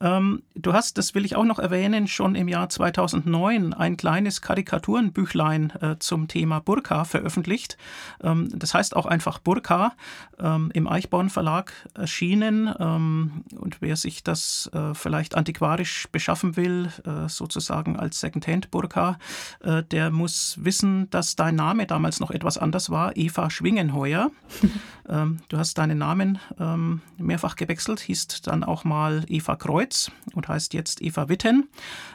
Ähm, 0.00 0.42
du 0.54 0.72
hast, 0.72 0.98
das 0.98 1.14
will 1.14 1.24
ich 1.24 1.36
auch 1.36 1.44
noch 1.44 1.58
erwähnen, 1.58 2.08
schon 2.08 2.34
im 2.34 2.48
Jahr 2.48 2.68
2009 2.68 3.74
ein 3.74 3.96
kleines 3.96 4.40
Karikaturenbüchlein 4.40 5.72
äh, 5.80 5.96
zum 5.98 6.28
Thema 6.28 6.60
Burka 6.60 7.04
veröffentlicht. 7.04 7.76
Ähm, 8.22 8.48
das 8.54 8.74
heißt 8.74 8.96
auch 8.96 9.06
einfach 9.06 9.38
Burka, 9.38 9.92
ähm, 10.38 10.70
im 10.72 10.88
Eichborn 10.88 11.30
Verlag 11.30 11.72
erschienen. 11.94 12.72
Ähm, 12.78 13.44
und 13.56 13.80
wer 13.80 13.96
sich 13.96 14.22
das 14.22 14.70
äh, 14.72 14.94
vielleicht 14.94 15.34
antiquarisch 15.34 16.08
beschaffen 16.10 16.56
will, 16.56 16.90
äh, 17.04 17.28
sozusagen 17.28 17.98
als 17.98 18.20
Secondhand 18.20 18.70
Burka, 18.70 19.18
äh, 19.60 19.82
der 19.82 20.10
muss 20.10 20.56
wissen, 20.60 21.10
dass 21.10 21.36
dein 21.36 21.56
Name 21.56 21.86
damals 21.86 22.20
noch 22.20 22.30
etwas 22.30 22.58
anders 22.58 22.90
war, 22.90 23.16
Eva 23.16 23.50
Schwingenheuer. 23.50 24.30
Ähm, 25.08 25.38
du 25.48 25.56
hast 25.56 25.78
deinen 25.78 25.96
Namen 25.96 26.38
ähm, 26.60 27.00
mehrfach 27.18 27.56
gewechselt, 27.56 28.00
hieß 28.00 28.42
dann 28.42 28.64
auch 28.64 28.84
mal 28.84 29.24
Eva 29.28 29.56
Kreuz 29.56 30.10
und 30.34 30.48
heißt 30.48 30.74
jetzt 30.74 31.02
Eva 31.02 31.28
Witten. 31.28 31.68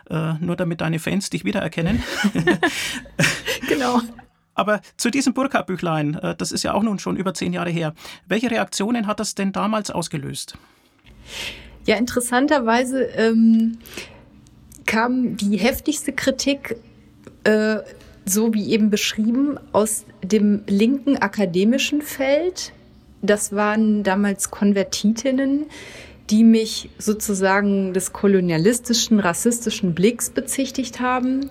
Äh, 0.10 0.34
nur 0.40 0.56
damit 0.56 0.82
deine 0.82 1.00
Fans 1.00 1.30
dich 1.30 1.46
wiedererkennen. 1.46 2.02
genau. 3.68 4.02
Aber 4.56 4.82
zu 4.98 5.10
diesem 5.10 5.34
Burka-Büchlein, 5.34 6.16
äh, 6.16 6.36
das 6.36 6.52
ist 6.52 6.64
ja 6.64 6.74
auch 6.74 6.84
nun 6.84 7.00
schon 7.00 7.18
über 7.18 7.34
zehn 7.34 7.54
Jahre 7.54 7.70
her. 7.70 7.94
Welche 8.28 8.52
Reaktionen 8.52 9.08
hat 9.08 9.20
das 9.20 9.36
denn 9.36 9.52
damals 9.52 9.92
ausgelöst? 9.92 10.58
Ja, 11.86 11.96
interessanterweise 11.98 13.04
ähm, 13.04 13.80
kam 14.86 15.38
die 15.38 15.58
heftigste 15.58 16.14
Kritik, 16.14 16.78
äh, 17.44 17.78
so 18.26 18.54
wie 18.54 18.70
eben 18.70 18.90
beschrieben, 18.90 19.60
aus 19.74 20.06
dem 20.24 20.64
linken 20.68 21.18
akademischen 21.18 22.02
Feld 22.02 22.74
das 23.24 23.54
waren 23.54 24.04
damals 24.04 24.52
Konvertitinnen, 24.52 25.66
die 26.30 26.44
mich 26.44 26.90
sozusagen 26.98 27.94
des 27.94 28.14
kolonialistischen, 28.14 29.20
rassistischen 29.20 29.96
Blicks 29.96 30.30
bezichtigt 30.30 31.00
haben 31.00 31.50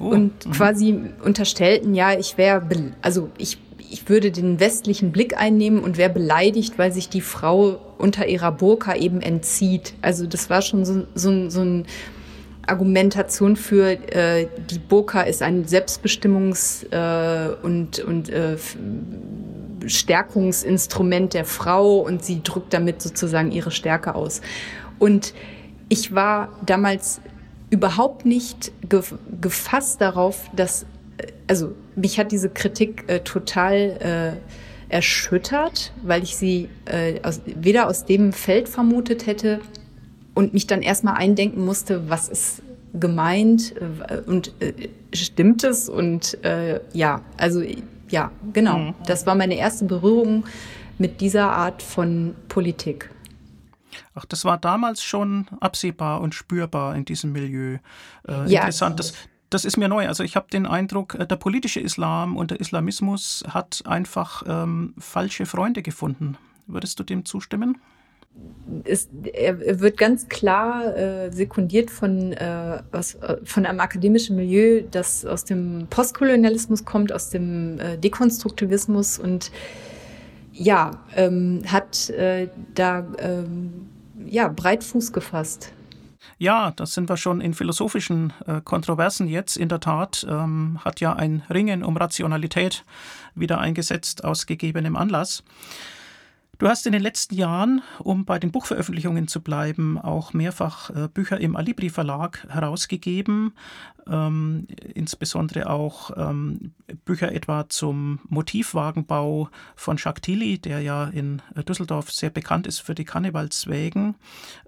oh. 0.00 0.08
und 0.08 0.46
mhm. 0.46 0.50
quasi 0.50 0.98
unterstellten, 1.24 1.94
ja, 1.94 2.18
ich 2.18 2.36
wäre, 2.38 2.62
also 3.02 3.30
ich, 3.38 3.58
ich 3.90 4.08
würde 4.08 4.30
den 4.30 4.60
westlichen 4.60 5.12
Blick 5.12 5.38
einnehmen 5.38 5.80
und 5.80 5.96
wäre 5.96 6.10
beleidigt, 6.10 6.78
weil 6.78 6.92
sich 6.92 7.08
die 7.08 7.20
Frau 7.20 7.80
unter 7.98 8.26
ihrer 8.26 8.52
Burka 8.52 8.94
eben 8.94 9.20
entzieht. 9.20 9.94
Also 10.00 10.26
das 10.26 10.48
war 10.48 10.62
schon 10.62 10.84
so, 10.84 11.06
so, 11.14 11.50
so 11.50 11.60
ein 11.60 11.86
Argumentation 12.66 13.56
für 13.56 13.90
äh, 14.14 14.46
die 14.70 14.78
Burka 14.78 15.22
ist 15.22 15.42
ein 15.42 15.64
Selbstbestimmungs- 15.66 16.86
äh, 16.92 17.54
und, 17.62 17.98
und 18.00 18.28
äh, 18.28 18.56
Stärkungsinstrument 19.86 21.34
der 21.34 21.44
Frau 21.44 21.98
und 22.00 22.24
sie 22.24 22.42
drückt 22.42 22.72
damit 22.72 23.02
sozusagen 23.02 23.52
ihre 23.52 23.70
Stärke 23.70 24.14
aus. 24.14 24.40
Und 24.98 25.34
ich 25.88 26.14
war 26.14 26.50
damals 26.64 27.20
überhaupt 27.70 28.26
nicht 28.26 28.72
gefasst 29.40 30.00
darauf, 30.00 30.50
dass, 30.54 30.86
also 31.46 31.72
mich 31.96 32.18
hat 32.18 32.32
diese 32.32 32.48
Kritik 32.48 33.04
äh, 33.08 33.20
total 33.20 34.38
äh, 34.88 34.92
erschüttert, 34.92 35.92
weil 36.02 36.22
ich 36.22 36.36
sie 36.36 36.68
äh, 36.84 37.20
aus, 37.22 37.40
weder 37.44 37.86
aus 37.88 38.04
dem 38.04 38.32
Feld 38.32 38.68
vermutet 38.68 39.26
hätte 39.26 39.60
und 40.34 40.52
mich 40.52 40.66
dann 40.66 40.82
erstmal 40.82 41.14
eindenken 41.14 41.64
musste, 41.64 42.08
was 42.10 42.28
ist 42.28 42.62
gemeint 42.92 43.74
äh, 43.76 44.18
und 44.28 44.52
äh, 44.60 44.88
stimmt 45.14 45.64
es 45.64 45.88
und 45.88 46.42
äh, 46.44 46.80
ja, 46.92 47.22
also 47.36 47.62
ja, 48.10 48.30
genau. 48.52 48.78
Mhm. 48.78 48.94
Das 49.06 49.26
war 49.26 49.34
meine 49.34 49.56
erste 49.56 49.84
Berührung 49.84 50.44
mit 50.98 51.20
dieser 51.20 51.50
Art 51.50 51.82
von 51.82 52.34
Politik. 52.48 53.10
Ach, 54.14 54.24
das 54.24 54.44
war 54.44 54.58
damals 54.58 55.02
schon 55.02 55.46
absehbar 55.60 56.20
und 56.20 56.34
spürbar 56.34 56.94
in 56.94 57.04
diesem 57.04 57.32
Milieu. 57.32 57.78
Äh, 58.28 58.50
ja, 58.50 58.60
interessant. 58.60 58.98
Das, 58.98 59.14
das 59.50 59.64
ist 59.64 59.76
mir 59.76 59.88
neu. 59.88 60.06
Also 60.06 60.22
ich 60.22 60.36
habe 60.36 60.46
den 60.52 60.66
Eindruck, 60.66 61.14
äh, 61.14 61.26
der 61.26 61.36
politische 61.36 61.80
Islam 61.80 62.36
und 62.36 62.50
der 62.50 62.60
Islamismus 62.60 63.44
hat 63.48 63.82
einfach 63.86 64.42
ähm, 64.46 64.94
falsche 64.98 65.46
Freunde 65.46 65.82
gefunden. 65.82 66.36
Würdest 66.66 67.00
du 67.00 67.04
dem 67.04 67.24
zustimmen? 67.24 67.78
Es, 68.84 69.08
er 69.32 69.80
wird 69.80 69.98
ganz 69.98 70.28
klar 70.28 70.96
äh, 70.96 71.32
sekundiert 71.32 71.90
von, 71.90 72.32
äh, 72.32 72.82
aus, 72.92 73.14
äh, 73.16 73.38
von 73.44 73.66
einem 73.66 73.80
akademischen 73.80 74.36
Milieu, 74.36 74.82
das 74.90 75.26
aus 75.26 75.44
dem 75.44 75.88
Postkolonialismus 75.90 76.84
kommt, 76.84 77.12
aus 77.12 77.30
dem 77.30 77.78
äh, 77.80 77.98
Dekonstruktivismus 77.98 79.18
und 79.18 79.50
ja, 80.52 81.02
ähm, 81.16 81.62
hat 81.66 82.10
äh, 82.10 82.48
da 82.74 83.06
ähm, 83.18 83.88
ja, 84.26 84.48
breit 84.48 84.84
Fuß 84.84 85.12
gefasst. 85.12 85.72
Ja, 86.38 86.72
das 86.72 86.94
sind 86.94 87.08
wir 87.08 87.16
schon 87.16 87.40
in 87.40 87.54
philosophischen 87.54 88.32
äh, 88.46 88.60
Kontroversen 88.62 89.26
jetzt. 89.26 89.56
In 89.56 89.68
der 89.68 89.80
Tat 89.80 90.26
ähm, 90.28 90.78
hat 90.84 91.00
ja 91.00 91.12
ein 91.12 91.42
Ringen 91.50 91.82
um 91.82 91.96
Rationalität 91.96 92.84
wieder 93.34 93.58
eingesetzt 93.58 94.24
aus 94.24 94.46
gegebenem 94.46 94.96
Anlass. 94.96 95.42
Du 96.60 96.68
hast 96.68 96.84
in 96.84 96.92
den 96.92 97.00
letzten 97.00 97.36
Jahren, 97.36 97.82
um 98.00 98.26
bei 98.26 98.38
den 98.38 98.52
Buchveröffentlichungen 98.52 99.28
zu 99.28 99.40
bleiben, 99.40 99.96
auch 99.96 100.34
mehrfach 100.34 100.90
äh, 100.90 101.08
Bücher 101.08 101.40
im 101.40 101.56
Alibri 101.56 101.88
Verlag 101.88 102.46
herausgegeben, 102.50 103.54
ähm, 104.06 104.66
insbesondere 104.94 105.70
auch 105.70 106.10
ähm, 106.18 106.72
Bücher 107.06 107.32
etwa 107.32 107.66
zum 107.70 108.20
Motivwagenbau 108.28 109.48
von 109.74 109.96
Jacques 109.96 110.20
Tilly, 110.20 110.58
der 110.58 110.82
ja 110.82 111.04
in 111.06 111.40
äh, 111.54 111.64
Düsseldorf 111.64 112.12
sehr 112.12 112.28
bekannt 112.28 112.66
ist 112.66 112.80
für 112.80 112.94
die 112.94 113.06
Karnevalswägen. 113.06 114.16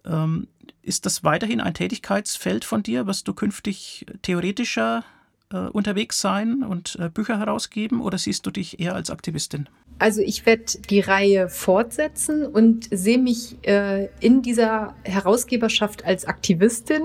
Ähm, 0.06 0.48
ist 0.80 1.04
das 1.04 1.24
weiterhin 1.24 1.60
ein 1.60 1.74
Tätigkeitsfeld 1.74 2.64
von 2.64 2.82
dir? 2.82 3.06
Wirst 3.06 3.28
du 3.28 3.34
künftig 3.34 4.06
theoretischer 4.22 5.04
äh, 5.52 5.68
unterwegs 5.70 6.20
sein 6.20 6.62
und 6.62 6.96
äh, 7.00 7.08
Bücher 7.08 7.38
herausgeben 7.38 8.00
oder 8.00 8.18
siehst 8.18 8.46
du 8.46 8.50
dich 8.50 8.80
eher 8.80 8.94
als 8.94 9.10
Aktivistin? 9.10 9.68
Also 9.98 10.20
ich 10.20 10.46
werde 10.46 10.64
die 10.90 11.00
Reihe 11.00 11.48
fortsetzen 11.48 12.44
und 12.46 12.88
sehe 12.90 13.18
mich 13.18 13.56
äh, 13.62 14.08
in 14.20 14.42
dieser 14.42 14.94
Herausgeberschaft 15.04 16.04
als 16.04 16.24
Aktivistin, 16.24 17.02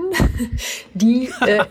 die, 0.94 1.30
äh, 1.42 1.64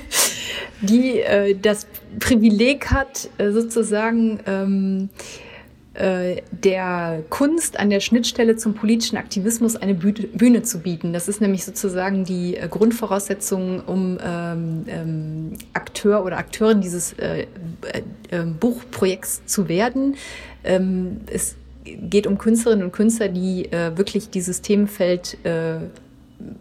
die 0.82 1.20
äh, 1.20 1.54
das 1.54 1.86
Privileg 2.18 2.90
hat, 2.90 3.30
äh, 3.38 3.50
sozusagen 3.50 4.40
ähm, 4.46 5.08
äh, 5.14 5.51
der 5.94 7.22
Kunst 7.28 7.78
an 7.78 7.90
der 7.90 8.00
Schnittstelle 8.00 8.56
zum 8.56 8.72
politischen 8.72 9.18
Aktivismus 9.18 9.76
eine 9.76 9.92
Bühne 9.94 10.62
zu 10.62 10.78
bieten. 10.78 11.12
Das 11.12 11.28
ist 11.28 11.42
nämlich 11.42 11.64
sozusagen 11.66 12.24
die 12.24 12.56
äh, 12.56 12.66
Grundvoraussetzung, 12.66 13.80
um 13.80 14.18
ähm, 14.24 14.84
ähm, 14.86 15.52
Akteur 15.74 16.24
oder 16.24 16.38
Akteurin 16.38 16.80
dieses 16.80 17.12
äh, 17.14 17.46
äh, 18.30 18.42
Buchprojekts 18.58 19.44
zu 19.44 19.68
werden. 19.68 20.16
Ähm, 20.64 21.20
es 21.30 21.56
geht 21.84 22.26
um 22.26 22.38
Künstlerinnen 22.38 22.84
und 22.86 22.92
Künstler, 22.92 23.28
die 23.28 23.70
äh, 23.70 23.96
wirklich 23.96 24.30
dieses 24.30 24.62
Themenfeld 24.62 25.36
äh, 25.44 25.76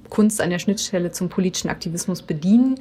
Kunst 0.09 0.41
an 0.41 0.49
der 0.49 0.59
Schnittstelle 0.59 1.11
zum 1.11 1.29
politischen 1.29 1.69
Aktivismus 1.69 2.21
bedienen. 2.21 2.79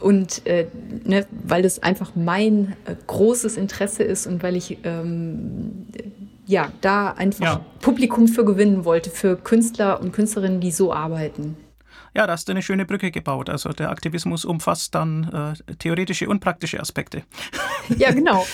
Und 0.00 0.46
äh, 0.46 0.66
ne, 1.04 1.26
weil 1.30 1.62
das 1.62 1.82
einfach 1.82 2.12
mein 2.14 2.76
äh, 2.84 2.94
großes 3.06 3.56
Interesse 3.56 4.02
ist 4.02 4.26
und 4.26 4.42
weil 4.42 4.56
ich 4.56 4.78
ähm, 4.84 5.86
ja 6.46 6.72
da 6.80 7.12
einfach 7.12 7.44
ja. 7.44 7.64
Publikum 7.80 8.28
für 8.28 8.44
gewinnen 8.44 8.84
wollte, 8.84 9.10
für 9.10 9.36
Künstler 9.36 10.00
und 10.00 10.12
Künstlerinnen, 10.12 10.60
die 10.60 10.72
so 10.72 10.92
arbeiten. 10.92 11.56
Ja, 12.14 12.26
da 12.26 12.32
hast 12.32 12.48
du 12.48 12.52
eine 12.52 12.62
schöne 12.62 12.84
Brücke 12.84 13.10
gebaut. 13.10 13.50
Also 13.50 13.70
der 13.70 13.90
Aktivismus 13.90 14.44
umfasst 14.44 14.94
dann 14.94 15.54
äh, 15.68 15.74
theoretische 15.76 16.28
und 16.28 16.40
praktische 16.40 16.80
Aspekte. 16.80 17.22
Ja, 17.98 18.12
genau. 18.12 18.46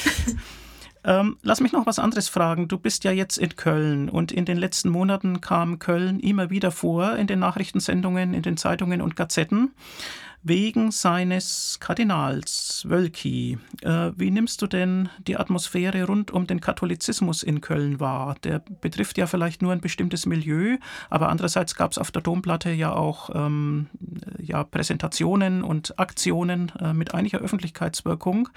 ähm, 1.05 1.37
lass 1.43 1.61
mich 1.61 1.71
noch 1.71 1.87
was 1.87 2.01
anderes 2.01 2.29
fragen. 2.29 2.67
Du 2.67 2.79
bist 2.79 3.05
ja 3.05 3.13
jetzt 3.13 3.39
in 3.39 3.55
Köln 3.55 4.09
und 4.09 4.33
in 4.33 4.45
den 4.45 4.57
letzten 4.57 4.89
Monaten 4.89 5.41
kam 5.41 5.79
Köln 5.79 6.19
immer 6.19 6.51
wieder 6.51 6.73
vor 6.73 7.15
in 7.15 7.29
den 7.29 7.39
Nachrichtensendungen, 7.39 8.35
in 8.35 8.43
den 8.43 8.57
Zeitungen 8.57 9.01
und 9.01 9.15
Gazetten 9.15 9.71
wegen 10.43 10.91
seines 10.91 11.79
Kardinals 11.81 12.85
Wölki. 12.89 13.59
Äh, 13.83 14.13
wie 14.17 14.31
nimmst 14.31 14.63
du 14.63 14.67
denn 14.67 15.11
die 15.27 15.37
Atmosphäre 15.37 16.05
rund 16.05 16.31
um 16.31 16.47
den 16.47 16.61
Katholizismus 16.61 17.43
in 17.43 17.61
Köln 17.61 18.01
wahr? 18.01 18.37
Der 18.45 18.61
betrifft 18.81 19.19
ja 19.19 19.27
vielleicht 19.27 19.61
nur 19.61 19.73
ein 19.73 19.81
bestimmtes 19.81 20.25
Milieu, 20.25 20.79
aber 21.11 21.29
andererseits 21.29 21.75
gab 21.75 21.93
es 21.93 21.99
auf 21.99 22.11
der 22.11 22.23
Domplatte 22.23 22.71
ja 22.71 22.93
auch 22.93 23.31
ähm, 23.35 23.89
ja, 24.39 24.65
Präsentationen 24.65 25.63
und 25.63 25.99
Aktionen 25.99 26.73
äh, 26.81 26.95
mit 26.95 27.15
einiger 27.15 27.39
Öffentlichkeitswirkung. 27.39 28.49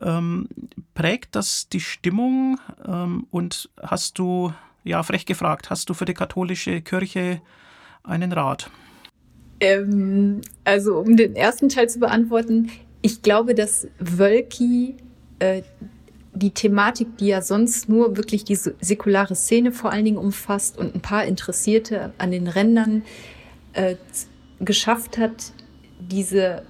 Ähm, 0.00 0.48
prägt 0.94 1.36
das 1.36 1.68
die 1.68 1.80
Stimmung 1.80 2.58
ähm, 2.86 3.26
und 3.30 3.68
hast 3.82 4.18
du, 4.18 4.54
ja, 4.82 5.02
frech 5.02 5.26
gefragt, 5.26 5.68
hast 5.68 5.90
du 5.90 5.94
für 5.94 6.06
die 6.06 6.14
katholische 6.14 6.80
Kirche 6.80 7.42
einen 8.02 8.32
Rat? 8.32 8.70
Ähm, 9.60 10.40
also 10.64 10.98
um 10.98 11.16
den 11.16 11.36
ersten 11.36 11.68
Teil 11.68 11.88
zu 11.88 11.98
beantworten, 11.98 12.70
ich 13.02 13.22
glaube, 13.22 13.54
dass 13.54 13.88
Wölki 13.98 14.96
äh, 15.38 15.62
die 16.34 16.50
Thematik, 16.50 17.16
die 17.18 17.28
ja 17.28 17.42
sonst 17.42 17.88
nur 17.88 18.16
wirklich 18.16 18.44
die 18.44 18.56
säkulare 18.56 19.34
Szene 19.34 19.72
vor 19.72 19.90
allen 19.90 20.04
Dingen 20.04 20.18
umfasst 20.18 20.78
und 20.78 20.94
ein 20.94 21.00
paar 21.00 21.24
Interessierte 21.24 22.12
an 22.18 22.30
den 22.30 22.46
Rändern 22.46 23.02
äh, 23.72 23.96
geschafft 24.60 25.18
hat, 25.18 25.52
diese 26.00 26.62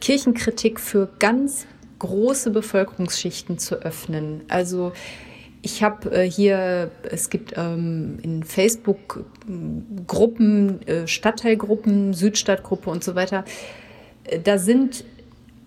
Kirchenkritik 0.00 0.80
für 0.80 1.08
ganz 1.18 1.66
große 1.98 2.50
Bevölkerungsschichten 2.50 3.58
zu 3.58 3.76
öffnen. 3.76 4.42
Also 4.48 4.92
ich 5.62 5.82
habe 5.82 6.10
äh, 6.10 6.30
hier, 6.30 6.90
es 7.08 7.30
gibt 7.30 7.54
ähm, 7.56 8.18
in 8.22 8.42
Facebook 8.42 9.24
Gruppen, 10.06 10.86
äh, 10.86 11.06
Stadtteilgruppen, 11.06 12.12
Südstadtgruppe 12.12 12.90
und 12.90 13.04
so 13.04 13.14
weiter. 13.14 13.44
Äh, 14.24 14.40
da 14.40 14.58
sind, 14.58 15.04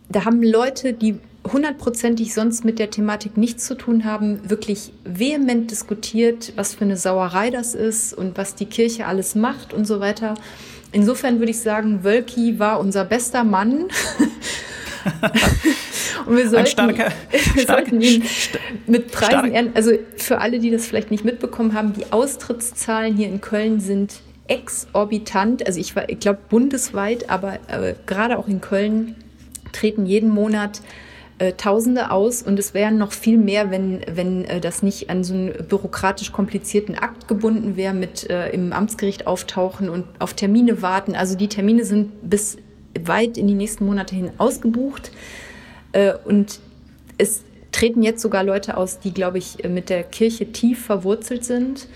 da 0.10 0.26
haben 0.26 0.44
Leute, 0.44 0.92
die 0.92 1.18
hundertprozentig 1.50 2.34
sonst 2.34 2.66
mit 2.66 2.78
der 2.78 2.90
Thematik 2.90 3.38
nichts 3.38 3.66
zu 3.66 3.76
tun 3.76 4.04
haben, 4.04 4.50
wirklich 4.50 4.92
vehement 5.06 5.72
diskutiert, 5.72 6.54
was 6.56 6.76
für 6.76 6.84
eine 6.84 6.98
Sauerei 6.98 7.50
das 7.50 7.74
ist 7.74 8.14
und 8.14 8.38
was 8.38 8.56
die 8.56 8.66
Kirche 8.66 9.06
alles 9.06 9.36
macht 9.36 9.74
und 9.74 9.86
so 9.86 10.00
weiter. 10.02 10.34
Insofern 10.92 11.40
würde 11.40 11.52
ich 11.52 11.60
sagen, 11.60 12.04
Wölki 12.04 12.60
war 12.60 12.80
unser 12.80 13.06
bester 13.06 13.44
Mann. 13.44 13.86
Und 16.26 16.38
wir 16.38 16.50
sollten, 16.50 16.68
starker, 16.68 17.12
wir 17.54 17.66
sollten 17.66 18.02
ihn 18.02 18.24
mit 18.88 19.12
Preisen 19.12 19.52
ehren. 19.52 19.72
Also 19.76 19.92
für 20.18 20.40
alle, 20.40 20.60
die 20.60 20.72
das 20.72 20.86
vielleicht 20.86 21.12
nicht 21.12 21.26
mitbekommen 21.26 21.74
haben, 21.74 21.94
die 21.94 22.12
Austrittszahlen 22.12 23.16
hier 23.16 23.28
in 23.28 23.42
Köln 23.42 23.80
sind 23.80 24.22
exorbitant. 24.48 25.66
Also 25.66 25.80
ich, 25.80 25.94
ich 26.08 26.20
glaube 26.20 26.40
bundesweit, 26.50 27.30
aber 27.30 27.56
äh, 27.68 27.96
gerade 28.06 28.38
auch 28.38 28.48
in 28.48 28.62
Köln 28.62 29.16
treten 29.72 30.06
jeden 30.06 30.30
Monat 30.30 30.82
äh, 31.38 31.54
Tausende 31.54 32.12
aus 32.12 32.42
und 32.42 32.58
es 32.60 32.74
wären 32.74 32.98
noch 32.98 33.12
viel 33.12 33.38
mehr, 33.38 33.70
wenn, 33.70 34.02
wenn 34.10 34.46
äh, 34.46 34.62
das 34.62 34.84
nicht 34.84 35.10
an 35.10 35.24
so 35.24 35.34
einen 35.34 35.68
bürokratisch 35.68 36.32
komplizierten 36.32 36.96
Akt 36.96 37.28
gebunden 37.28 37.76
wäre, 37.76 37.94
mit 37.94 38.30
äh, 38.30 38.50
im 38.52 38.72
Amtsgericht 38.72 39.28
auftauchen 39.28 39.90
und 39.90 40.06
auf 40.20 40.34
Termine 40.34 40.82
warten. 40.82 41.14
Also 41.14 41.36
die 41.36 41.50
Termine 41.50 41.84
sind 41.84 42.30
bis 42.30 42.58
weit 43.04 43.38
in 43.38 43.48
die 43.48 43.54
nächsten 43.54 43.86
Monate 43.86 44.16
hin 44.16 44.32
ausgebucht. 44.38 45.12
Äh, 45.96 46.14
und 46.26 46.60
es 47.18 47.44
treten 47.72 48.04
jetzt 48.04 48.22
sogar 48.22 48.44
Leute 48.44 48.78
aus, 48.78 49.00
die, 49.00 49.14
glaube 49.14 49.38
ich, 49.38 49.58
mit 49.68 49.90
der 49.90 50.04
Kirche 50.04 50.52
tief 50.52 50.86
verwurzelt 50.86 51.44
sind, 51.44 51.88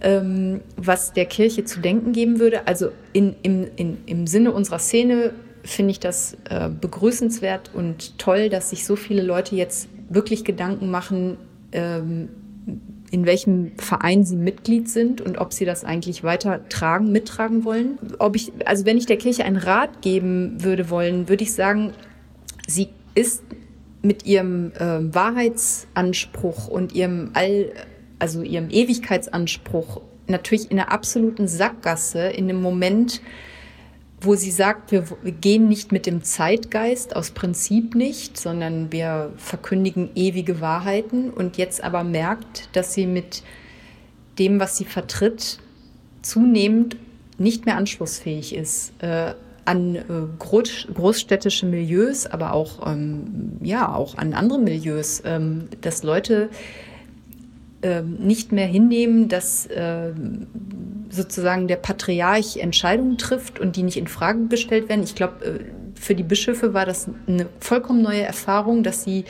ähm, 0.00 0.60
was 0.76 1.12
der 1.12 1.26
Kirche 1.26 1.64
zu 1.64 1.80
denken 1.80 2.12
geben 2.12 2.38
würde. 2.38 2.66
Also 2.66 2.90
in, 3.12 3.34
im, 3.42 3.66
in, 3.76 3.98
im 4.06 4.26
Sinne 4.26 4.52
unserer 4.52 4.78
Szene 4.78 5.32
finde 5.64 5.92
ich 5.92 6.00
das 6.00 6.36
äh, 6.48 6.68
begrüßenswert 6.68 7.70
und 7.74 8.18
toll, 8.18 8.48
dass 8.48 8.70
sich 8.70 8.84
so 8.84 8.96
viele 8.96 9.22
Leute 9.22 9.54
jetzt 9.56 9.88
wirklich 10.08 10.44
Gedanken 10.44 10.90
machen, 10.90 11.36
ähm, 11.72 12.28
in 13.10 13.26
welchem 13.26 13.72
Verein 13.78 14.24
sie 14.24 14.36
Mitglied 14.36 14.88
sind 14.88 15.20
und 15.20 15.38
ob 15.38 15.52
sie 15.52 15.64
das 15.64 15.84
eigentlich 15.84 16.24
weiter 16.24 16.68
tragen, 16.68 17.12
mittragen 17.12 17.64
wollen. 17.64 17.98
Ob 18.18 18.34
ich, 18.34 18.52
also 18.64 18.86
wenn 18.86 18.96
ich 18.96 19.06
der 19.06 19.18
Kirche 19.18 19.44
einen 19.44 19.56
Rat 19.56 20.02
geben 20.02 20.62
würde 20.62 20.90
wollen, 20.90 21.28
würde 21.28 21.44
ich 21.44 21.52
sagen, 21.52 21.92
sie 22.66 22.88
ist 23.14 23.42
mit 24.02 24.26
ihrem 24.26 24.72
äh, 24.72 25.14
Wahrheitsanspruch 25.14 26.68
und 26.68 26.92
ihrem 26.92 27.30
All, 27.34 27.72
also 28.18 28.42
ihrem 28.42 28.70
Ewigkeitsanspruch 28.70 30.00
natürlich 30.26 30.70
in 30.70 30.78
einer 30.78 30.90
absoluten 30.90 31.48
Sackgasse 31.48 32.28
in 32.28 32.48
dem 32.48 32.60
Moment, 32.60 33.20
wo 34.20 34.34
sie 34.34 34.50
sagt, 34.50 34.92
wir, 34.92 35.04
wir, 35.22 35.32
gehen 35.32 35.68
nicht 35.68 35.90
mit 35.90 36.06
dem 36.06 36.22
Zeitgeist, 36.22 37.16
aus 37.16 37.32
Prinzip 37.32 37.94
nicht, 37.94 38.38
sondern 38.38 38.92
wir 38.92 39.32
verkündigen 39.36 40.10
ewige 40.14 40.60
Wahrheiten 40.60 41.30
und 41.30 41.56
jetzt 41.56 41.82
aber 41.82 42.04
merkt, 42.04 42.68
dass 42.72 42.94
sie 42.94 43.06
mit 43.06 43.42
dem, 44.38 44.60
was 44.60 44.76
sie 44.76 44.84
vertritt, 44.84 45.58
zunehmend 46.22 46.96
nicht 47.38 47.66
mehr 47.66 47.76
anschlussfähig 47.76 48.54
ist. 48.54 48.92
Äh, 49.02 49.34
an 49.64 49.94
äh, 49.94 50.02
groß, 50.38 50.88
großstädtische 50.92 51.66
Milieus, 51.66 52.26
aber 52.26 52.52
auch, 52.52 52.86
ähm, 52.86 53.58
ja, 53.62 53.94
auch 53.94 54.16
an 54.16 54.34
andere 54.34 54.58
Milieus, 54.58 55.22
ähm, 55.24 55.68
dass 55.80 56.02
Leute 56.02 56.50
ähm, 57.82 58.14
nicht 58.20 58.52
mehr 58.52 58.66
hinnehmen, 58.66 59.28
dass 59.28 59.68
ähm, 59.74 60.46
sozusagen 61.10 61.68
der 61.68 61.76
Patriarch 61.76 62.56
Entscheidungen 62.58 63.18
trifft 63.18 63.60
und 63.60 63.76
die 63.76 63.82
nicht 63.82 63.96
in 63.96 64.06
Frage 64.06 64.46
gestellt 64.46 64.88
werden. 64.88 65.02
Ich 65.02 65.14
glaube, 65.14 65.44
äh, 65.44 65.58
für 65.94 66.14
die 66.14 66.22
Bischöfe 66.22 66.74
war 66.74 66.86
das 66.86 67.08
eine 67.26 67.48
vollkommen 67.60 68.02
neue 68.02 68.22
Erfahrung, 68.22 68.82
dass 68.82 69.04
sie 69.04 69.24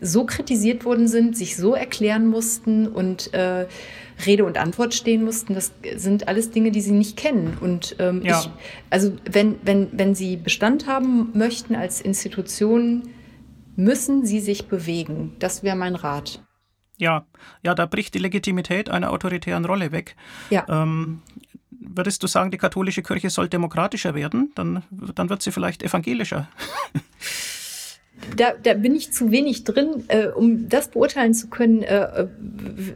so 0.00 0.24
kritisiert 0.24 0.84
worden 0.84 1.08
sind, 1.08 1.36
sich 1.36 1.56
so 1.56 1.74
erklären 1.74 2.26
mussten 2.26 2.86
und 2.86 3.32
äh, 3.34 3.66
Rede 4.26 4.44
und 4.44 4.58
Antwort 4.58 4.94
stehen 4.94 5.24
mussten. 5.24 5.54
Das 5.54 5.72
sind 5.96 6.28
alles 6.28 6.50
Dinge, 6.50 6.70
die 6.70 6.80
sie 6.80 6.92
nicht 6.92 7.16
kennen. 7.16 7.56
Und 7.60 7.96
ähm, 7.98 8.22
ja. 8.22 8.40
ich, 8.40 8.50
also 8.90 9.16
wenn, 9.30 9.56
wenn, 9.62 9.88
wenn 9.92 10.14
sie 10.14 10.36
Bestand 10.36 10.86
haben 10.86 11.30
möchten 11.34 11.74
als 11.74 12.00
Institution, 12.00 13.08
müssen 13.76 14.26
sie 14.26 14.40
sich 14.40 14.66
bewegen. 14.66 15.34
Das 15.38 15.62
wäre 15.62 15.76
mein 15.76 15.94
Rat. 15.94 16.42
Ja, 16.98 17.24
ja, 17.62 17.74
da 17.74 17.86
bricht 17.86 18.14
die 18.14 18.18
Legitimität 18.18 18.90
einer 18.90 19.10
autoritären 19.10 19.64
Rolle 19.64 19.90
weg. 19.90 20.16
Ja. 20.50 20.66
Ähm, 20.68 21.22
würdest 21.70 22.22
du 22.22 22.26
sagen, 22.26 22.50
die 22.50 22.58
katholische 22.58 23.02
Kirche 23.02 23.30
soll 23.30 23.48
demokratischer 23.48 24.14
werden? 24.14 24.52
Dann, 24.54 24.82
dann 25.14 25.30
wird 25.30 25.42
sie 25.42 25.50
vielleicht 25.50 25.82
evangelischer. 25.82 26.48
da, 28.36 28.52
da 28.62 28.74
bin 28.74 28.94
ich 28.94 29.12
zu 29.12 29.30
wenig 29.30 29.64
drin, 29.64 30.04
äh, 30.08 30.28
um 30.28 30.68
das 30.68 30.88
beurteilen 30.88 31.34
zu 31.34 31.48
können, 31.48 31.82
äh, 31.82 32.26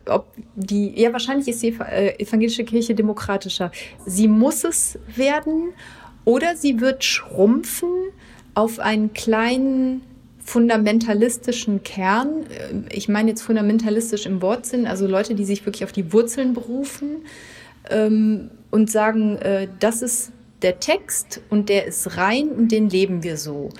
ob 0.06 0.26
die, 0.54 0.98
ja, 1.00 1.12
wahrscheinlich 1.12 1.48
ist 1.48 1.62
die 1.62 1.76
äh, 1.78 2.18
evangelische 2.18 2.64
Kirche 2.64 2.94
demokratischer. 2.94 3.70
Sie 4.06 4.28
muss 4.28 4.64
es 4.64 4.98
werden 5.14 5.72
oder 6.24 6.56
sie 6.56 6.80
wird 6.80 7.04
schrumpfen 7.04 7.90
auf 8.54 8.78
einen 8.78 9.12
kleinen 9.12 10.02
fundamentalistischen 10.44 11.82
Kern. 11.82 12.44
Äh, 12.44 12.94
ich 12.94 13.08
meine 13.08 13.30
jetzt 13.30 13.42
fundamentalistisch 13.42 14.26
im 14.26 14.42
Wortsinn, 14.42 14.86
also 14.86 15.06
Leute, 15.06 15.34
die 15.34 15.44
sich 15.44 15.64
wirklich 15.66 15.84
auf 15.84 15.92
die 15.92 16.12
Wurzeln 16.12 16.54
berufen 16.54 17.22
ähm, 17.90 18.50
und 18.70 18.90
sagen, 18.90 19.36
äh, 19.38 19.68
das 19.80 20.02
ist 20.02 20.32
der 20.62 20.80
Text 20.80 21.40
und 21.50 21.68
der 21.68 21.86
ist 21.86 22.16
rein 22.16 22.48
und 22.48 22.72
den 22.72 22.88
leben 22.88 23.22
wir 23.22 23.36
so. 23.36 23.70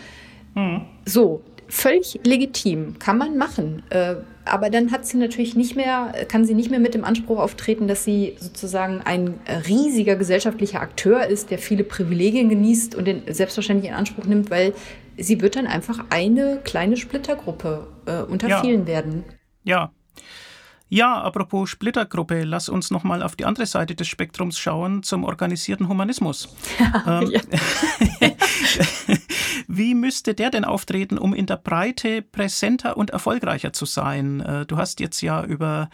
So, 1.04 1.42
völlig 1.68 2.20
legitim, 2.24 2.98
kann 2.98 3.18
man 3.18 3.36
machen. 3.36 3.82
Äh, 3.90 4.16
aber 4.44 4.68
dann 4.70 4.90
hat 4.92 5.06
sie 5.06 5.16
natürlich 5.16 5.56
nicht 5.56 5.74
mehr, 5.74 6.12
kann 6.28 6.44
sie 6.44 6.54
nicht 6.54 6.70
mehr 6.70 6.80
mit 6.80 6.94
dem 6.94 7.04
Anspruch 7.04 7.38
auftreten, 7.38 7.88
dass 7.88 8.04
sie 8.04 8.36
sozusagen 8.38 9.00
ein 9.02 9.40
riesiger 9.66 10.16
gesellschaftlicher 10.16 10.80
Akteur 10.80 11.26
ist, 11.26 11.50
der 11.50 11.58
viele 11.58 11.82
Privilegien 11.84 12.48
genießt 12.48 12.94
und 12.94 13.06
den 13.06 13.22
selbstverständlich 13.32 13.90
in 13.90 13.96
Anspruch 13.96 14.26
nimmt, 14.26 14.50
weil 14.50 14.74
sie 15.16 15.40
wird 15.40 15.56
dann 15.56 15.66
einfach 15.66 16.04
eine 16.10 16.60
kleine 16.62 16.96
Splittergruppe 16.96 17.86
äh, 18.06 18.22
unter 18.22 18.48
ja. 18.48 18.60
vielen 18.60 18.86
werden. 18.86 19.24
Ja, 19.62 19.92
ja, 20.94 21.20
apropos 21.20 21.70
Splittergruppe, 21.70 22.44
lass 22.44 22.68
uns 22.68 22.92
noch 22.92 23.02
mal 23.02 23.22
auf 23.22 23.34
die 23.34 23.46
andere 23.46 23.66
Seite 23.66 23.94
des 23.94 24.06
Spektrums 24.06 24.58
schauen, 24.58 25.02
zum 25.02 25.24
organisierten 25.24 25.88
Humanismus. 25.88 26.54
ähm, 27.06 27.32
Wie 29.76 29.94
müsste 29.96 30.34
der 30.34 30.50
denn 30.50 30.64
auftreten, 30.64 31.18
um 31.18 31.34
in 31.34 31.46
der 31.46 31.56
Breite 31.56 32.22
präsenter 32.22 32.96
und 32.96 33.10
erfolgreicher 33.10 33.72
zu 33.72 33.86
sein? 33.86 34.40
Äh, 34.40 34.66
du 34.66 34.76
hast 34.76 35.00
jetzt 35.00 35.20
ja 35.20 35.44
über 35.44 35.88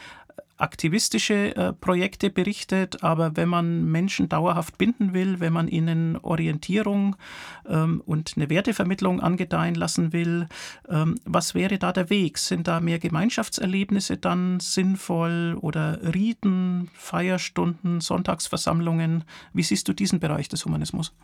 aktivistische 0.58 1.56
äh, 1.56 1.72
Projekte 1.72 2.28
berichtet, 2.28 3.02
aber 3.02 3.38
wenn 3.38 3.48
man 3.48 3.86
Menschen 3.90 4.28
dauerhaft 4.28 4.76
binden 4.76 5.14
will, 5.14 5.40
wenn 5.40 5.54
man 5.54 5.66
ihnen 5.66 6.18
Orientierung 6.18 7.16
ähm, 7.66 8.02
und 8.04 8.34
eine 8.36 8.50
Wertevermittlung 8.50 9.20
angedeihen 9.20 9.74
lassen 9.74 10.12
will, 10.12 10.46
ähm, 10.90 11.14
was 11.24 11.54
wäre 11.54 11.78
da 11.78 11.92
der 11.92 12.10
Weg? 12.10 12.36
Sind 12.36 12.68
da 12.68 12.80
mehr 12.80 12.98
Gemeinschaftserlebnisse 12.98 14.18
dann 14.18 14.60
sinnvoll 14.60 15.56
oder 15.58 16.14
Riten, 16.14 16.90
Feierstunden, 16.92 18.02
Sonntagsversammlungen? 18.02 19.24
Wie 19.54 19.62
siehst 19.62 19.88
du 19.88 19.94
diesen 19.94 20.20
Bereich 20.20 20.50
des 20.50 20.66
Humanismus? 20.66 21.14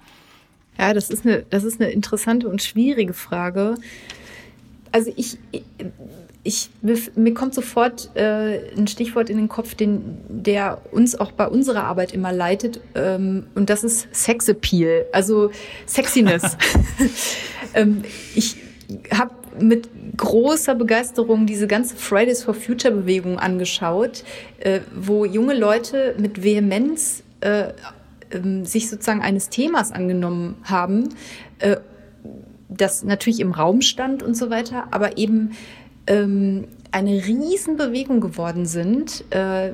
Ja, 0.78 0.94
das 0.94 1.10
ist 1.10 1.24
eine, 1.24 1.44
das 1.50 1.64
ist 1.64 1.80
eine 1.80 1.90
interessante 1.90 2.48
und 2.48 2.62
schwierige 2.62 3.12
Frage. 3.12 3.76
Also 4.92 5.12
ich, 5.16 5.38
ich, 6.42 6.70
mir 7.16 7.34
kommt 7.34 7.54
sofort 7.54 8.10
äh, 8.14 8.70
ein 8.76 8.86
Stichwort 8.86 9.28
in 9.28 9.36
den 9.36 9.48
Kopf, 9.48 9.74
den, 9.74 10.18
der 10.28 10.80
uns 10.92 11.18
auch 11.18 11.32
bei 11.32 11.48
unserer 11.48 11.84
Arbeit 11.84 12.12
immer 12.12 12.32
leitet, 12.32 12.80
ähm, 12.94 13.46
und 13.54 13.68
das 13.68 13.84
ist 13.84 14.14
Sexappeal, 14.14 15.06
also 15.12 15.50
Sexiness. 15.86 16.56
ähm, 17.74 18.04
ich 18.34 18.56
habe 19.12 19.32
mit 19.60 19.88
großer 20.16 20.74
Begeisterung 20.74 21.46
diese 21.46 21.66
ganze 21.66 21.96
Fridays 21.96 22.44
for 22.44 22.54
Future 22.54 22.94
Bewegung 22.94 23.38
angeschaut, 23.38 24.22
äh, 24.60 24.80
wo 24.94 25.24
junge 25.24 25.54
Leute 25.54 26.14
mit 26.18 26.42
Vehemenz 26.42 27.22
äh, 27.40 27.72
äh, 28.30 28.64
sich 28.64 28.88
sozusagen 28.88 29.22
eines 29.22 29.48
Themas 29.48 29.92
angenommen 29.92 30.56
haben, 30.64 31.10
äh, 31.58 31.76
das 32.68 33.04
natürlich 33.04 33.40
im 33.40 33.52
Raum 33.52 33.80
stand 33.80 34.22
und 34.22 34.36
so 34.36 34.50
weiter, 34.50 34.88
aber 34.90 35.18
eben 35.18 35.52
ähm, 36.06 36.66
eine 36.90 37.12
Riesenbewegung 37.12 38.20
geworden 38.20 38.66
sind, 38.66 39.24
äh, 39.30 39.72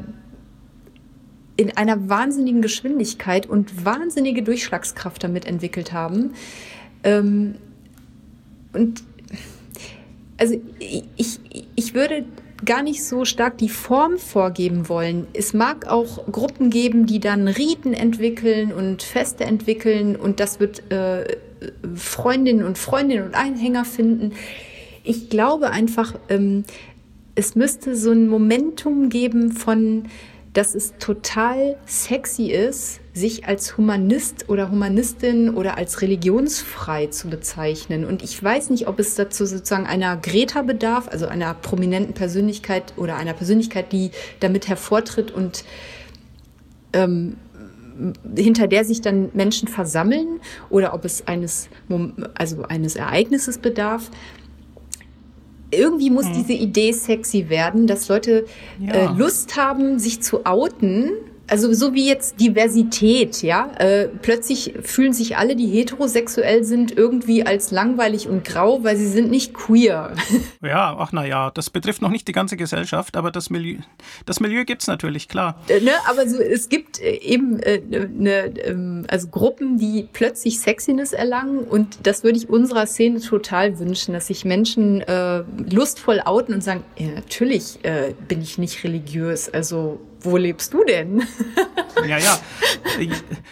in 1.57 1.76
einer 1.76 2.09
wahnsinnigen 2.09 2.62
Geschwindigkeit 2.62 3.46
und 3.46 3.84
wahnsinnige 3.84 4.42
Durchschlagskraft 4.42 5.22
damit 5.22 5.44
entwickelt 5.44 5.92
haben. 5.92 6.32
Ähm, 7.05 7.57
und 8.72 9.03
also 10.38 10.61
ich, 11.16 11.38
ich 11.76 11.94
würde 11.94 12.24
gar 12.64 12.82
nicht 12.82 13.04
so 13.04 13.24
stark 13.24 13.58
die 13.58 13.68
Form 13.68 14.18
vorgeben 14.18 14.88
wollen. 14.88 15.26
Es 15.32 15.52
mag 15.52 15.86
auch 15.86 16.26
Gruppen 16.30 16.70
geben, 16.70 17.06
die 17.06 17.20
dann 17.20 17.48
Riten 17.48 17.92
entwickeln 17.92 18.72
und 18.72 19.02
Feste 19.02 19.44
entwickeln 19.44 20.16
und 20.16 20.40
das 20.40 20.60
wird 20.60 20.90
äh, 20.92 21.36
Freundinnen 21.94 22.64
und 22.64 22.78
Freundinnen 22.78 23.24
und 23.26 23.34
Einhänger 23.34 23.84
finden. 23.84 24.32
Ich 25.04 25.28
glaube 25.28 25.70
einfach, 25.70 26.14
ähm, 26.28 26.64
es 27.34 27.54
müsste 27.54 27.96
so 27.96 28.12
ein 28.12 28.28
Momentum 28.28 29.08
geben 29.08 29.52
von, 29.52 30.04
dass 30.53 30.74
es 30.74 30.94
total 30.98 31.76
sexy 31.86 32.50
ist, 32.50 33.00
sich 33.14 33.46
als 33.46 33.76
Humanist 33.76 34.48
oder 34.48 34.70
Humanistin 34.70 35.55
oder 35.55 35.78
als 35.78 36.03
religionsfrei 36.03 37.07
zu 37.07 37.28
bezeichnen. 37.28 38.05
Und 38.05 38.22
ich 38.22 38.42
weiß 38.42 38.70
nicht, 38.70 38.86
ob 38.86 38.98
es 38.98 39.14
dazu 39.14 39.46
sozusagen 39.46 39.86
einer 39.86 40.16
Greta 40.16 40.62
bedarf, 40.62 41.09
also 41.09 41.26
einer 41.26 41.55
prominenten 41.55 42.14
Persönlichkeit 42.14 42.92
oder 42.96 43.16
einer 43.16 43.32
Persönlichkeit, 43.32 43.92
die 43.92 44.11
damit 44.40 44.68
hervortritt 44.68 45.30
und 45.30 45.64
ähm, 46.92 47.36
hinter 48.36 48.66
der 48.66 48.84
sich 48.84 49.00
dann 49.00 49.30
Menschen 49.34 49.68
versammeln 49.68 50.40
oder 50.70 50.94
ob 50.94 51.05
es 51.05 51.26
eines, 51.26 51.68
also 52.34 52.62
eines 52.64 52.96
Ereignisses 52.96 53.59
bedarf 53.59 54.11
irgendwie 55.72 56.10
muss 56.10 56.26
hm. 56.26 56.34
diese 56.34 56.52
Idee 56.52 56.92
sexy 56.92 57.48
werden, 57.48 57.86
dass 57.86 58.08
Leute 58.08 58.46
ja. 58.78 58.92
äh, 58.92 59.06
Lust 59.16 59.56
haben, 59.56 59.98
sich 59.98 60.20
zu 60.22 60.44
outen 60.46 61.10
also 61.53 61.70
so 61.74 61.92
wie 61.92 62.09
jetzt 62.09 62.40
Diversität, 62.40 63.42
ja. 63.42 63.70
Äh, 63.76 64.09
plötzlich 64.09 64.72
fühlen 64.80 65.12
sich 65.12 65.36
alle, 65.36 65.55
die 65.55 65.66
heterosexuell 65.66 66.64
sind, 66.64 66.96
irgendwie 66.96 67.44
als 67.44 67.70
langweilig 67.70 68.26
und 68.26 68.42
grau, 68.42 68.82
weil 68.84 68.96
sie 68.96 69.07
sind 69.07 69.30
nicht 69.30 69.53
queer. 69.53 70.14
Ja, 70.62 70.96
ach 70.96 71.11
na 71.12 71.26
ja, 71.26 71.50
das 71.50 71.70
betrifft 71.70 72.03
noch 72.03 72.11
nicht 72.11 72.28
die 72.28 72.32
ganze 72.32 72.57
Gesellschaft, 72.57 73.16
aber 73.16 73.30
das 73.30 73.50
Milieu, 73.50 73.78
das 74.26 74.38
Milieu 74.38 74.64
gibt's 74.64 74.86
natürlich, 74.86 75.28
klar. 75.28 75.61
Äh, 75.68 75.80
ne, 75.80 75.90
aber 76.09 76.28
so, 76.28 76.40
es 76.40 76.68
gibt 76.68 77.00
äh, 77.00 77.16
eben 77.16 77.59
äh, 77.61 77.80
ne, 77.80 78.53
ähm, 78.64 79.05
also 79.09 79.28
Gruppen, 79.28 79.76
die 79.76 80.09
plötzlich 80.12 80.61
Sexiness 80.61 81.12
erlangen 81.12 81.59
und 81.59 81.98
das 82.05 82.22
würde 82.22 82.38
ich 82.38 82.48
unserer 82.48 82.86
Szene 82.86 83.20
total 83.20 83.78
wünschen, 83.78 84.14
dass 84.14 84.28
sich 84.28 84.44
Menschen 84.44 85.00
äh, 85.03 85.42
lustvoll 85.70 86.22
outen 86.24 86.55
und 86.55 86.62
sagen, 86.62 86.84
ja, 86.96 87.09
natürlich 87.09 87.84
äh, 87.84 88.14
bin 88.28 88.40
ich 88.40 88.57
nicht 88.57 88.82
religiös, 88.84 89.53
also 89.53 90.00
wo 90.24 90.36
lebst 90.36 90.72
du 90.74 90.84
denn? 90.84 91.22
ja, 92.06 92.18
ja. 92.18 92.38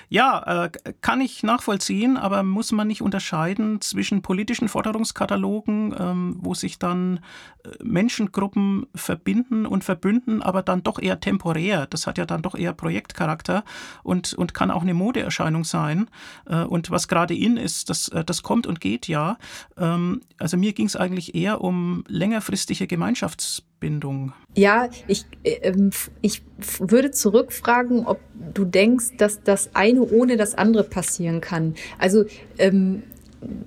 Ja, 0.08 0.64
äh, 0.64 0.70
kann 1.00 1.20
ich 1.20 1.42
nachvollziehen, 1.42 2.16
aber 2.16 2.42
muss 2.42 2.72
man 2.72 2.88
nicht 2.88 3.02
unterscheiden 3.02 3.80
zwischen 3.80 4.22
politischen 4.22 4.68
Forderungskatalogen, 4.68 5.94
ähm, 5.98 6.36
wo 6.38 6.54
sich 6.54 6.78
dann 6.78 7.20
äh, 7.64 7.70
Menschengruppen 7.82 8.86
verbinden 8.94 9.66
und 9.66 9.84
verbünden, 9.84 10.42
aber 10.42 10.62
dann 10.62 10.82
doch 10.82 10.98
eher 11.00 11.20
temporär. 11.20 11.86
Das 11.86 12.06
hat 12.06 12.18
ja 12.18 12.26
dann 12.26 12.42
doch 12.42 12.54
eher 12.54 12.72
Projektcharakter 12.72 13.64
und, 14.02 14.34
und 14.34 14.52
kann 14.52 14.70
auch 14.70 14.82
eine 14.82 14.94
Modeerscheinung 14.94 15.64
sein. 15.64 16.10
Äh, 16.46 16.64
und 16.64 16.90
was 16.90 17.08
gerade 17.08 17.34
in 17.34 17.56
ist, 17.56 17.88
das, 17.88 18.10
das 18.26 18.42
kommt 18.42 18.66
und 18.66 18.80
geht 18.80 19.08
ja. 19.08 19.38
Ähm, 19.76 20.22
also 20.38 20.56
mir 20.56 20.72
ging 20.72 20.86
es 20.86 20.96
eigentlich 20.96 21.34
eher 21.34 21.60
um 21.60 22.04
längerfristige 22.08 22.86
Gemeinschafts 22.86 23.62
Bindung. 23.80 24.32
Ja, 24.54 24.88
ich, 25.08 25.24
äh, 25.42 25.72
ich 26.20 26.42
würde 26.78 27.10
zurückfragen, 27.10 28.06
ob 28.06 28.20
du 28.54 28.64
denkst, 28.64 29.16
dass 29.16 29.42
das 29.42 29.70
eine 29.74 30.02
ohne 30.02 30.36
das 30.36 30.54
andere 30.54 30.84
passieren 30.84 31.40
kann. 31.40 31.74
Also 31.98 32.24
ähm, 32.58 33.02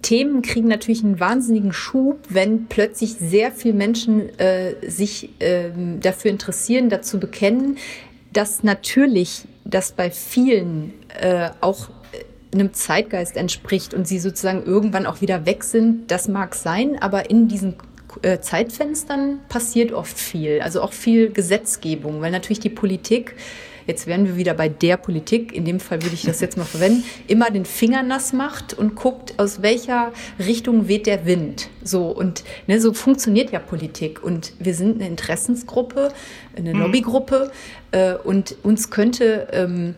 Themen 0.03 0.43
kriegen 0.43 0.67
natürlich 0.67 1.03
einen 1.03 1.19
wahnsinnigen 1.19 1.73
Schub, 1.73 2.19
wenn 2.29 2.67
plötzlich 2.67 3.13
sehr 3.13 3.51
viele 3.51 3.73
Menschen 3.73 4.29
äh, 4.37 4.75
sich 4.87 5.29
äh, 5.41 5.71
dafür 5.99 6.31
interessieren, 6.31 6.89
dazu 6.89 7.19
bekennen, 7.19 7.77
dass 8.31 8.63
natürlich 8.63 9.45
das 9.65 9.91
bei 9.91 10.11
vielen 10.11 10.93
äh, 11.19 11.49
auch 11.61 11.89
einem 12.53 12.73
Zeitgeist 12.73 13.35
entspricht 13.35 13.93
und 13.93 14.07
sie 14.07 14.19
sozusagen 14.19 14.63
irgendwann 14.63 15.05
auch 15.05 15.21
wieder 15.21 15.45
weg 15.45 15.63
sind, 15.63 16.11
das 16.11 16.27
mag 16.27 16.55
sein, 16.55 17.01
aber 17.01 17.29
in 17.29 17.47
diesen 17.47 17.75
äh, 18.21 18.39
Zeitfenstern 18.39 19.39
passiert 19.49 19.91
oft 19.91 20.17
viel, 20.17 20.61
also 20.61 20.81
auch 20.81 20.93
viel 20.93 21.31
Gesetzgebung, 21.31 22.21
weil 22.21 22.31
natürlich 22.31 22.59
die 22.59 22.69
Politik 22.69 23.35
jetzt 23.85 24.07
wären 24.07 24.25
wir 24.25 24.37
wieder 24.37 24.53
bei 24.53 24.69
der 24.69 24.95
Politik, 24.97 25.53
in 25.53 25.65
dem 25.65 25.79
Fall 25.81 26.01
würde 26.01 26.15
ich 26.15 26.21
das 26.21 26.39
jetzt 26.39 26.57
mal 26.57 26.63
verwenden, 26.63 27.03
immer 27.27 27.51
den 27.51 27.65
Finger 27.65 28.01
nass 28.01 28.31
macht 28.31 28.73
und 28.73 28.95
guckt, 28.95 29.33
aus 29.37 29.61
welcher 29.61 30.13
Richtung 30.39 30.87
weht 30.87 31.05
der 31.05 31.25
Wind. 31.25 31.69
So 31.83 32.07
und 32.07 32.43
ne, 32.67 32.79
so 32.79 32.93
funktioniert 32.93 33.51
ja 33.51 33.59
Politik. 33.59 34.23
Und 34.23 34.53
wir 34.59 34.73
sind 34.73 35.01
eine 35.01 35.09
Interessensgruppe, 35.09 36.13
eine 36.55 36.73
mhm. 36.73 36.79
Lobbygruppe 36.79 37.51
äh, 37.91 38.13
und 38.13 38.55
uns 38.63 38.89
könnte 38.89 39.49
ähm, 39.51 39.73
ähm, 39.73 39.95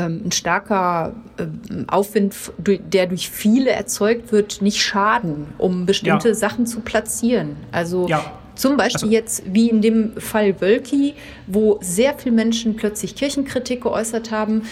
ein 0.00 0.32
starker 0.32 1.14
äh, 1.36 1.44
Aufwind, 1.86 2.34
der 2.58 3.06
durch 3.06 3.30
viele 3.30 3.70
erzeugt 3.70 4.32
wird, 4.32 4.62
nicht 4.62 4.82
schaden, 4.82 5.46
um 5.58 5.86
bestimmte 5.86 6.28
ja. 6.28 6.34
Sachen 6.34 6.66
zu 6.66 6.80
platzieren. 6.80 7.56
Also 7.72 8.08
ja. 8.08 8.24
Zum 8.54 8.76
Beispiel 8.76 9.08
also, 9.08 9.12
jetzt 9.12 9.42
wie 9.46 9.68
in 9.68 9.82
dem 9.82 10.16
Fall 10.16 10.60
Wölki, 10.60 11.14
wo 11.46 11.78
sehr 11.82 12.14
viele 12.14 12.34
Menschen 12.34 12.76
plötzlich 12.76 13.16
Kirchenkritik 13.16 13.82
geäußert 13.82 14.30
haben. 14.30 14.62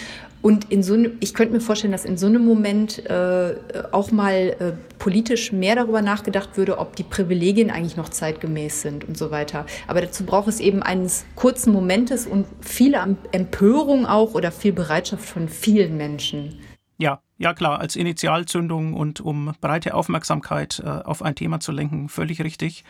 Und 0.42 0.70
in 0.72 0.82
so 0.82 0.96
ne, 0.96 1.12
ich 1.20 1.34
könnte 1.34 1.54
mir 1.54 1.60
vorstellen, 1.60 1.92
dass 1.92 2.04
in 2.04 2.18
so 2.18 2.26
einem 2.26 2.44
Moment 2.44 3.06
äh, 3.06 3.54
auch 3.92 4.10
mal 4.10 4.34
äh, 4.34 4.72
politisch 4.98 5.52
mehr 5.52 5.76
darüber 5.76 6.02
nachgedacht 6.02 6.56
würde, 6.56 6.78
ob 6.78 6.96
die 6.96 7.04
Privilegien 7.04 7.70
eigentlich 7.70 7.96
noch 7.96 8.08
zeitgemäß 8.08 8.82
sind 8.82 9.04
und 9.04 9.16
so 9.16 9.30
weiter. 9.30 9.66
Aber 9.86 10.00
dazu 10.00 10.24
braucht 10.26 10.48
es 10.48 10.58
eben 10.58 10.82
eines 10.82 11.24
kurzen 11.36 11.72
Momentes 11.72 12.26
und 12.26 12.46
viel 12.60 12.94
Empörung 13.30 14.04
auch 14.04 14.34
oder 14.34 14.50
viel 14.50 14.72
Bereitschaft 14.72 15.24
von 15.24 15.48
vielen 15.48 15.96
Menschen. 15.96 16.58
Ja, 16.98 17.20
ja 17.38 17.54
klar, 17.54 17.78
als 17.80 17.96
Initialzündung 17.96 18.94
und 18.94 19.20
um 19.20 19.52
breite 19.60 19.94
Aufmerksamkeit 19.94 20.82
äh, 20.84 20.88
auf 20.88 21.22
ein 21.22 21.36
Thema 21.36 21.60
zu 21.60 21.72
lenken, 21.72 22.08
völlig 22.08 22.42
richtig. 22.42 22.84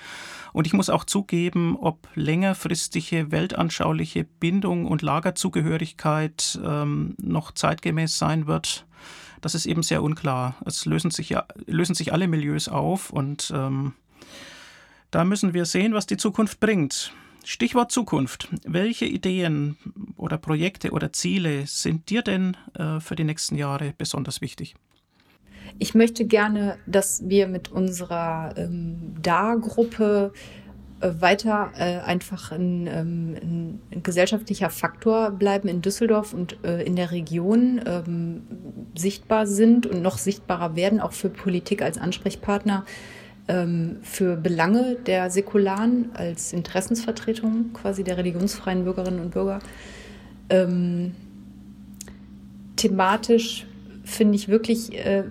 Und 0.53 0.67
ich 0.67 0.73
muss 0.73 0.91
auch 0.91 1.05
zugeben, 1.05 1.77
ob 1.77 2.09
längerfristige 2.15 3.31
weltanschauliche 3.31 4.25
Bindung 4.25 4.87
und 4.87 5.03
Lagerzugehörigkeit 5.03 6.61
ähm, 6.65 7.15
noch 7.19 7.53
zeitgemäß 7.53 8.19
sein 8.19 8.47
wird, 8.47 8.87
das 9.43 9.57
ist 9.57 9.67
eben 9.67 9.83
sehr 9.83 10.03
unklar. 10.03 10.57
Es 10.65 10.87
lösen 10.87 11.11
sich, 11.11 11.31
ja, 11.31 11.45
lösen 11.67 11.95
sich 11.95 12.13
alle 12.13 12.29
Milieus 12.29 12.69
auf 12.69 13.11
und 13.11 13.53
ähm, 13.55 13.93
da 15.11 15.25
müssen 15.25 15.53
wir 15.53 15.67
sehen, 15.67 15.93
was 15.93 16.07
die 16.07 16.17
Zukunft 16.17 16.61
bringt. 16.61 17.13
Stichwort 17.45 17.91
Zukunft. 17.91 18.49
Welche 18.65 19.05
Ideen 19.05 19.77
oder 20.17 20.39
Projekte 20.39 20.93
oder 20.93 21.13
Ziele 21.13 21.67
sind 21.67 22.09
dir 22.09 22.23
denn 22.23 22.57
äh, 22.75 23.01
für 23.01 23.17
die 23.17 23.25
nächsten 23.25 23.57
Jahre 23.57 23.95
besonders 23.99 24.41
wichtig? 24.41 24.77
Ich 25.79 25.95
möchte 25.95 26.25
gerne, 26.25 26.77
dass 26.87 27.29
wir 27.29 27.47
mit 27.49 27.71
unserer 27.71 28.55
ähm, 28.57 29.15
DA-Gruppe 29.21 30.33
äh, 31.01 31.11
weiter 31.21 31.73
äh, 31.77 31.99
einfach 31.99 32.53
ein, 32.53 32.87
ähm, 32.87 33.81
ein, 33.91 34.03
gesellschaftlicher 34.03 34.71
Faktor 34.71 35.33
bleiben 35.33 35.69
in 35.69 35.83
Düsseldorf 35.83 36.33
und 36.33 36.59
äh, 36.65 36.83
in 36.83 36.97
der 36.97 37.11
Region 37.11 37.81
ähm, 37.87 38.43
sichtbar 38.97 39.47
sind 39.47 39.87
und 39.87 40.03
noch 40.03 40.19
sichtbarer 40.19 40.77
werden, 40.77 41.01
auch 41.01 41.13
für 41.13 41.29
Politik 41.29 41.83
als 41.83 41.99
Ansprechpartner 41.99 42.85
ähm, 43.49 43.97
für 44.03 44.37
Belange 44.37 44.97
der 45.07 45.31
Säkularen 45.31 46.11
als 46.15 46.53
Interessensvertretung 46.53 47.73
quasi 47.73 48.05
der 48.05 48.17
religionsfreien 48.17 48.85
Bürgerinnen 48.85 49.21
und 49.21 49.31
Bürger. 49.33 49.59
Ähm, 50.49 51.17
thematisch 52.77 53.67
finde 54.05 54.37
ich 54.37 54.49
wirklich 54.49 54.95
äh, 55.05 55.25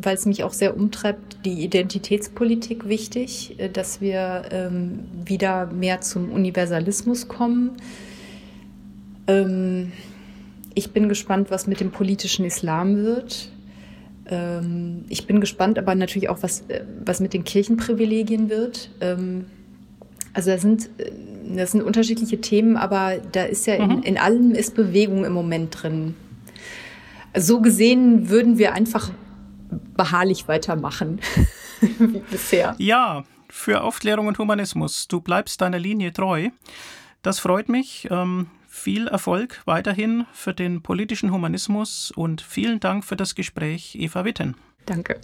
weil 0.00 0.14
es 0.14 0.26
mich 0.26 0.44
auch 0.44 0.52
sehr 0.52 0.76
umtreibt, 0.76 1.44
die 1.44 1.64
Identitätspolitik 1.64 2.88
wichtig, 2.88 3.58
äh, 3.58 3.68
dass 3.68 4.00
wir 4.00 4.42
ähm, 4.50 5.00
wieder 5.24 5.66
mehr 5.66 6.00
zum 6.00 6.30
Universalismus 6.30 7.28
kommen. 7.28 7.72
Ähm, 9.26 9.92
ich 10.74 10.92
bin 10.92 11.08
gespannt, 11.08 11.50
was 11.50 11.66
mit 11.66 11.80
dem 11.80 11.90
politischen 11.90 12.44
Islam 12.44 12.96
wird. 12.96 13.50
Ähm, 14.26 15.04
ich 15.08 15.26
bin 15.26 15.40
gespannt, 15.40 15.78
aber 15.78 15.94
natürlich 15.94 16.28
auch, 16.28 16.42
was, 16.42 16.62
äh, 16.68 16.82
was 17.04 17.20
mit 17.20 17.34
den 17.34 17.42
Kirchenprivilegien 17.44 18.48
wird. 18.48 18.90
Ähm, 19.00 19.46
also 20.32 20.50
da 20.50 20.58
sind, 20.58 20.88
äh, 20.98 21.10
das 21.56 21.72
sind 21.72 21.82
unterschiedliche 21.82 22.40
Themen, 22.40 22.76
aber 22.76 23.16
da 23.32 23.42
ist 23.44 23.66
ja 23.66 23.84
mhm. 23.84 23.90
in, 23.90 24.02
in 24.04 24.18
allem 24.18 24.52
ist 24.52 24.76
Bewegung 24.76 25.24
im 25.24 25.32
Moment 25.32 25.82
drin. 25.82 26.14
So 27.36 27.60
gesehen 27.60 28.28
würden 28.28 28.58
wir 28.58 28.72
einfach 28.72 29.10
beharrlich 29.96 30.48
weitermachen 30.48 31.20
wie 31.80 32.18
bisher. 32.18 32.74
Ja, 32.78 33.24
für 33.48 33.82
Aufklärung 33.82 34.26
und 34.26 34.38
Humanismus. 34.38 35.08
Du 35.08 35.20
bleibst 35.20 35.60
deiner 35.60 35.78
Linie 35.78 36.12
treu. 36.12 36.50
Das 37.22 37.38
freut 37.38 37.68
mich. 37.68 38.08
Ähm, 38.10 38.48
viel 38.68 39.08
Erfolg 39.08 39.62
weiterhin 39.64 40.26
für 40.32 40.54
den 40.54 40.82
politischen 40.82 41.32
Humanismus 41.32 42.10
und 42.10 42.40
vielen 42.40 42.80
Dank 42.80 43.04
für 43.04 43.16
das 43.16 43.34
Gespräch, 43.34 43.96
Eva 43.96 44.24
Witten. 44.24 44.56
Danke. 44.86 45.20